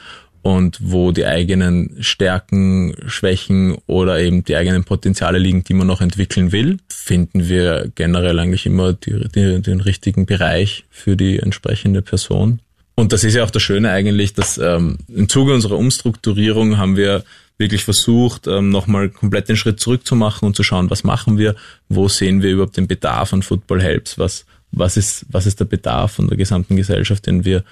und 0.45 0.79
wo 0.83 1.11
die 1.11 1.25
eigenen 1.25 1.97
Stärken, 2.01 2.95
Schwächen 3.07 3.79
oder 3.87 4.21
eben 4.21 4.45
die 4.45 4.57
eigenen 4.57 4.85
Potenziale 4.85 5.39
liegen, 5.39 5.65
die 5.65 5.73
man 5.73 5.87
noch 5.87 6.03
entwickeln 6.03 6.53
will, 6.53 6.77
finden 6.87 7.49
wir 7.49 7.91
generell 7.95 8.39
eigentlich 8.39 8.67
immer 8.67 8.93
die, 8.93 9.27
die, 9.35 9.63
den 9.63 9.81
richtigen 9.81 10.27
Bereich 10.27 10.85
für 10.91 11.17
die 11.17 11.39
entsprechende 11.39 12.03
Person. 12.03 12.61
Und 12.95 13.15
das 13.15 13.25
ist 13.25 13.35
ja 13.35 13.43
auch 13.43 13.51
das 13.51 13.63
Schöne 13.63 13.91
eigentlich, 13.91 14.35
dass 14.35 14.59
ähm, 14.59 14.99
im 15.09 15.31
Zuge 15.31 15.55
unserer 15.55 15.79
Umstrukturierung 15.79 16.77
haben 16.77 16.99
wir 16.99 17.25
wirklich 17.57 17.85
versucht, 17.85 18.47
ähm, 18.47 18.69
nochmal 18.69 19.09
komplett 19.09 19.49
den 19.49 19.57
Schritt 19.57 19.81
zurück 19.81 20.07
zu 20.07 20.15
machen 20.15 20.45
und 20.45 20.57
zu 20.57 20.63
schauen, 20.63 20.91
was 20.91 21.05
machen 21.05 21.39
wir, 21.39 21.57
wo 21.89 22.07
sehen 22.09 22.43
wir 22.43 22.51
überhaupt 22.51 22.77
den 22.77 22.87
Bedarf 22.87 23.33
an 23.33 23.41
Football 23.41 23.81
Helps, 23.81 24.19
was, 24.19 24.45
was 24.73 24.99
ist, 24.99 25.25
was 25.31 25.47
ist 25.47 25.59
der 25.59 25.65
Bedarf 25.65 26.13
von 26.13 26.29
der 26.29 26.37
gesamten 26.37 26.77
Gesellschaft, 26.77 27.27
den 27.27 27.47
wir 27.47 27.65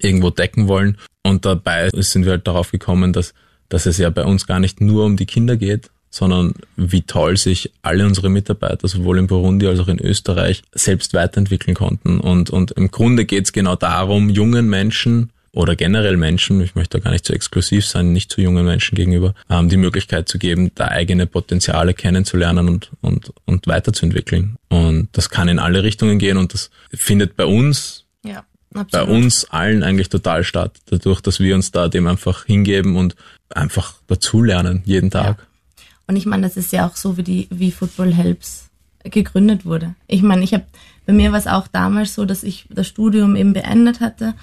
irgendwo 0.00 0.30
decken 0.30 0.68
wollen. 0.68 0.98
Und 1.22 1.44
dabei 1.44 1.90
sind 1.94 2.24
wir 2.24 2.32
halt 2.32 2.46
darauf 2.46 2.70
gekommen, 2.70 3.12
dass, 3.12 3.34
dass 3.68 3.86
es 3.86 3.98
ja 3.98 4.10
bei 4.10 4.24
uns 4.24 4.46
gar 4.46 4.60
nicht 4.60 4.80
nur 4.80 5.04
um 5.04 5.16
die 5.16 5.26
Kinder 5.26 5.56
geht, 5.56 5.90
sondern 6.10 6.54
wie 6.76 7.02
toll 7.02 7.36
sich 7.36 7.72
alle 7.82 8.06
unsere 8.06 8.30
Mitarbeiter, 8.30 8.88
sowohl 8.88 9.18
in 9.18 9.26
Burundi 9.26 9.66
als 9.66 9.80
auch 9.80 9.88
in 9.88 10.00
Österreich, 10.00 10.62
selbst 10.72 11.14
weiterentwickeln 11.14 11.74
konnten. 11.74 12.20
Und, 12.20 12.50
und 12.50 12.72
im 12.72 12.90
Grunde 12.90 13.24
geht 13.24 13.44
es 13.44 13.52
genau 13.52 13.76
darum, 13.76 14.30
jungen 14.30 14.68
Menschen 14.68 15.30
oder 15.52 15.76
generell 15.76 16.16
Menschen, 16.16 16.60
ich 16.60 16.74
möchte 16.74 16.98
da 16.98 17.04
gar 17.04 17.10
nicht 17.10 17.24
zu 17.24 17.32
exklusiv 17.32 17.84
sein, 17.86 18.12
nicht 18.12 18.30
zu 18.30 18.40
jungen 18.40 18.64
Menschen 18.64 18.94
gegenüber, 18.94 19.34
ähm, 19.50 19.68
die 19.68 19.76
Möglichkeit 19.76 20.28
zu 20.28 20.38
geben, 20.38 20.70
da 20.74 20.88
eigene 20.88 21.26
Potenziale 21.26 21.94
kennenzulernen 21.94 22.68
und, 22.68 22.90
und, 23.00 23.32
und 23.44 23.66
weiterzuentwickeln. 23.66 24.56
Und 24.68 25.08
das 25.12 25.30
kann 25.30 25.48
in 25.48 25.58
alle 25.58 25.82
Richtungen 25.82 26.18
gehen 26.18 26.36
und 26.36 26.54
das 26.54 26.70
findet 26.90 27.36
bei 27.36 27.44
uns 27.44 28.04
ja. 28.24 28.44
Absolut. 28.78 29.08
bei 29.08 29.12
uns 29.12 29.44
allen 29.50 29.82
eigentlich 29.82 30.08
total 30.08 30.44
statt, 30.44 30.78
dadurch, 30.86 31.20
dass 31.20 31.40
wir 31.40 31.54
uns 31.54 31.70
da 31.70 31.88
dem 31.88 32.06
einfach 32.06 32.44
hingeben 32.44 32.96
und 32.96 33.16
einfach 33.50 33.94
dazulernen, 34.06 34.82
jeden 34.84 35.10
Tag. 35.10 35.38
Ja. 35.38 35.84
Und 36.06 36.16
ich 36.16 36.26
meine, 36.26 36.42
das 36.42 36.56
ist 36.56 36.72
ja 36.72 36.86
auch 36.86 36.96
so, 36.96 37.16
wie 37.16 37.22
die, 37.22 37.48
wie 37.50 37.70
Football 37.70 38.14
Helps 38.14 38.70
gegründet 39.04 39.64
wurde. 39.64 39.94
Ich 40.06 40.22
meine, 40.22 40.42
ich 40.42 40.54
habe, 40.54 40.64
bei 41.06 41.12
mir 41.12 41.32
war 41.32 41.38
es 41.38 41.46
auch 41.46 41.68
damals 41.68 42.14
so, 42.14 42.24
dass 42.24 42.42
ich 42.42 42.66
das 42.70 42.86
Studium 42.86 43.36
eben 43.36 43.52
beendet 43.52 44.00
hatte 44.00 44.34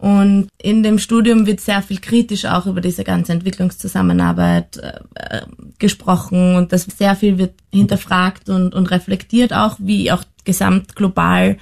und 0.00 0.48
in 0.56 0.82
dem 0.82 0.98
Studium 0.98 1.46
wird 1.46 1.60
sehr 1.60 1.82
viel 1.82 1.98
kritisch 1.98 2.46
auch 2.46 2.64
über 2.64 2.80
diese 2.80 3.04
ganze 3.04 3.32
Entwicklungszusammenarbeit 3.32 4.78
äh, 4.78 5.42
gesprochen 5.78 6.56
und 6.56 6.72
das 6.72 6.84
sehr 6.84 7.14
viel 7.16 7.36
wird 7.36 7.52
hinterfragt 7.70 8.48
und, 8.48 8.74
und 8.74 8.90
reflektiert 8.90 9.52
auch, 9.52 9.76
wie 9.78 10.10
auch 10.10 10.24
gesamt 10.44 10.96
global 10.96 11.58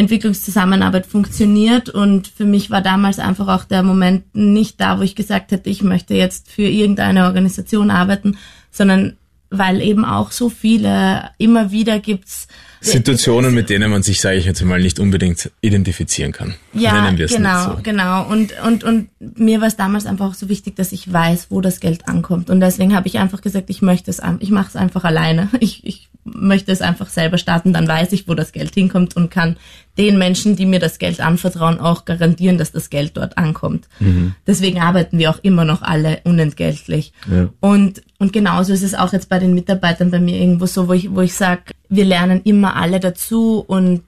Entwicklungszusammenarbeit 0.00 1.06
funktioniert. 1.06 1.88
Und 1.88 2.26
für 2.28 2.44
mich 2.44 2.70
war 2.70 2.82
damals 2.82 3.18
einfach 3.18 3.48
auch 3.48 3.64
der 3.64 3.82
Moment 3.82 4.34
nicht 4.34 4.80
da, 4.80 4.98
wo 4.98 5.02
ich 5.02 5.14
gesagt 5.14 5.52
hätte, 5.52 5.70
ich 5.70 5.82
möchte 5.82 6.14
jetzt 6.14 6.50
für 6.50 6.62
irgendeine 6.62 7.26
Organisation 7.26 7.90
arbeiten, 7.90 8.36
sondern 8.70 9.16
weil 9.50 9.80
eben 9.82 10.04
auch 10.04 10.30
so 10.30 10.48
viele, 10.48 11.30
immer 11.38 11.70
wieder 11.70 11.98
gibt's 11.98 12.46
Situationen, 12.82 13.54
mit 13.54 13.68
denen 13.68 13.90
man 13.90 14.02
sich, 14.02 14.22
sage 14.22 14.38
ich 14.38 14.46
jetzt 14.46 14.62
mal, 14.64 14.80
nicht 14.80 14.98
unbedingt 14.98 15.50
identifizieren 15.60 16.32
kann. 16.32 16.54
Ja, 16.72 17.10
genau, 17.10 17.64
so. 17.64 17.78
genau. 17.82 18.26
Und, 18.26 18.54
und, 18.64 18.84
und 18.84 19.10
mir 19.18 19.60
war 19.60 19.68
es 19.68 19.76
damals 19.76 20.06
einfach 20.06 20.30
auch 20.30 20.34
so 20.34 20.48
wichtig, 20.48 20.76
dass 20.76 20.92
ich 20.92 21.12
weiß, 21.12 21.48
wo 21.50 21.60
das 21.60 21.80
Geld 21.80 22.08
ankommt. 22.08 22.48
Und 22.48 22.60
deswegen 22.60 22.94
habe 22.94 23.06
ich 23.06 23.18
einfach 23.18 23.42
gesagt, 23.42 23.68
ich 23.68 23.82
möchte 23.82 24.10
es, 24.10 24.22
ich 24.38 24.50
mache 24.50 24.68
es 24.68 24.76
einfach 24.76 25.04
alleine. 25.04 25.48
Ich, 25.60 25.84
ich 25.84 26.08
möchte 26.24 26.72
es 26.72 26.80
einfach 26.80 27.08
selber 27.10 27.36
starten, 27.36 27.74
dann 27.74 27.86
weiß 27.86 28.12
ich, 28.12 28.26
wo 28.28 28.34
das 28.34 28.52
Geld 28.52 28.74
hinkommt 28.74 29.14
und 29.14 29.30
kann 29.30 29.56
den 30.00 30.16
Menschen, 30.16 30.56
die 30.56 30.64
mir 30.64 30.78
das 30.78 30.98
Geld 30.98 31.20
anvertrauen, 31.20 31.78
auch 31.78 32.06
garantieren, 32.06 32.56
dass 32.56 32.72
das 32.72 32.88
Geld 32.88 33.18
dort 33.18 33.36
ankommt. 33.36 33.86
Mhm. 33.98 34.34
Deswegen 34.46 34.80
arbeiten 34.80 35.18
wir 35.18 35.28
auch 35.28 35.38
immer 35.42 35.66
noch 35.66 35.82
alle 35.82 36.20
unentgeltlich. 36.24 37.12
Ja. 37.30 37.50
Und, 37.60 38.02
und 38.18 38.32
genauso 38.32 38.72
ist 38.72 38.82
es 38.82 38.94
auch 38.94 39.12
jetzt 39.12 39.28
bei 39.28 39.38
den 39.38 39.54
Mitarbeitern 39.54 40.10
bei 40.10 40.18
mir 40.18 40.38
irgendwo 40.40 40.64
so, 40.64 40.88
wo 40.88 40.94
ich, 40.94 41.14
wo 41.14 41.20
ich 41.20 41.34
sage, 41.34 41.62
wir 41.90 42.06
lernen 42.06 42.40
immer 42.44 42.76
alle 42.76 42.98
dazu 42.98 43.62
und 43.66 44.02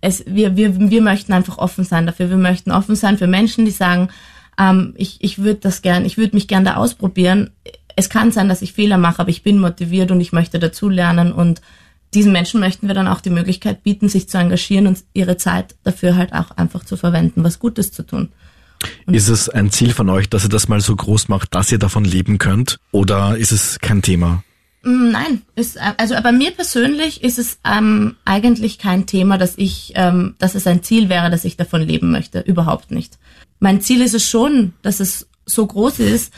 es, 0.00 0.24
wir, 0.26 0.56
wir, 0.56 0.90
wir 0.90 1.02
möchten 1.02 1.32
einfach 1.32 1.58
offen 1.58 1.84
sein 1.84 2.06
dafür. 2.06 2.28
Wir 2.28 2.36
möchten 2.36 2.72
offen 2.72 2.96
sein 2.96 3.16
für 3.16 3.28
Menschen, 3.28 3.64
die 3.64 3.70
sagen, 3.70 4.08
ähm, 4.58 4.94
ich, 4.96 5.18
ich 5.20 5.38
würde 5.38 5.60
das 5.60 5.82
gern, 5.82 6.04
ich 6.04 6.18
würde 6.18 6.34
mich 6.34 6.48
gern 6.48 6.64
da 6.64 6.74
ausprobieren 6.74 7.50
es 7.94 8.08
kann 8.08 8.32
sein, 8.32 8.48
dass 8.48 8.62
ich 8.62 8.72
Fehler 8.72 8.98
mache, 8.98 9.20
aber 9.20 9.30
ich 9.30 9.42
bin 9.42 9.58
motiviert 9.58 10.10
und 10.10 10.20
ich 10.20 10.32
möchte 10.32 10.58
dazulernen 10.58 11.32
und 11.32 11.60
diesen 12.14 12.32
Menschen 12.32 12.60
möchten 12.60 12.88
wir 12.88 12.94
dann 12.94 13.08
auch 13.08 13.20
die 13.20 13.30
Möglichkeit 13.30 13.82
bieten, 13.82 14.08
sich 14.08 14.28
zu 14.28 14.38
engagieren 14.38 14.86
und 14.86 15.02
ihre 15.14 15.36
Zeit 15.36 15.74
dafür 15.82 16.16
halt 16.16 16.32
auch 16.32 16.50
einfach 16.52 16.84
zu 16.84 16.96
verwenden, 16.96 17.44
was 17.44 17.58
Gutes 17.58 17.92
zu 17.92 18.02
tun. 18.02 18.28
Und 19.06 19.14
ist 19.14 19.28
es 19.28 19.48
ein 19.48 19.70
Ziel 19.70 19.92
von 19.92 20.08
euch, 20.10 20.28
dass 20.28 20.44
ihr 20.44 20.50
das 20.50 20.68
mal 20.68 20.80
so 20.80 20.94
groß 20.94 21.28
macht, 21.28 21.54
dass 21.54 21.72
ihr 21.72 21.78
davon 21.78 22.04
leben 22.04 22.38
könnt? 22.38 22.78
Oder 22.90 23.36
ist 23.36 23.52
es 23.52 23.78
kein 23.78 24.02
Thema? 24.02 24.42
Mm, 24.82 25.10
nein, 25.10 25.42
ist, 25.54 25.78
also 25.96 26.14
bei 26.22 26.32
mir 26.32 26.50
persönlich 26.50 27.22
ist 27.22 27.38
es 27.38 27.58
ähm, 27.64 28.16
eigentlich 28.24 28.78
kein 28.78 29.06
Thema, 29.06 29.38
dass 29.38 29.56
ich, 29.56 29.92
ähm, 29.94 30.34
dass 30.38 30.54
es 30.54 30.66
ein 30.66 30.82
Ziel 30.82 31.08
wäre, 31.08 31.30
dass 31.30 31.44
ich 31.44 31.56
davon 31.56 31.82
leben 31.82 32.10
möchte. 32.10 32.40
Überhaupt 32.40 32.90
nicht. 32.90 33.18
Mein 33.60 33.80
Ziel 33.80 34.02
ist 34.02 34.14
es 34.14 34.28
schon, 34.28 34.74
dass 34.82 35.00
es 35.00 35.28
so 35.46 35.66
groß 35.66 36.00
ist, 36.00 36.32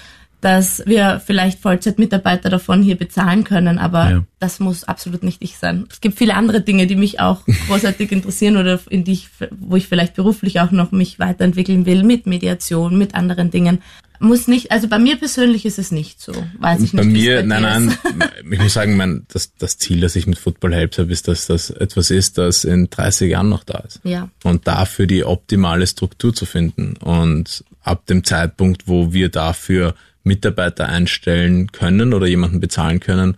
dass 0.45 0.83
wir 0.85 1.23
vielleicht 1.25 1.61
Vollzeitmitarbeiter 1.61 2.51
davon 2.51 2.83
hier 2.83 2.97
bezahlen 2.97 3.45
können, 3.45 3.79
aber 3.79 4.11
Ja. 4.11 4.25
das 4.41 4.61
muss 4.61 4.85
absolut 4.85 5.23
nicht 5.23 5.43
ich 5.43 5.57
sein. 5.57 5.87
Es 5.91 6.03
gibt 6.03 6.19
viele 6.19 6.35
andere 6.35 6.61
Dinge, 6.61 6.87
die 6.87 6.97
mich 6.97 7.19
auch 7.19 7.41
großartig 7.69 8.13
interessieren 8.13 8.59
oder 8.59 8.79
in 8.91 9.05
die 9.05 9.13
ich, 9.13 9.29
wo 9.51 9.77
ich 9.77 9.89
vielleicht 9.89 10.15
beruflich 10.15 10.61
auch 10.61 10.71
noch 10.71 10.93
mich 10.93 11.19
weiterentwickeln 11.19 11.87
will, 11.87 12.03
mit 12.03 12.27
Mediation, 12.27 12.99
mit 12.99 13.15
anderen 13.15 13.51
Dingen. 13.51 13.81
Muss 14.21 14.47
nicht, 14.47 14.71
also 14.71 14.87
bei 14.87 14.99
mir 14.99 15.17
persönlich 15.17 15.65
ist 15.67 15.79
es 15.79 15.91
nicht 15.91 16.21
so. 16.21 16.33
Weiß 16.61 16.81
ich 16.83 16.93
Bei 16.93 17.05
nicht. 17.05 17.13
mir, 17.25 17.37
bei 17.41 17.43
nein, 17.47 17.63
nein, 17.63 17.99
ich 18.51 18.59
muss 18.61 18.75
sagen, 18.75 18.97
mein, 18.97 19.25
das, 19.33 19.55
das 19.57 19.77
Ziel, 19.79 20.01
das 20.01 20.15
ich 20.15 20.27
mit 20.27 20.39
Football 20.39 20.75
Helps 20.75 20.99
habe, 20.99 21.11
ist, 21.11 21.27
dass 21.27 21.47
das 21.47 21.71
etwas 21.71 22.11
ist, 22.11 22.39
das 22.39 22.65
in 22.65 22.89
30 22.91 23.31
Jahren 23.31 23.49
noch 23.49 23.65
da 23.65 23.79
ist. 23.79 24.01
Ja. 24.05 24.29
Und 24.45 24.67
dafür 24.69 25.07
die 25.07 25.25
optimale 25.25 25.87
Struktur 25.87 26.33
zu 26.35 26.47
finden. 26.47 26.97
Und 26.99 27.65
ab 27.83 28.07
dem 28.07 28.25
Zeitpunkt, 28.25 28.87
wo 28.87 29.13
wir 29.13 29.31
dafür 29.31 29.95
Mitarbeiter 30.25 30.89
einstellen 30.89 31.71
können 31.73 32.13
oder 32.15 32.27
jemanden 32.27 32.61
bezahlen 32.61 33.01
können, 33.01 33.37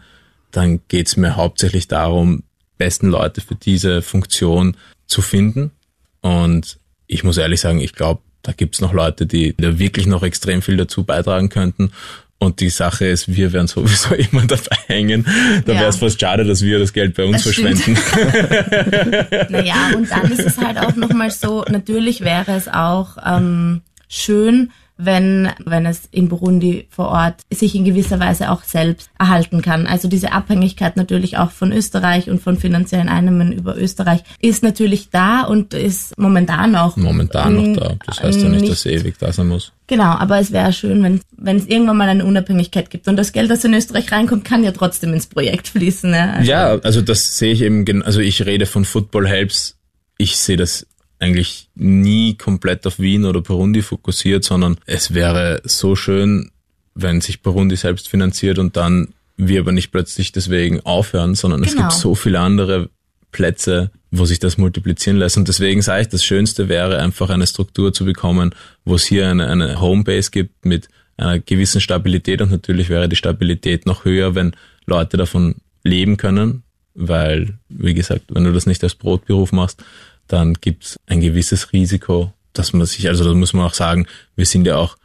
dann 0.53 0.81
geht's 0.89 1.17
mir 1.17 1.37
hauptsächlich 1.37 1.89
darum, 1.89 2.43
besten 2.79 3.09
Leute 3.09 3.41
für 3.41 3.55
diese 3.57 4.01
Funktion 4.03 4.77
zu 5.07 5.21
finden. 5.23 5.73
Und 6.21 6.79
ich 7.07 7.25
muss 7.25 7.37
ehrlich 7.37 7.61
sagen, 7.61 7.81
ich 7.81 7.93
glaube, 7.93 8.23
da 8.43 8.53
gibt's 8.53 8.81
noch 8.81 8.93
Leute, 8.93 9.27
die 9.27 9.55
da 9.57 9.79
wirklich 9.79 10.07
noch 10.07 10.23
extrem 10.23 10.63
viel 10.63 10.77
dazu 10.77 11.05
beitragen 11.05 11.49
könnten. 11.49 11.91
Und 12.39 12.61
die 12.61 12.69
Sache 12.69 13.07
ist, 13.07 13.35
wir 13.35 13.53
werden 13.53 13.67
sowieso 13.67 14.15
immer 14.31 14.47
dabei 14.47 14.77
hängen. 14.87 15.27
Da 15.65 15.73
Ja. 15.73 15.81
wäre 15.81 15.89
es 15.91 15.97
fast 15.97 16.21
schade, 16.21 16.45
dass 16.45 16.63
wir 16.63 16.79
das 16.79 16.93
Geld 16.93 17.15
bei 17.15 17.25
uns 17.25 17.43
Das 17.45 17.55
verschwenden. 17.55 17.97
Naja, 19.49 19.91
und 19.97 20.11
dann 20.11 20.31
ist 20.31 20.41
es 20.45 20.59
halt 20.59 20.79
auch 20.79 20.95
nochmal 20.97 21.31
so, 21.31 21.65
natürlich 21.69 22.21
wäre 22.21 22.53
es 22.53 22.69
auch 22.69 23.17
ähm, 23.25 23.83
schön, 24.09 24.71
wenn, 24.97 25.51
wenn 25.65 25.87
es 25.87 26.09
in 26.11 26.29
Burundi 26.29 26.89
vor 26.91 27.09
Ort 27.09 27.43
sich 27.53 27.75
in 27.75 27.85
gewisser 27.85 28.19
Weise 28.19 28.51
auch 28.51 28.63
selbst 28.63 29.11
erhalten 29.19 29.63
kann. 29.63 29.87
Also 29.87 30.09
diese 30.09 30.33
Abhängigkeit 30.33 30.97
natürlich 30.97 31.37
auch 31.37 31.51
von 31.51 31.73
Österreich 31.73 32.31
und 32.31 32.41
von 32.43 32.57
finanziellen 32.57 33.09
Einnahmen 33.09 33.53
über 33.53 33.77
Österreich 33.77 34.23
ist 34.41 34.63
natürlich 34.63 35.11
da 35.11 35.43
und 35.43 35.75
ist 35.75 36.17
momentan 36.19 36.75
auch 36.77 36.97
Momentan 36.97 37.73
noch 37.73 37.81
da. 37.81 37.95
Das 38.07 38.23
heißt 38.23 38.41
ja 38.41 38.49
nicht, 38.49 38.69
dass 38.69 38.83
sie 38.83 38.91
ewig 38.91 39.19
da 39.19 39.33
sein 39.33 39.49
muss. 39.49 39.73
Genau, 39.87 40.05
aber 40.05 40.41
es 40.41 40.51
wäre 40.51 40.73
schön, 40.73 41.03
wenn 41.03 41.21
wenn 41.37 41.57
es 41.59 41.67
irgendwann 41.67 41.97
mal 41.97 42.09
eine 42.09 42.25
Unabhängigkeit 42.25 42.91
gibt 42.91 43.09
und 43.09 43.17
das 43.17 43.33
Geld, 43.33 43.51
das 43.51 43.65
in 43.65 43.75
Österreich 43.75 44.11
reinkommt, 44.11 44.45
kann 44.45 44.65
ja 44.65 44.73
trotzdem 44.73 45.13
ins 45.13 45.27
Projekt 45.27 45.69
fließen. 45.69 46.13
Ja, 46.13 46.33
also, 46.33 46.51
Ja, 46.51 46.67
also 46.79 47.03
das 47.03 47.39
sehe 47.39 47.53
ich 47.53 47.63
eben, 47.63 48.03
also 48.03 48.21
ich 48.21 48.45
rede 48.47 48.67
von 48.67 48.85
Football 48.85 49.29
Helps. 49.29 49.77
Ich 50.19 50.39
sehe 50.39 50.57
das 50.57 50.87
eigentlich 51.19 51.69
nie 51.75 52.35
komplett 52.35 52.87
auf 52.87 52.99
Wien 52.99 53.25
oder 53.25 53.41
Burundi 53.41 53.83
fokussiert, 53.83 54.45
sondern 54.45 54.77
es 54.87 55.15
wäre 55.15 55.63
so 55.65 55.97
schön, 55.97 56.51
wenn 56.95 57.21
sich 57.21 57.43
Burundi 57.43 57.77
selbst 57.77 58.09
finanziert 58.09 58.59
und 58.59 58.77
dann 58.77 59.09
wir 59.37 59.61
aber 59.61 59.73
nicht 59.73 59.93
plötzlich 59.93 60.33
deswegen 60.33 60.81
aufhören, 60.81 61.35
sondern 61.35 61.63
es 61.63 61.73
Genau. 61.73 61.89
gibt 61.89 61.93
so 61.93 62.15
viele 62.15 62.41
andere 62.41 62.89
Plätze, 63.33 63.91
wo 64.11 64.25
sich 64.25 64.39
das 64.39 64.57
multiplizieren 64.57 65.19
lässt. 65.19 65.37
Und 65.37 65.49
deswegen 65.49 65.83
sage 65.83 66.03
ich, 66.03 66.09
das 66.09 66.25
Schönste 66.25 66.69
wäre 66.71 66.99
einfach 66.99 67.29
eine 67.29 67.47
Struktur 67.47 67.93
zu 67.93 68.05
bekommen, 68.07 68.55
wo 68.85 68.95
es 68.95 69.05
hier 69.05 69.29
eine, 69.29 69.47
eine 69.49 69.79
Homebase 69.81 70.31
gibt 70.31 70.65
mit 70.65 70.89
einer 71.19 71.39
gewissen 71.39 71.81
Stabilität 71.81 72.41
und 72.41 72.51
natürlich 72.51 72.89
wäre 72.89 73.09
die 73.09 73.17
Stabilität 73.17 73.85
noch 73.87 74.05
höher, 74.05 74.35
wenn 74.35 74.53
Leute 74.87 75.17
davon 75.17 75.57
leben 75.83 76.17
können, 76.17 76.63
weil, 76.95 77.59
wie 77.69 77.95
gesagt, 77.95 78.23
wenn 78.29 78.45
du 78.45 78.53
das 78.53 78.67
nicht 78.67 78.83
als 78.85 78.95
Brotberuf 78.95 79.53
machst, 79.53 79.83
dann 80.29 80.55
gibt 80.55 80.85
es 80.85 80.97
ein 81.07 81.21
gewisses 81.21 81.73
Risiko, 81.73 82.33
dass 82.53 82.73
man 82.73 82.87
sich, 82.87 83.09
also 83.09 83.25
da 83.25 83.35
muss 83.35 83.53
man 83.53 83.67
auch 83.67 83.75
sagen, 83.75 84.07
wir 84.35 84.47
sind 84.47 84.67
ja 84.67 84.77
auch 84.77 84.97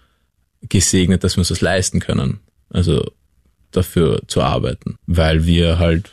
gesegnet, 0.61 1.23
dass 1.23 1.35
wir 1.35 1.41
uns 1.41 1.49
das 1.49 1.61
leisten 1.61 1.99
können. 1.99 2.39
Also 2.69 3.11
dafür 3.71 4.21
zu 4.27 4.41
arbeiten, 4.41 4.97
weil 5.07 5.45
wir 5.45 5.79
halt 5.79 6.11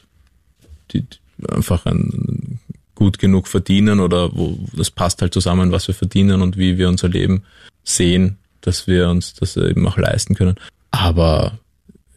die, 0.93 1.05
einfach 1.49 1.87
ein, 1.87 2.61
gut 2.95 3.19
genug 3.19 3.47
verdienen 3.47 4.01
oder 4.01 4.35
wo 4.37 4.59
das 4.73 4.91
passt 4.91 5.23
halt 5.23 5.33
zusammen, 5.33 5.71
was 5.71 5.87
wir 5.87 5.95
verdienen 5.95 6.43
und 6.43 6.57
wie 6.57 6.79
wir 6.79 6.89
unser 6.89 7.09
Leben 7.09 7.45
sehen, 7.85 8.39
dass 8.61 8.87
wir 8.87 9.09
uns 9.09 9.35
das 9.35 9.57
eben 9.57 9.87
auch 9.87 9.97
leisten 9.97 10.35
können. 10.35 10.57
Aber 10.91 11.59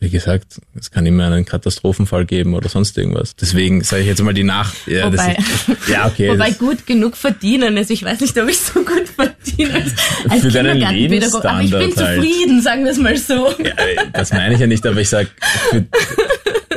wie 0.02 0.10
gesagt, 0.10 0.60
es 0.78 0.90
kann 0.90 1.06
immer 1.06 1.28
einen 1.28 1.46
Katastrophenfall 1.46 2.26
geben 2.26 2.56
oder 2.56 2.68
sonst 2.70 2.98
irgendwas. 2.98 3.36
Deswegen 3.36 3.84
sage 3.84 4.02
ich 4.02 4.08
jetzt 4.08 4.22
mal 4.24 4.34
die 4.34 4.44
Nach... 4.44 4.74
Ja, 4.88 5.06
Wobei- 5.06 5.36
ist, 5.38 5.88
ja 5.88 6.08
okay. 6.08 6.30
Wobei 6.34 6.50
gut 6.52 6.88
genug 6.88 7.16
verdienen 7.16 7.78
ist. 7.78 7.92
Ich 7.92 8.04
weiß 8.04 8.20
nicht, 8.20 8.36
ob 8.40 8.50
ich 8.50 8.58
so 8.58 8.84
gut 8.84 9.08
verdiene 9.16 9.76
als, 9.76 9.92
als 10.28 10.42
Für 10.42 10.50
deinen 10.50 10.80
Kindergartenpädagoge. 10.80 11.50
Aber 11.50 11.62
ich 11.62 11.70
bin 11.70 11.80
Lebensstandard 11.80 11.98
halt. 12.08 12.24
zufrieden, 12.24 12.62
sagen 12.64 12.84
wir 12.84 12.92
es 12.92 12.98
mal 12.98 13.16
so. 13.16 13.48
Ja, 13.64 14.04
das 14.12 14.34
meine 14.34 14.56
ich 14.56 14.60
ja 14.60 14.66
nicht, 14.66 14.84
aber 14.88 15.00
ich 15.00 15.10
sag, 15.10 15.28
für, 15.70 15.86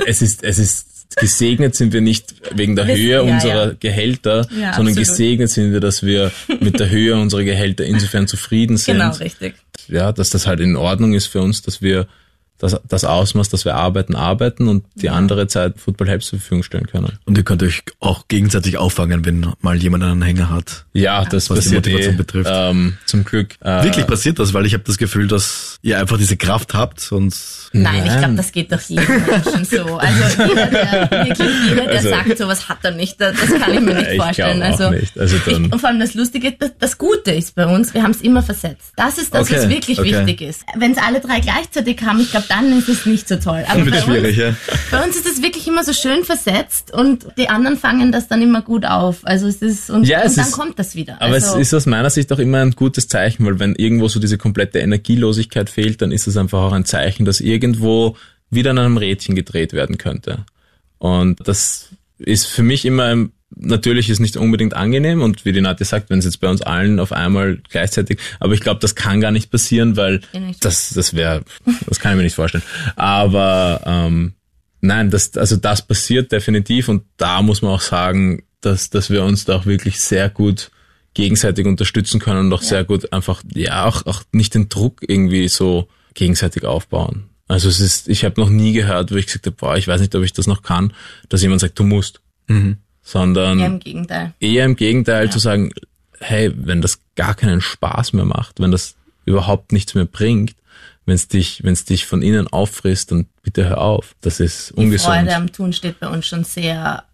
es 0.06 0.20
ist, 0.20 0.44
es 0.44 0.58
ist 0.58 0.86
gesegnet 1.16 1.74
sind 1.76 1.94
wir 1.94 2.02
nicht 2.02 2.34
wegen 2.54 2.76
der 2.76 2.86
Höhe 2.86 2.96
ja, 3.12 3.20
unserer 3.22 3.68
ja. 3.68 3.74
Gehälter, 3.80 4.46
Ja, 4.50 4.74
sondern 4.74 4.92
absolut. 4.92 4.96
gesegnet 4.98 5.48
sind 5.50 5.72
wir, 5.72 5.80
dass 5.80 6.02
wir 6.02 6.30
mit 6.60 6.78
der 6.78 6.90
Höhe 6.90 7.16
unserer 7.16 7.44
Gehälter 7.44 7.84
insofern 7.86 8.26
zufrieden 8.26 8.76
sind. 8.76 8.98
Genau, 8.98 9.12
richtig. 9.14 9.54
Ja, 9.88 10.12
dass 10.12 10.28
das 10.28 10.46
halt 10.46 10.60
in 10.60 10.76
Ordnung 10.76 11.14
ist 11.14 11.26
für 11.28 11.40
uns, 11.40 11.62
dass 11.62 11.80
wir 11.80 12.06
das, 12.58 12.80
das 12.88 13.04
Ausmaß, 13.04 13.48
dass 13.48 13.64
wir 13.64 13.74
arbeiten, 13.74 14.14
arbeiten 14.14 14.68
und 14.68 14.84
die 14.94 15.10
andere 15.10 15.46
Zeit 15.48 15.78
Football 15.78 16.08
Helps 16.08 16.26
zur 16.28 16.38
Verfügung 16.38 16.62
stellen 16.62 16.86
können. 16.86 17.18
Und 17.24 17.36
ihr 17.36 17.44
könnt 17.44 17.62
euch 17.62 17.82
auch 18.00 18.28
gegenseitig 18.28 18.78
auffangen, 18.78 19.24
wenn 19.24 19.46
mal 19.60 19.76
jemand 19.76 20.04
einen 20.04 20.22
Hänger 20.22 20.50
hat. 20.50 20.86
Ja, 20.92 21.24
das 21.24 21.50
Was 21.50 21.58
die 21.58 21.64
passiert 21.64 21.86
Motivation 21.86 22.14
eh, 22.14 22.16
betrifft. 22.16 22.50
Ähm, 22.52 22.96
zum 23.06 23.24
Glück. 23.24 23.56
Äh, 23.60 23.84
Wirklich 23.84 24.06
passiert 24.06 24.38
das, 24.38 24.54
weil 24.54 24.66
ich 24.66 24.74
habe 24.74 24.84
das 24.84 24.98
Gefühl, 24.98 25.26
dass 25.26 25.78
ihr 25.82 25.98
einfach 25.98 26.16
diese 26.16 26.36
Kraft 26.36 26.74
habt 26.74 27.10
und 27.12 27.34
Nein, 27.72 27.96
ich 27.98 28.04
Nein. 28.04 28.18
glaube, 28.20 28.34
das 28.36 28.52
geht 28.52 28.70
doch 28.72 28.80
jedem 28.82 29.26
Menschen 29.26 29.64
so. 29.64 29.96
Also 29.98 30.42
jeder, 30.44 30.66
der, 30.66 31.10
wirklich 31.26 31.48
jeder, 31.68 31.82
der 31.86 31.88
Also- 31.96 32.08
sagt, 32.08 32.38
sowas 32.38 32.68
hat 32.68 32.78
er 32.84 32.92
nicht, 32.92 33.20
das 33.20 33.34
kann 33.36 33.74
ich 33.74 33.80
mir 33.80 33.94
nicht 33.94 34.10
Ich 34.12 34.16
vorstellen. 34.16 34.62
also, 34.62 34.90
nicht. 34.90 35.18
Also 35.18 35.36
dann- 35.44 35.64
ich, 35.66 35.72
und 35.72 35.80
vor 35.80 35.88
allem 35.88 35.98
das 36.00 36.14
Lustige, 36.14 36.52
das, 36.52 36.70
das 36.78 36.98
Gute 36.98 37.32
ist 37.32 37.54
bei 37.56 37.66
uns, 37.66 37.92
wir 37.94 38.02
haben 38.04 38.12
es 38.12 38.20
immer 38.20 38.42
versetzt. 38.42 38.92
Das 38.96 39.18
ist 39.18 39.34
das, 39.34 39.50
was 39.50 39.58
Okay, 39.64 39.68
wirklich 39.70 39.98
okay. 39.98 40.26
wichtig 40.26 40.40
ist. 40.42 40.62
Wenn 40.76 40.92
es 40.92 40.98
alle 40.98 41.20
drei 41.20 41.40
gleichzeitig 41.40 42.00
haben, 42.02 42.20
ich 42.20 42.30
glaube, 42.30 42.43
dann 42.48 42.76
ist 42.78 42.88
es 42.88 43.06
nicht 43.06 43.28
so 43.28 43.36
toll. 43.36 43.64
Aber 43.68 43.78
dann 43.84 43.92
wird 43.92 44.06
bei 44.06 44.28
uns, 44.28 44.36
ja. 44.36 44.54
bei 44.90 45.04
uns 45.04 45.16
ist 45.16 45.26
es 45.26 45.42
wirklich 45.42 45.66
immer 45.68 45.84
so 45.84 45.92
schön 45.92 46.24
versetzt 46.24 46.92
und 46.92 47.26
die 47.38 47.48
anderen 47.48 47.76
fangen 47.76 48.12
das 48.12 48.28
dann 48.28 48.42
immer 48.42 48.62
gut 48.62 48.84
auf. 48.86 49.18
Also 49.24 49.46
es 49.46 49.62
ist, 49.62 49.90
und, 49.90 50.04
Ja, 50.06 50.20
es 50.22 50.32
und 50.32 50.38
dann 50.38 50.46
ist- 50.46 50.52
kommt 50.52 50.78
das 50.78 50.94
wieder. 50.94 51.14
Aber 51.20 51.34
also, 51.34 51.54
es 51.58 51.68
ist 51.68 51.74
aus 51.74 51.86
meiner 51.86 52.10
Sicht 52.10 52.32
auch 52.32 52.38
immer 52.38 52.58
ein 52.60 52.72
gutes 52.72 53.08
Zeichen, 53.08 53.44
weil 53.46 53.58
wenn 53.58 53.74
irgendwo 53.74 54.08
so 54.08 54.20
diese 54.20 54.38
komplette 54.38 54.78
Energielosigkeit 54.80 55.70
fehlt, 55.70 56.02
dann 56.02 56.12
ist 56.12 56.26
es 56.26 56.36
einfach 56.36 56.60
auch 56.62 56.72
ein 56.72 56.84
Zeichen, 56.84 57.24
dass 57.24 57.40
irgendwo 57.40 58.16
wieder 58.50 58.70
an 58.70 58.78
einem 58.78 58.96
Rädchen 58.96 59.34
gedreht 59.34 59.72
werden 59.72 59.98
könnte. 59.98 60.44
Und 60.98 61.46
das 61.48 61.88
ist 62.18 62.46
für 62.46 62.62
mich 62.62 62.84
immer, 62.84 63.04
ein- 63.04 63.32
natürlich 63.56 64.10
ist 64.10 64.20
nicht 64.20 64.36
unbedingt 64.36 64.74
angenehm 64.74 65.22
und 65.22 65.44
wie 65.44 65.52
die 65.52 65.60
Nadja 65.60 65.86
sagt, 65.86 66.10
wenn 66.10 66.18
es 66.18 66.24
jetzt 66.24 66.40
bei 66.40 66.48
uns 66.48 66.62
allen 66.62 67.00
auf 67.00 67.12
einmal 67.12 67.58
gleichzeitig, 67.68 68.18
aber 68.40 68.54
ich 68.54 68.60
glaube, 68.60 68.80
das 68.80 68.94
kann 68.94 69.20
gar 69.20 69.30
nicht 69.30 69.50
passieren, 69.50 69.96
weil 69.96 70.20
Ja, 70.32 70.40
das, 70.60 70.90
das 70.90 71.14
wäre, 71.14 71.42
das 71.86 72.00
kann 72.00 72.12
ich 72.12 72.16
mir 72.16 72.22
nicht 72.24 72.34
vorstellen. 72.34 72.64
Aber 72.96 73.80
ähm, 73.86 74.34
nein, 74.80 75.10
das, 75.10 75.36
also 75.36 75.56
das 75.56 75.82
passiert 75.82 76.32
definitiv 76.32 76.88
und 76.88 77.04
da 77.16 77.42
muss 77.42 77.62
man 77.62 77.72
auch 77.72 77.80
sagen, 77.80 78.42
dass, 78.60 78.90
dass 78.90 79.10
wir 79.10 79.24
uns 79.24 79.44
da 79.44 79.56
auch 79.56 79.66
wirklich 79.66 80.00
sehr 80.00 80.28
gut 80.28 80.70
gegenseitig 81.14 81.66
unterstützen 81.66 82.20
können 82.20 82.40
und 82.40 82.52
auch 82.52 82.62
sehr 82.62 82.84
gut 82.84 83.12
einfach, 83.12 83.42
ja, 83.54 83.84
auch, 83.84 84.04
auch 84.06 84.22
nicht 84.32 84.54
den 84.54 84.68
Druck 84.68 85.00
irgendwie 85.06 85.48
so 85.48 85.88
gegenseitig 86.14 86.64
aufbauen. 86.64 87.30
Also 87.46 87.68
es 87.68 87.78
ist, 87.78 88.08
ich 88.08 88.24
habe 88.24 88.40
noch 88.40 88.48
nie 88.48 88.72
gehört, 88.72 89.12
wo 89.12 89.16
ich 89.16 89.26
gesagt 89.26 89.46
habe, 89.46 89.56
boah, 89.56 89.76
ich 89.76 89.86
weiß 89.86 90.00
nicht, 90.00 90.14
ob 90.14 90.24
ich 90.24 90.32
das 90.32 90.46
noch 90.46 90.62
kann, 90.62 90.92
dass 91.28 91.42
jemand 91.42 91.60
sagt, 91.60 91.78
du 91.78 91.84
musst. 91.84 92.20
Sondern 93.04 93.58
ja, 93.60 93.66
im 93.66 93.78
Gegenteil. 93.80 94.32
eher 94.40 94.64
im 94.64 94.76
Gegenteil 94.76 95.30
zu 95.30 95.38
sagen, 95.38 95.72
hey, 96.18 96.50
wenn 96.54 96.80
das 96.80 97.00
gar 97.16 97.34
keinen 97.34 97.60
Spaß 97.60 98.14
mehr 98.14 98.24
macht, 98.24 98.60
wenn 98.60 98.70
das 98.70 98.96
überhaupt 99.26 99.72
nichts 99.72 99.94
mehr 99.94 100.06
bringt, 100.06 100.56
wenn 101.06 101.14
es 101.14 101.28
dich, 101.28 101.62
wenn 101.62 101.74
es 101.74 101.84
dich 101.84 102.06
von 102.06 102.22
innen 102.22 102.48
auffrisst, 102.48 103.10
dann 103.10 103.26
bitte 103.42 103.68
hör 103.68 103.80
auf. 103.82 104.14
Das 104.22 104.40
ist 104.40 104.70
Die 104.70 104.74
ungesund. 104.74 105.14
Freude 105.14 105.36
am 105.36 105.52
Tun 105.52 105.72
steht 105.72 106.00
bei 106.00 106.08
uns 106.08 106.26
schon 106.26 106.44
sehr 106.44 107.04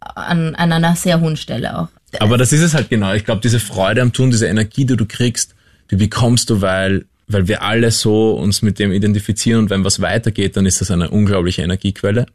an, 0.00 0.54
an 0.54 0.72
einer 0.72 0.96
sehr 0.96 1.20
hohen 1.20 1.36
Stelle 1.36 1.78
auch. 1.78 1.88
Aber 2.18 2.38
das 2.38 2.52
ist 2.52 2.62
es 2.62 2.74
halt 2.74 2.88
genau. 2.88 3.12
Ich 3.12 3.24
glaube, 3.24 3.40
diese 3.40 3.60
Freude 3.60 4.02
am 4.02 4.12
Tun, 4.12 4.30
diese 4.30 4.46
Energie, 4.46 4.84
die 4.84 4.96
du 4.96 5.06
kriegst, 5.06 5.54
die 5.90 5.96
bekommst 5.96 6.50
du, 6.50 6.60
weil, 6.60 7.06
weil 7.26 7.48
wir 7.48 7.62
alle 7.62 7.90
so 7.90 8.32
uns 8.32 8.62
mit 8.62 8.78
dem 8.78 8.92
identifizieren 8.92 9.60
und 9.60 9.70
wenn 9.70 9.84
was 9.84 10.00
weitergeht, 10.00 10.56
dann 10.56 10.66
ist 10.66 10.80
das 10.80 10.90
eine 10.90 11.10
unglaubliche 11.10 11.62
Energiequelle. 11.62 12.26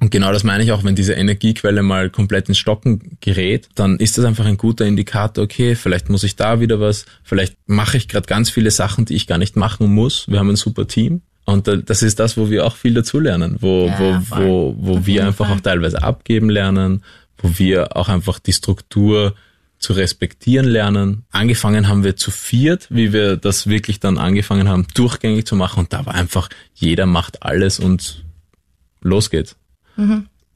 Und 0.00 0.10
genau 0.10 0.32
das 0.32 0.44
meine 0.44 0.62
ich 0.62 0.70
auch, 0.72 0.84
wenn 0.84 0.94
diese 0.94 1.14
Energiequelle 1.14 1.82
mal 1.82 2.08
komplett 2.08 2.48
ins 2.48 2.58
Stocken 2.58 3.18
gerät, 3.20 3.68
dann 3.74 3.96
ist 3.98 4.16
das 4.16 4.24
einfach 4.24 4.46
ein 4.46 4.56
guter 4.56 4.86
Indikator, 4.86 5.42
okay, 5.44 5.74
vielleicht 5.74 6.08
muss 6.08 6.22
ich 6.22 6.36
da 6.36 6.60
wieder 6.60 6.78
was, 6.78 7.04
vielleicht 7.24 7.56
mache 7.66 7.96
ich 7.96 8.06
gerade 8.06 8.26
ganz 8.26 8.48
viele 8.48 8.70
Sachen, 8.70 9.06
die 9.06 9.14
ich 9.16 9.26
gar 9.26 9.38
nicht 9.38 9.56
machen 9.56 9.92
muss. 9.92 10.28
Wir 10.28 10.38
haben 10.38 10.50
ein 10.50 10.56
super 10.56 10.86
Team. 10.86 11.22
Und 11.46 11.66
da- 11.66 11.76
das 11.76 12.02
ist 12.02 12.20
das, 12.20 12.36
wo 12.36 12.48
wir 12.50 12.64
auch 12.66 12.76
viel 12.76 12.94
dazulernen, 12.94 13.56
wo, 13.60 13.86
Ja, 13.86 13.98
wo, 13.98 14.20
voll. 14.20 14.46
wo, 14.46 14.74
wo 14.78 14.92
Auf 14.98 15.06
wir 15.06 15.26
einfach 15.26 15.46
Fall. 15.48 15.56
auch 15.56 15.60
teilweise 15.60 16.02
abgeben 16.02 16.48
lernen, 16.50 17.02
wo 17.38 17.50
wir 17.58 17.96
auch 17.96 18.08
einfach 18.08 18.38
die 18.38 18.52
Struktur 18.52 19.34
zu 19.78 19.94
respektieren 19.94 20.66
lernen. 20.66 21.24
Angefangen 21.30 21.88
haben 21.88 22.04
wir 22.04 22.16
zu 22.16 22.30
viert, 22.30 22.86
wie 22.90 23.12
wir 23.12 23.36
das 23.36 23.66
wirklich 23.68 23.98
dann 23.98 24.18
angefangen 24.18 24.68
haben, 24.68 24.86
durchgängig 24.94 25.46
zu 25.46 25.56
machen. 25.56 25.80
Und 25.80 25.92
da 25.92 26.04
war 26.04 26.14
einfach, 26.14 26.48
jeder 26.74 27.06
macht 27.06 27.42
alles 27.42 27.78
und 27.80 28.24
los 29.00 29.30
geht's. 29.30 29.56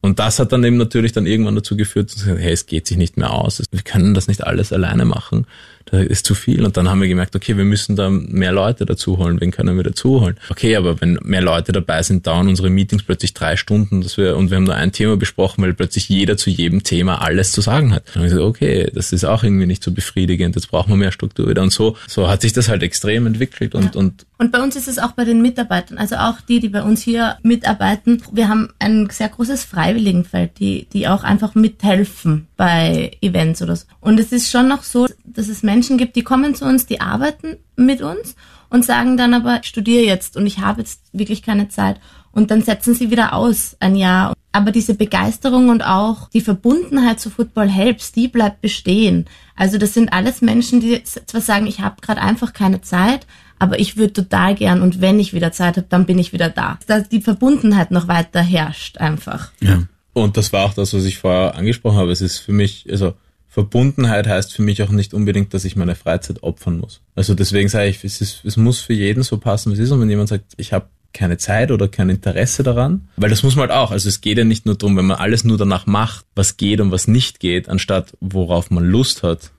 Und 0.01 0.19
das 0.19 0.39
hat 0.41 0.53
dann 0.53 0.65
eben 0.65 0.77
natürlich 0.77 1.13
dann 1.13 1.27
irgendwann 1.27 1.55
dazu 1.55 1.77
geführt, 1.77 2.13
dass, 2.13 2.27
hey, 2.27 2.53
es 2.53 2.67
geht 2.67 2.87
sich 2.89 2.97
nicht 2.97 3.17
mehr 3.17 3.33
aus. 3.33 3.63
Wir 3.71 3.83
können 3.83 4.15
das 4.15 4.27
nicht 4.27 4.45
alles 4.45 4.73
alleine 4.73 5.05
machen. 5.05 5.47
Da 5.87 6.01
ist 6.01 6.27
zu 6.27 6.35
viel. 6.35 6.65
Und 6.65 6.77
dann 6.77 6.89
haben 6.89 7.01
wir 7.01 7.09
gemerkt, 7.09 7.37
okay, 7.37 7.57
wir 7.57 7.65
müssen 7.65 7.97
da 7.97 8.11
mehr 8.11 8.53
Leute 8.53 8.87
dazu 8.87 9.19
holen. 9.19 9.41
Wen 9.41 9.51
können 9.51 9.77
wir 9.77 9.85
dazu 9.85 10.21
holen? 10.21 10.37
Okay, 10.51 10.77
aber 10.77 11.01
wenn 11.01 11.19
mehr 11.23 11.43
Leute 11.43 11.73
dabei 11.73 12.03
sind, 12.03 12.27
dauern 12.27 12.49
unsere 12.49 12.71
Meetings 12.71 13.03
plötzlich 13.03 13.35
drei 13.35 13.57
Stunden, 13.57 14.01
dass 14.01 14.17
wir, 14.17 14.37
und 14.37 14.51
wir 14.51 14.57
haben 14.57 14.65
nur 14.65 14.75
ein 14.75 14.93
Thema 14.93 15.17
besprochen, 15.17 15.63
weil 15.63 15.75
plötzlich 15.75 16.09
jeder 16.09 16.37
zu 16.37 16.51
jedem 16.51 16.83
Thema 16.83 17.23
alles 17.23 17.53
zu 17.53 17.61
sagen 17.61 17.93
hat. 17.93 18.07
Dann 18.09 18.15
haben 18.15 18.23
wir 18.23 18.31
gesagt, 18.31 18.47
okay, 18.47 18.91
das 18.95 19.13
ist 19.13 19.25
auch 19.25 19.43
irgendwie 19.43 19.67
nicht 19.67 19.83
so 19.83 19.93
befriedigend. 19.93 20.55
Jetzt 20.55 20.71
brauchen 20.71 20.91
wir 20.91 20.97
mehr 20.97 21.13
Struktur 21.13 21.49
wieder. 21.49 21.63
Und 21.63 21.73
so, 21.73 21.97
so 22.07 22.29
hat 22.29 22.43
sich 22.43 22.53
das 22.53 22.69
halt 22.69 22.83
extrem 22.83 23.27
entwickelt 23.27 23.75
und, 23.75 23.97
und 23.97 24.27
Und 24.39 24.51
bei 24.53 24.63
uns 24.63 24.77
ist 24.77 24.89
es 24.89 24.99
auch 24.99 25.13
bei 25.13 25.25
den 25.25 25.41
Mitarbeitern, 25.43 25.99
also 25.99 26.17
auch 26.17 26.41
die, 26.41 26.61
die 26.61 26.69
bei 26.69 26.83
uns 26.83 27.03
hier 27.03 27.37
mitarbeiten. 27.43 28.23
Wir 28.33 28.49
haben 28.49 28.71
ein 28.79 29.09
sehr 29.11 29.29
großes 29.29 29.65
Freiwilligenfeld, 29.65 30.59
die, 30.59 30.87
die 30.93 31.07
auch 31.07 31.23
einfach 31.23 31.55
mithelfen 31.55 32.47
bei 32.57 33.13
Events 33.21 33.63
oder 33.63 33.77
so. 33.77 33.87
Und 34.01 34.19
es 34.19 34.33
ist 34.33 34.51
schon 34.51 34.69
noch 34.69 34.83
so, 34.83 35.07
dass 35.25 35.49
es 35.49 35.63
Menschen 35.73 35.97
gibt, 35.97 36.17
die 36.17 36.23
kommen 36.23 36.55
zu 36.55 36.67
uns, 36.67 36.85
die 36.85 37.01
arbeiten 37.01 37.57
mit 37.77 38.03
uns 38.03 38.37
und 38.69 38.85
sagen 38.85 39.17
dann 39.17 39.33
aber, 39.33 39.61
ich 39.63 39.69
studiere 39.69 40.05
jetzt 40.05 40.37
und 40.37 40.47
ich 40.47 40.59
habe 40.59 40.83
jetzt 40.83 41.01
wirklich 41.13 41.43
keine 41.43 41.69
Zeit. 41.69 41.99
Und 42.31 42.51
dann 42.51 42.63
setzen 42.63 42.95
sie 42.95 43.11
wieder 43.11 43.33
aus 43.33 43.77
ein 43.81 43.97
Jahr. 43.97 44.35
Aber 44.53 44.71
diese 44.71 44.95
Begeisterung 44.95 45.71
und 45.71 45.83
auch 45.83 46.29
die 46.29 46.43
Verbundenheit 46.43 47.21
zu 47.21 47.31
Football 47.31 47.69
Helps, 47.69 48.13
die 48.13 48.29
bleibt 48.29 48.61
bestehen. 48.61 49.27
Also 49.57 49.79
das 49.79 49.95
sind 49.95 50.13
alles 50.13 50.43
Menschen, 50.43 50.81
die 50.81 51.03
zwar 51.05 51.41
sagen, 51.41 51.67
ich 51.67 51.81
habe 51.81 52.03
gerade 52.03 52.21
einfach 52.21 52.53
keine 52.53 52.83
Zeit, 52.83 53.27
aber 53.59 53.79
ich 53.79 53.97
würde 53.97 54.13
total 54.13 54.55
gern 54.55 54.83
und 54.83 55.01
wenn 55.01 55.21
ich 55.21 55.33
wieder 55.33 55.53
Zeit 55.53 55.79
habe, 55.79 55.87
dann 55.89 56.05
bin 56.05 56.19
ich 56.19 56.35
wieder 56.35 56.51
da. 56.51 56.79
Dass 56.87 57.09
die 57.09 57.23
Verbundenheit 57.23 57.91
noch 57.91 58.09
weiter 58.09 58.43
herrscht 58.43 58.99
einfach. 58.99 59.53
Ja. 59.61 59.83
Und 60.13 60.37
das 60.37 60.53
war 60.53 60.67
auch 60.67 60.75
das, 60.75 60.93
was 60.93 61.05
ich 61.05 61.19
vorher 61.19 61.55
angesprochen 61.55 61.97
habe. 61.97 62.13
Es 62.13 62.21
ist 62.21 62.39
für 62.39 62.53
mich, 62.53 62.87
also 62.91 63.15
Verbundenheit 63.53 64.27
heißt 64.27 64.55
für 64.55 64.63
mich 64.63 64.83
auch 64.83 64.89
nicht 64.89 65.13
unbedingt, 65.13 65.53
dass 65.53 65.67
ich 65.67 65.77
meine 65.77 65.95
Freizeit 65.95 66.43
opfern 66.43 66.79
muss. 66.79 67.03
Also 67.15 67.35
deswegen 67.35 67.69
sage 67.69 67.91
ich, 67.91 68.03
es, 68.03 68.23
ist, 68.23 68.47
es 68.47 68.57
muss 68.57 68.81
für 68.81 68.95
jeden 68.95 69.23
so 69.23 69.37
passen, 69.37 69.69
wie 69.69 69.75
es 69.75 69.79
ist. 69.79 69.91
Und 69.91 70.01
wenn 70.01 70.09
jemand 70.09 70.31
sagt, 70.31 70.55
ich 70.57 70.73
habe 70.73 70.87
keine 71.13 71.37
Zeit 71.37 71.71
oder 71.71 71.87
kein 71.87 72.09
Interesse 72.09 72.63
daran, 72.63 73.09
weil 73.19 73.29
das 73.29 73.43
muss 73.43 73.55
man 73.55 73.69
halt 73.69 73.79
auch. 73.79 73.91
Also 73.91 74.09
es 74.09 74.23
geht 74.23 74.39
ja 74.39 74.45
nicht 74.45 74.65
nur 74.65 74.77
darum, 74.77 74.97
wenn 74.97 75.05
man 75.05 75.19
alles 75.19 75.45
nur 75.45 75.59
danach 75.59 75.85
macht, 75.85 76.25
was 76.35 76.57
geht 76.57 76.81
und 76.81 76.93
was 76.93 77.09
nicht 77.09 77.41
geht, 77.41 77.69
anstatt 77.69 78.17
worauf 78.21 78.71
man 78.71 78.87
Lust 78.87 79.23
hat, 79.23 79.51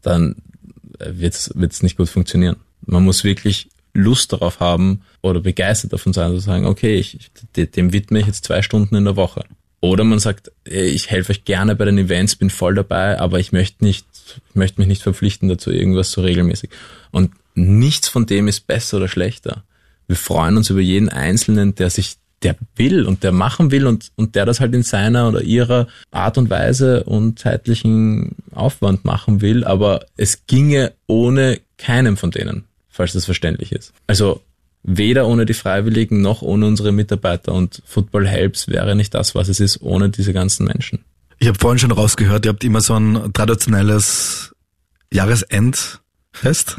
dann 0.00 0.36
wird 0.98 1.34
es 1.34 1.82
nicht 1.82 1.98
gut 1.98 2.08
funktionieren. 2.08 2.56
Man 2.86 3.04
muss 3.04 3.24
wirklich 3.24 3.68
Lust 3.92 4.32
darauf 4.32 4.58
haben 4.58 5.02
oder 5.20 5.40
begeistert 5.40 5.92
davon 5.92 6.14
sein, 6.14 6.30
zu 6.30 6.38
sagen, 6.38 6.64
okay, 6.64 6.94
ich, 6.94 7.30
dem 7.54 7.92
widme 7.92 8.20
ich 8.20 8.26
jetzt 8.26 8.46
zwei 8.46 8.62
Stunden 8.62 8.94
in 8.94 9.04
der 9.04 9.16
Woche. 9.16 9.44
Oder 9.80 10.04
man 10.04 10.18
sagt, 10.18 10.50
ich 10.64 11.10
helfe 11.10 11.32
euch 11.32 11.44
gerne 11.44 11.76
bei 11.76 11.84
den 11.84 11.98
Events, 11.98 12.36
bin 12.36 12.50
voll 12.50 12.74
dabei, 12.74 13.18
aber 13.20 13.38
ich 13.38 13.52
möchte 13.52 13.84
nicht, 13.84 14.06
ich 14.48 14.54
möchte 14.54 14.80
mich 14.80 14.88
nicht 14.88 15.02
verpflichten 15.02 15.48
dazu, 15.48 15.70
irgendwas 15.70 16.10
so 16.10 16.20
regelmäßig. 16.20 16.70
Und 17.12 17.32
nichts 17.54 18.08
von 18.08 18.26
dem 18.26 18.48
ist 18.48 18.66
besser 18.66 18.96
oder 18.96 19.08
schlechter. 19.08 19.64
Wir 20.08 20.16
freuen 20.16 20.56
uns 20.56 20.70
über 20.70 20.80
jeden 20.80 21.08
Einzelnen, 21.08 21.74
der 21.76 21.90
sich, 21.90 22.16
der 22.42 22.56
will 22.76 23.04
und 23.04 23.22
der 23.22 23.32
machen 23.32 23.70
will 23.70 23.86
und, 23.86 24.10
und 24.16 24.34
der 24.34 24.46
das 24.46 24.58
halt 24.58 24.74
in 24.74 24.82
seiner 24.82 25.28
oder 25.28 25.42
ihrer 25.42 25.86
Art 26.10 26.38
und 26.38 26.50
Weise 26.50 27.04
und 27.04 27.38
zeitlichen 27.38 28.36
Aufwand 28.52 29.04
machen 29.04 29.40
will, 29.40 29.64
aber 29.64 30.06
es 30.16 30.46
ginge 30.46 30.92
ohne 31.06 31.60
keinem 31.76 32.16
von 32.16 32.30
denen, 32.30 32.64
falls 32.88 33.12
das 33.12 33.26
verständlich 33.26 33.72
ist. 33.72 33.92
Also 34.06 34.40
weder 34.88 35.26
ohne 35.26 35.44
die 35.44 35.54
Freiwilligen 35.54 36.22
noch 36.22 36.42
ohne 36.42 36.66
unsere 36.66 36.92
Mitarbeiter 36.92 37.52
und 37.52 37.82
Football 37.84 38.26
Helps 38.26 38.68
wäre 38.68 38.96
nicht 38.96 39.14
das, 39.14 39.34
was 39.34 39.48
es 39.48 39.60
ist, 39.60 39.82
ohne 39.82 40.08
diese 40.08 40.32
ganzen 40.32 40.66
Menschen. 40.66 41.00
Ich 41.38 41.46
habe 41.46 41.58
vorhin 41.58 41.78
schon 41.78 41.92
rausgehört, 41.92 42.46
ihr 42.46 42.50
habt 42.50 42.64
immer 42.64 42.80
so 42.80 42.94
ein 42.94 43.32
traditionelles 43.32 44.54
Jahresendfest. 45.12 46.78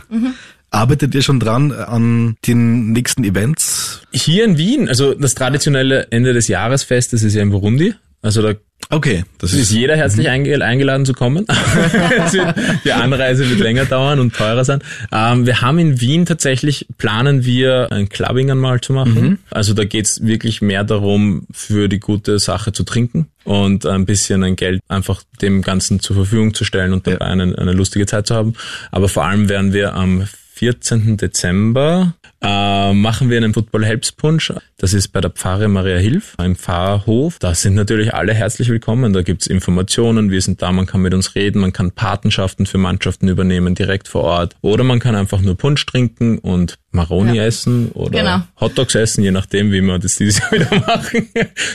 Arbeitet 0.71 1.15
ihr 1.15 1.21
schon 1.21 1.39
dran 1.39 1.71
an 1.71 2.35
den 2.45 2.91
nächsten 2.91 3.23
Events? 3.23 4.01
Hier 4.11 4.43
in 4.43 4.57
Wien, 4.57 4.89
also 4.89 5.13
das 5.13 5.35
traditionelle 5.35 6.07
Ende 6.11 6.33
des 6.33 6.47
Jahresfestes 6.47 7.23
ist 7.23 7.35
ja 7.35 7.41
in 7.41 7.51
Burundi. 7.51 7.93
Also 8.21 8.41
da 8.41 8.53
Okay, 8.91 9.23
das 9.37 9.53
ist 9.53 9.59
ist 9.59 9.71
jeder 9.71 9.95
herzlich 9.95 10.29
einge- 10.29 10.59
eingeladen 10.61 11.05
zu 11.05 11.13
kommen. 11.13 11.45
Die 12.83 12.91
Anreise 12.91 13.47
wird 13.47 13.59
länger 13.59 13.85
dauern 13.85 14.19
und 14.19 14.35
teurer 14.35 14.65
sein. 14.65 14.79
Ähm, 15.11 15.45
wir 15.45 15.61
haben 15.61 15.77
in 15.77 16.01
Wien 16.01 16.25
tatsächlich, 16.25 16.87
planen 16.97 17.45
wir 17.45 17.91
ein 17.91 18.09
Clubbing 18.09 18.49
einmal 18.49 18.81
zu 18.81 18.93
machen. 18.93 19.37
Also 19.51 19.75
da 19.75 19.83
geht's 19.85 20.25
wirklich 20.25 20.61
mehr 20.63 20.83
darum, 20.83 21.45
für 21.51 21.87
die 21.87 21.99
gute 21.99 22.39
Sache 22.39 22.71
zu 22.73 22.83
trinken 22.83 23.27
und 23.43 23.85
ein 23.85 24.05
bisschen 24.07 24.43
ein 24.43 24.55
Geld 24.55 24.81
einfach 24.87 25.21
dem 25.41 25.61
Ganzen 25.61 25.99
zur 25.99 26.15
Verfügung 26.15 26.55
zu 26.55 26.63
stellen 26.65 26.91
und 26.93 27.05
dabei 27.05 27.25
eine, 27.27 27.55
eine 27.59 27.73
lustige 27.73 28.07
Zeit 28.07 28.25
zu 28.25 28.33
haben. 28.33 28.53
Aber 28.91 29.07
vor 29.07 29.23
allem 29.23 29.49
werden 29.49 29.71
wir 29.71 29.93
am 29.93 30.23
14. 30.55 31.15
Dezember 31.15 32.15
äh, 32.41 32.93
machen 32.93 33.29
wir 33.29 33.37
einen 33.37 33.53
Football 33.53 33.85
Helps 33.85 34.11
Punsch. 34.11 34.53
Das 34.77 34.93
ist 34.93 35.09
bei 35.09 35.19
der 35.19 35.29
Pfarre 35.29 35.67
Maria 35.67 35.97
Hilf 35.97 36.35
im 36.41 36.55
Pfarrhof. 36.55 37.37
Da 37.39 37.53
sind 37.53 37.75
natürlich 37.75 38.13
alle 38.13 38.33
herzlich 38.33 38.69
willkommen. 38.69 39.11
Da 39.11 39.23
gibt's 39.23 39.45
Informationen, 39.47 40.31
wir 40.31 40.41
sind 40.41 40.61
da, 40.61 40.71
man 40.71 40.85
kann 40.85 41.01
mit 41.01 41.13
uns 41.13 41.35
reden, 41.35 41.59
man 41.59 41.73
kann 41.73 41.91
Patenschaften 41.91 42.65
für 42.65 42.77
Mannschaften 42.77 43.27
übernehmen 43.27 43.75
direkt 43.75 44.07
vor 44.07 44.23
Ort. 44.23 44.55
Oder 44.61 44.85
man 44.85 44.99
kann 44.99 45.15
einfach 45.15 45.41
nur 45.41 45.57
Punsch 45.57 45.85
trinken 45.85 46.37
und 46.37 46.77
Maroni 46.91 47.35
Ja. 47.37 47.45
essen 47.45 47.91
oder 47.91 48.17
Genau. 48.17 48.41
Hotdogs 48.59 48.95
essen, 48.95 49.23
je 49.23 49.31
nachdem, 49.31 49.71
wie 49.73 49.81
wir 49.81 49.99
das 49.99 50.15
dieses 50.15 50.39
Jahr 50.39 50.51
wieder 50.53 50.73
machen. 50.87 51.27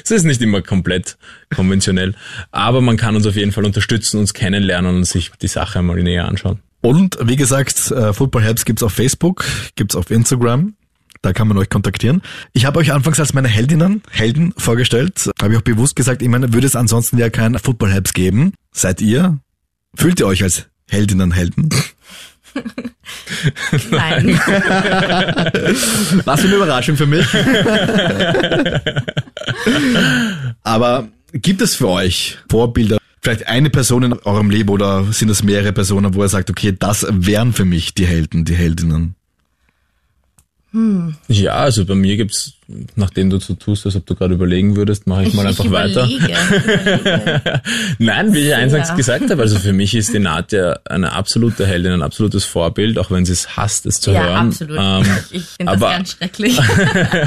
Es 0.02 0.10
ist 0.10 0.24
nicht 0.24 0.40
immer 0.40 0.62
komplett 0.62 1.16
konventionell. 1.54 2.14
Aber 2.52 2.80
man 2.80 2.96
kann 2.96 3.14
uns 3.14 3.26
auf 3.26 3.36
jeden 3.36 3.52
Fall 3.52 3.64
unterstützen, 3.66 4.18
uns 4.18 4.32
kennenlernen 4.32 4.96
und 4.96 5.04
sich 5.04 5.30
die 5.42 5.46
Sache 5.48 5.80
einmal 5.80 6.02
näher 6.02 6.26
anschauen. 6.26 6.58
Und 6.84 7.16
wie 7.22 7.36
gesagt, 7.36 7.90
äh, 7.92 8.12
Football 8.12 8.42
Helps 8.42 8.66
gibt's 8.66 8.82
auf 8.82 8.92
Facebook, 8.92 9.46
gibt's 9.74 9.96
auf 9.96 10.10
Instagram. 10.10 10.74
Da 11.22 11.32
kann 11.32 11.48
man 11.48 11.56
euch 11.56 11.70
kontaktieren. 11.70 12.20
Ich 12.52 12.66
habe 12.66 12.78
euch 12.78 12.92
anfangs 12.92 13.18
als 13.18 13.32
meine 13.32 13.48
Heldinnen, 13.48 14.02
Helden 14.10 14.52
vorgestellt. 14.58 15.30
Habe 15.40 15.54
ich 15.54 15.58
auch 15.58 15.62
bewusst 15.62 15.96
gesagt, 15.96 16.20
ich 16.20 16.28
meine, 16.28 16.52
würde 16.52 16.66
es 16.66 16.76
ansonsten 16.76 17.16
ja 17.16 17.30
kein 17.30 17.58
Football 17.58 17.90
Helps 17.90 18.12
geben. 18.12 18.52
Seid 18.70 19.00
ihr? 19.00 19.38
Fühlt 19.94 20.20
ihr 20.20 20.26
euch 20.26 20.42
als 20.42 20.66
Heldinnen, 20.86 21.32
Helden? 21.32 21.70
Nein. 23.90 24.28
Was 26.26 26.42
für 26.42 26.48
eine 26.48 26.56
Überraschung 26.56 26.98
für 26.98 27.06
mich. 27.06 27.26
Aber 30.62 31.08
gibt 31.32 31.62
es 31.62 31.76
für 31.76 31.88
euch 31.88 32.36
Vorbilder, 32.50 32.98
vielleicht 33.24 33.48
eine 33.48 33.70
Person 33.70 34.02
in 34.04 34.12
eurem 34.12 34.50
Leben 34.50 34.68
oder 34.68 35.04
sind 35.12 35.30
es 35.30 35.42
mehrere 35.42 35.72
Personen, 35.72 36.14
wo 36.14 36.22
ihr 36.22 36.28
sagt, 36.28 36.50
okay, 36.50 36.74
das 36.78 37.06
wären 37.10 37.52
für 37.52 37.64
mich 37.64 37.94
die 37.94 38.06
Helden, 38.06 38.44
die 38.44 38.54
Heldinnen? 38.54 39.16
Ja, 41.28 41.52
also 41.54 41.86
bei 41.86 41.94
mir 41.94 42.16
gibt's, 42.16 42.54
nachdem 42.96 43.30
du 43.30 43.38
so 43.38 43.54
tust, 43.54 43.86
als 43.86 43.94
ob 43.94 44.06
du 44.06 44.16
gerade 44.16 44.34
überlegen 44.34 44.74
würdest, 44.74 45.06
mache 45.06 45.22
ich, 45.22 45.32
mal 45.32 45.46
einfach 45.46 45.64
ich 45.64 45.70
weiter. 45.70 46.04
Überlege. 46.04 47.62
Nein, 48.00 48.34
wie 48.34 48.40
ich 48.40 48.54
eingangs 48.56 48.88
Ja. 48.88 48.96
gesagt 48.96 49.30
habe, 49.30 49.40
also 49.40 49.56
für 49.60 49.72
mich 49.72 49.94
ist 49.94 50.12
die 50.12 50.18
Nadja 50.18 50.80
eine 50.86 51.12
absolute 51.12 51.64
Heldin, 51.64 51.92
ein 51.92 52.02
absolutes 52.02 52.44
Vorbild, 52.44 52.98
auch 52.98 53.12
wenn 53.12 53.24
sie 53.24 53.34
es 53.34 53.56
hasst, 53.56 53.86
es 53.86 54.00
zu 54.00 54.10
ja, 54.10 54.24
hören. 54.24 54.48
absolut. 54.48 54.76
Ähm, 54.80 55.06
ich 55.30 55.44
finde 55.44 55.72
das 55.72 55.74
aber- 55.74 55.90
ganz 55.90 56.10
schrecklich. 56.10 56.58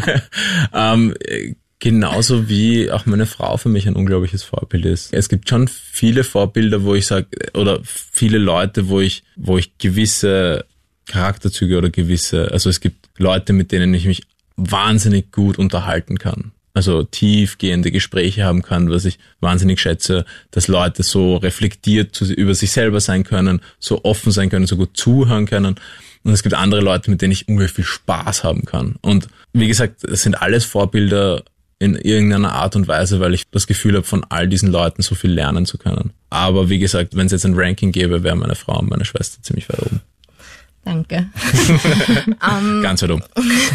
ähm, 0.74 1.14
äh, 1.22 1.54
genauso 1.80 2.50
wie 2.50 2.92
auch 2.92 3.06
meine 3.06 3.26
Frau 3.26 3.58
für 3.58 3.70
mich 3.70 3.88
ein 3.88 3.96
unglaubliches 3.96 4.44
Vorbild 4.44 4.86
ist. 4.86 5.14
Es 5.14 5.30
gibt 5.30 5.50
schon 5.50 5.68
viele 5.68 6.24
Vorbilder, 6.24 6.84
wo 6.84 6.96
ich 6.96 7.06
sage, 7.06 7.28
oder 7.54 7.80
viele 7.84 8.38
Leute, 8.38 8.90
wo 8.90 9.00
ich, 9.00 9.24
wo 9.36 9.58
ich 9.58 9.78
gewisse 9.78 10.66
Charakterzüge 11.06 11.78
oder 11.78 11.90
gewisse, 11.90 12.52
also 12.52 12.70
es 12.70 12.80
gibt 12.80 13.10
Leute, 13.18 13.54
mit 13.54 13.72
denen 13.72 13.94
ich 13.94 14.06
mich 14.06 14.24
wahnsinnig 14.56 15.32
gut 15.32 15.58
unterhalten 15.58 16.18
kann. 16.18 16.52
Also 16.74 17.04
tiefgehende 17.04 17.92
Gespräche 17.92 18.44
haben 18.44 18.62
kann, 18.62 18.92
was 18.92 19.06
ich 19.06 19.18
wahnsinnig 19.40 19.80
schätze, 19.80 20.26
dass 20.52 20.68
Leute 20.68 21.02
so 21.02 21.38
reflektiert 21.38 22.22
über 22.22 22.54
sich 22.54 22.72
selber 22.72 23.00
sein 23.00 23.24
können, 23.24 23.62
so 23.80 24.04
offen 24.04 24.32
sein 24.32 24.50
können, 24.50 24.68
so 24.68 24.78
gut 24.78 24.96
zuhören 24.96 25.48
können. 25.48 25.76
Und 26.24 26.34
es 26.34 26.44
gibt 26.44 26.54
andere 26.54 26.82
Leute, 26.82 27.10
mit 27.10 27.22
denen 27.22 27.32
ich 27.32 27.48
unglaublich 27.48 27.74
viel 27.74 27.86
Spaß 27.86 28.44
haben 28.44 28.66
kann. 28.66 28.96
Und 29.02 29.28
wie 29.54 29.68
gesagt, 29.68 30.04
es 30.04 30.22
sind 30.22 30.36
alles 30.36 30.66
Vorbilder 30.66 31.44
in 31.80 31.96
irgendeiner 31.96 32.54
Art 32.54 32.76
und 32.76 32.88
Weise, 32.88 33.20
weil 33.20 33.34
ich 33.34 33.50
das 33.52 33.68
Gefühl 33.68 33.96
habe, 33.96 34.06
von 34.06 34.26
all 34.30 34.48
diesen 34.48 34.72
Leuten 34.72 35.02
so 35.02 35.16
viel 35.16 35.32
lernen 35.32 35.66
zu 35.66 35.78
können. 35.78 36.12
Aber 36.30 36.70
wie 36.70 36.80
gesagt, 36.80 37.16
wenn 37.16 37.28
es 37.28 37.32
jetzt 37.32 37.46
ein 37.46 37.54
Ranking 37.56 37.92
gäbe, 37.92 38.24
wäre 38.24 38.36
meine 38.36 38.56
Frau 38.56 38.80
und 38.80 38.90
meine 38.90 39.06
Schwester 39.06 39.42
ziemlich 39.44 39.70
weit 39.70 39.82
oben. 39.84 40.02
Danke. 40.84 41.28
Ganz 42.82 43.04
weit 43.04 43.12
oben. 43.12 43.24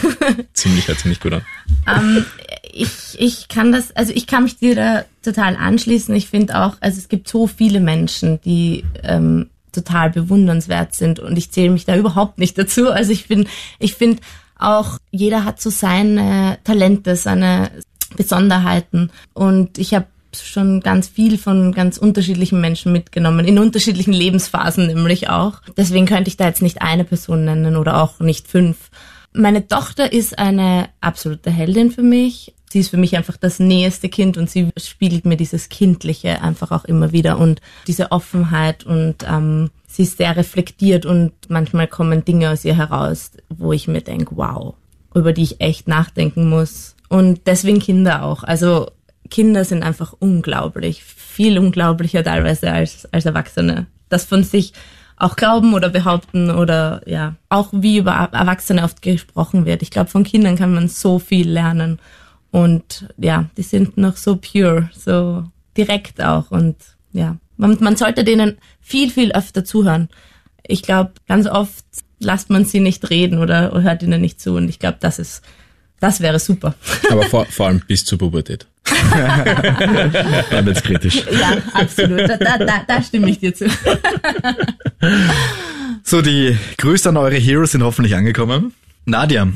ziemlich, 0.53 0.89
hört 0.89 0.99
ziemlich 0.99 1.21
gut 1.21 1.35
an. 1.35 1.43
Ähm, 1.87 2.25
ich, 2.73 2.91
ich 3.19 3.49
kann 3.49 3.71
das, 3.71 3.95
also 3.95 4.13
ich 4.15 4.27
kann 4.27 4.45
mich 4.45 4.57
dir 4.57 4.75
da 4.75 5.05
total 5.23 5.57
anschließen. 5.57 6.15
Ich 6.17 6.29
finde 6.29 6.59
auch, 6.59 6.77
also 6.81 6.99
es 6.99 7.09
gibt 7.09 7.29
so 7.29 7.47
viele 7.47 7.81
Menschen, 7.81 8.41
die 8.41 8.85
ähm, 9.03 9.51
total 9.73 10.11
bewundernswert 10.11 10.95
sind 10.95 11.21
und 11.21 11.37
ich 11.37 11.51
zähle 11.51 11.71
mich 11.71 11.85
da 11.85 11.97
überhaupt 11.97 12.39
nicht 12.39 12.59
dazu. 12.59 12.91
Also 12.91 13.13
ich 13.13 13.29
bin, 13.29 13.47
ich 13.79 13.95
finde 13.95 14.23
auch, 14.59 14.99
jeder 15.11 15.45
hat 15.45 15.61
so 15.61 15.71
seine 15.71 16.59
Talente, 16.65 17.17
seine 17.17 17.71
Besonderheiten 18.17 19.11
und 19.35 19.79
ich 19.79 19.95
habe 19.95 20.07
schon 20.35 20.81
ganz 20.81 21.09
viel 21.09 21.37
von 21.37 21.73
ganz 21.73 21.99
unterschiedlichen 21.99 22.61
Menschen 22.61 22.93
mitgenommen, 22.93 23.47
in 23.47 23.59
unterschiedlichen 23.59 24.13
Lebensphasen 24.13 24.87
nämlich 24.87 25.29
auch. 25.29 25.61
Deswegen 25.77 26.07
könnte 26.07 26.29
ich 26.29 26.37
da 26.37 26.47
jetzt 26.47 26.63
nicht 26.63 26.81
eine 26.81 27.05
Person 27.05 27.45
nennen 27.45 27.77
oder 27.77 28.03
auch 28.03 28.21
nicht 28.21 28.49
fünf. 28.49 28.91
Meine 29.35 29.67
Tochter 29.67 30.13
ist 30.13 30.39
eine 30.39 30.89
absolute 31.01 31.51
Heldin 31.51 31.91
für 31.91 32.03
mich. 32.03 32.55
Sie 32.71 32.81
ist 32.81 32.89
für 32.89 32.97
mich 32.97 33.17
einfach 33.17 33.37
das 33.37 33.59
näheste 33.59 34.09
Kind 34.09 34.39
und 34.39 34.49
sie 34.49 34.71
spiegelt 34.79 35.27
mir 35.27 35.37
dieses 35.37 35.69
Kindliche 35.69 36.41
einfach 36.41 36.71
auch 36.71 36.87
immer 36.87 37.13
wieder 37.13 37.39
und 37.39 37.61
diese 37.87 38.13
Offenheit 38.13 38.85
und 38.85 39.17
ähm, 39.29 39.71
sie 39.87 40.05
ist 40.05 40.17
sehr 40.17 40.35
reflektiert 40.37 41.05
und 41.05 41.33
manchmal 41.49 41.87
kommen 41.87 42.25
Dinge 42.25 42.51
aus 42.51 42.65
ihr 42.65 42.75
heraus, 42.75 43.33
wo 43.51 43.75
ich 43.75 43.89
mir 43.89 44.01
denke, 44.01 44.37
wow, 44.39 44.75
über 45.15 45.35
die 45.35 45.43
ich 45.43 45.61
echt 45.61 45.87
nachdenken 45.87 46.49
muss. 46.49 46.97
Und 47.13 47.43
deswegen 47.45 47.79
Kinder 47.79 48.23
auch. 48.23 48.43
Also 48.43 48.91
Kinder 49.29 49.67
sind 49.67 49.83
einfach 49.83 50.15
unglaublich, 50.19 51.05
viel 51.05 51.59
unglaublicher 51.59 52.25
teilweise 52.25 52.73
als, 52.73 53.07
als 53.13 53.27
Erwachsene. 53.27 53.87
Das 54.09 54.25
von 54.25 54.45
sich 54.45 54.73
auch 55.19 55.37
glauben 55.37 55.75
oder 55.75 55.91
behaupten 55.91 56.51
oder 56.51 57.03
ja, 57.05 57.35
auch 57.51 57.69
wie 57.71 57.99
über 57.99 58.13
Erwachsene 58.13 58.83
oft 58.83 59.03
gesprochen 59.03 59.67
wird. 59.67 59.83
Ich 59.83 59.91
glaube, 59.91 60.09
von 60.09 60.25
Kindern 60.25 60.57
kann 60.57 60.73
man 60.73 60.89
so 60.89 61.19
viel 61.19 61.51
lernen. 61.51 61.99
Und 62.51 63.07
ja, 63.19 63.45
die 63.59 63.63
sind 63.63 63.99
noch 63.99 64.17
so 64.17 64.37
pure, 64.37 64.89
so 64.95 65.45
direkt 65.77 66.23
auch. 66.23 66.51
Und 66.51 66.77
ja, 67.13 67.37
man, 67.59 67.77
man 67.81 67.97
sollte 67.97 68.25
denen 68.25 68.57
viel, 68.81 69.11
viel 69.11 69.33
öfter 69.33 69.67
zuhören. 69.67 70.09
Ich 70.67 70.81
glaube, 70.81 71.13
ganz 71.29 71.47
oft 71.47 71.85
lasst 72.21 72.49
man 72.49 72.65
sie 72.65 72.81
nicht 72.81 73.11
reden 73.11 73.37
oder, 73.37 73.71
oder 73.73 73.83
hört 73.83 74.03
ihnen 74.03 74.23
nicht 74.23 74.41
zu. 74.41 74.55
Und 74.55 74.71
ich 74.71 74.79
glaube, 74.79 74.97
das 74.99 75.19
ist, 75.19 75.43
das 76.03 76.21
wäre 76.21 76.41
super. 76.41 76.75
Aber 77.11 77.23
vor, 77.23 77.47
vor 77.47 77.69
allem 77.69 77.81
bis 77.87 78.05
zur 78.05 78.19
Pubertät. 78.19 78.67
Dann 80.51 80.67
wird's 80.67 80.83
kritisch. 80.83 81.23
Ja, 81.31 81.59
absolut. 81.73 82.29
Da, 82.29 82.37
da, 82.37 82.59
da, 82.59 82.85
da 82.89 83.03
stimme 83.03 83.31
ich 83.31 83.39
dir 83.39 83.55
zu. 83.55 83.67
So, 86.03 86.21
die 86.21 86.59
Grüße 86.79 87.09
an 87.09 87.17
eure 87.17 87.37
Heroes 87.37 87.71
sind 87.71 87.85
hoffentlich 87.85 88.17
angekommen. 88.17 88.75
Nadia, 89.05 89.47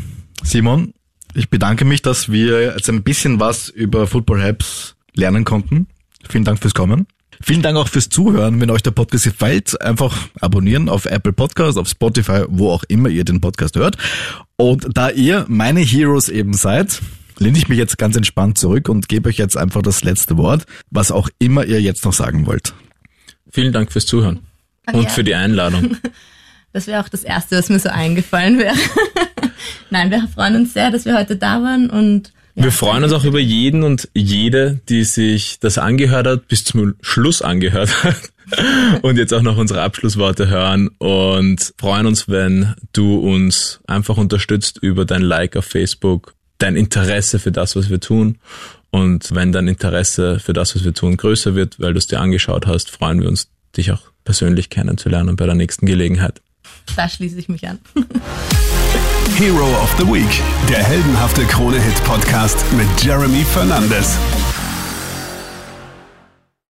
Simon, 0.45 0.95
ich 1.35 1.51
bedanke 1.51 1.85
mich, 1.85 2.03
dass 2.03 2.31
wir 2.31 2.75
jetzt 2.75 2.89
ein 2.89 3.03
bisschen 3.03 3.41
was 3.41 3.69
über 3.69 4.07
Football 4.07 4.41
Helps 4.41 4.95
lernen 5.15 5.45
konnten. 5.45 5.89
Vielen 6.29 6.45
Dank 6.45 6.61
fürs 6.61 6.75
Kommen. 6.75 7.09
Vielen 7.43 7.63
Dank 7.63 7.77
auch 7.77 7.89
fürs 7.89 8.09
Zuhören. 8.09 8.61
Wenn 8.61 8.71
euch 8.71 8.83
der 8.83 8.91
Podcast 8.91 9.25
gefällt, 9.25 9.81
einfach 9.81 10.17
abonnieren 10.41 10.89
auf 10.89 11.07
Apple 11.07 11.33
Podcast, 11.33 11.79
auf 11.79 11.89
Spotify, 11.89 12.45
wo 12.49 12.71
auch 12.71 12.85
immer 12.89 13.09
ihr 13.09 13.25
den 13.25 13.41
Podcast 13.41 13.77
hört. 13.77 13.97
Und 14.57 14.87
da 14.95 15.11
ihr 15.11 15.45
meine 15.49 15.81
Heroes 15.81 16.29
eben 16.29 16.55
seid, 16.55 17.01
lehne 17.39 17.59
ich 17.59 17.69
mich 17.69 17.79
jetzt 17.79 17.99
ganz 17.99 18.17
entspannt 18.17 18.59
zurück 18.59 18.89
und 18.89 19.09
gebe 19.09 19.29
euch 19.29 19.37
jetzt 19.37 19.57
einfach 19.57 19.83
das 19.83 20.05
letzte 20.05 20.37
Wort, 20.37 20.65
was 20.91 21.13
auch 21.13 21.29
immer 21.39 21.65
ihr 21.65 21.81
jetzt 21.81 22.05
noch 22.05 22.13
sagen 22.13 22.47
wollt. 22.47 22.73
Vielen 23.51 23.73
Dank 23.73 23.93
fürs 23.93 24.07
Zuhören 24.07 24.41
und 24.93 25.05
ja. 25.05 25.09
für 25.09 25.25
die 25.25 25.35
Einladung. 25.35 25.97
Das 26.73 26.87
wäre 26.87 27.03
auch 27.03 27.09
das 27.09 27.25
Erste, 27.25 27.57
was 27.57 27.71
mir 27.71 27.79
so 27.79 27.89
eingefallen 27.89 28.59
wäre. 28.59 28.77
Nein, 29.91 30.11
wir 30.11 30.29
freuen 30.29 30.57
uns 30.57 30.75
sehr, 30.75 30.91
dass 30.91 31.07
wir 31.07 31.17
heute 31.17 31.37
da 31.37 31.63
waren 31.63 31.89
und 31.89 32.35
ja, 32.57 32.65
Wir 32.65 32.73
freuen 32.73 33.05
uns 33.05 33.13
auch 33.13 33.25
über 33.25 33.39
jeden 33.39 33.83
und 33.83 34.09
jede, 34.15 34.81
die 34.89 35.05
sich 35.05 35.59
das 35.61 35.79
angehört 35.79 36.27
hat, 36.27 36.49
bis 36.49 36.65
zum 36.65 36.95
Schluss 37.01 37.43
angehört 37.43 38.03
hat 38.03 38.33
und 39.03 39.19
jetzt 39.19 39.35
auch 39.35 39.43
noch 39.43 39.59
unsere 39.59 39.83
Abschlussworte 39.83 40.49
hören 40.49 40.89
und 40.99 41.75
freuen 41.79 42.07
uns, 42.07 42.29
wenn 42.29 42.75
du 42.93 43.19
uns 43.19 43.81
einfach 43.87 44.17
unterstützt 44.17 44.79
über 44.81 45.05
dein 45.05 45.23
Like 45.23 45.57
auf 45.57 45.67
Facebook, 45.67 46.35
dein 46.59 46.77
Interesse 46.77 47.39
für 47.39 47.53
das, 47.53 47.77
was 47.77 47.91
wir 47.91 48.01
tun. 48.01 48.39
Und 48.91 49.35
wenn 49.35 49.53
dein 49.53 49.69
Interesse 49.69 50.41
für 50.41 50.55
das, 50.55 50.75
was 50.75 50.85
wir 50.85 50.95
tun, 50.95 51.17
größer 51.17 51.55
wird, 51.55 51.79
weil 51.79 51.93
du 51.93 51.99
es 51.99 52.07
dir 52.07 52.21
angeschaut 52.21 52.67
hast, 52.67 52.91
freuen 52.91 53.21
wir 53.21 53.29
uns, 53.29 53.49
dich 53.77 53.93
auch 53.93 54.01
persönlich 54.25 54.71
kennenzulernen 54.71 55.37
bei 55.37 55.45
der 55.45 55.55
nächsten 55.55 55.87
Gelegenheit. 55.87 56.41
da 56.97 57.09
schließe 57.09 57.39
ich 57.39 57.49
mich 57.49 57.69
an. 57.69 57.79
Hero 59.39 59.67
of 59.83 59.95
the 59.99 60.07
Week, 60.11 60.43
der 60.67 60.83
heldenhafte 60.83 61.45
Krone-Hit-Podcast 61.45 62.65
mit 62.73 62.89
Jeremy 63.05 63.45
Fernandes. 63.45 64.19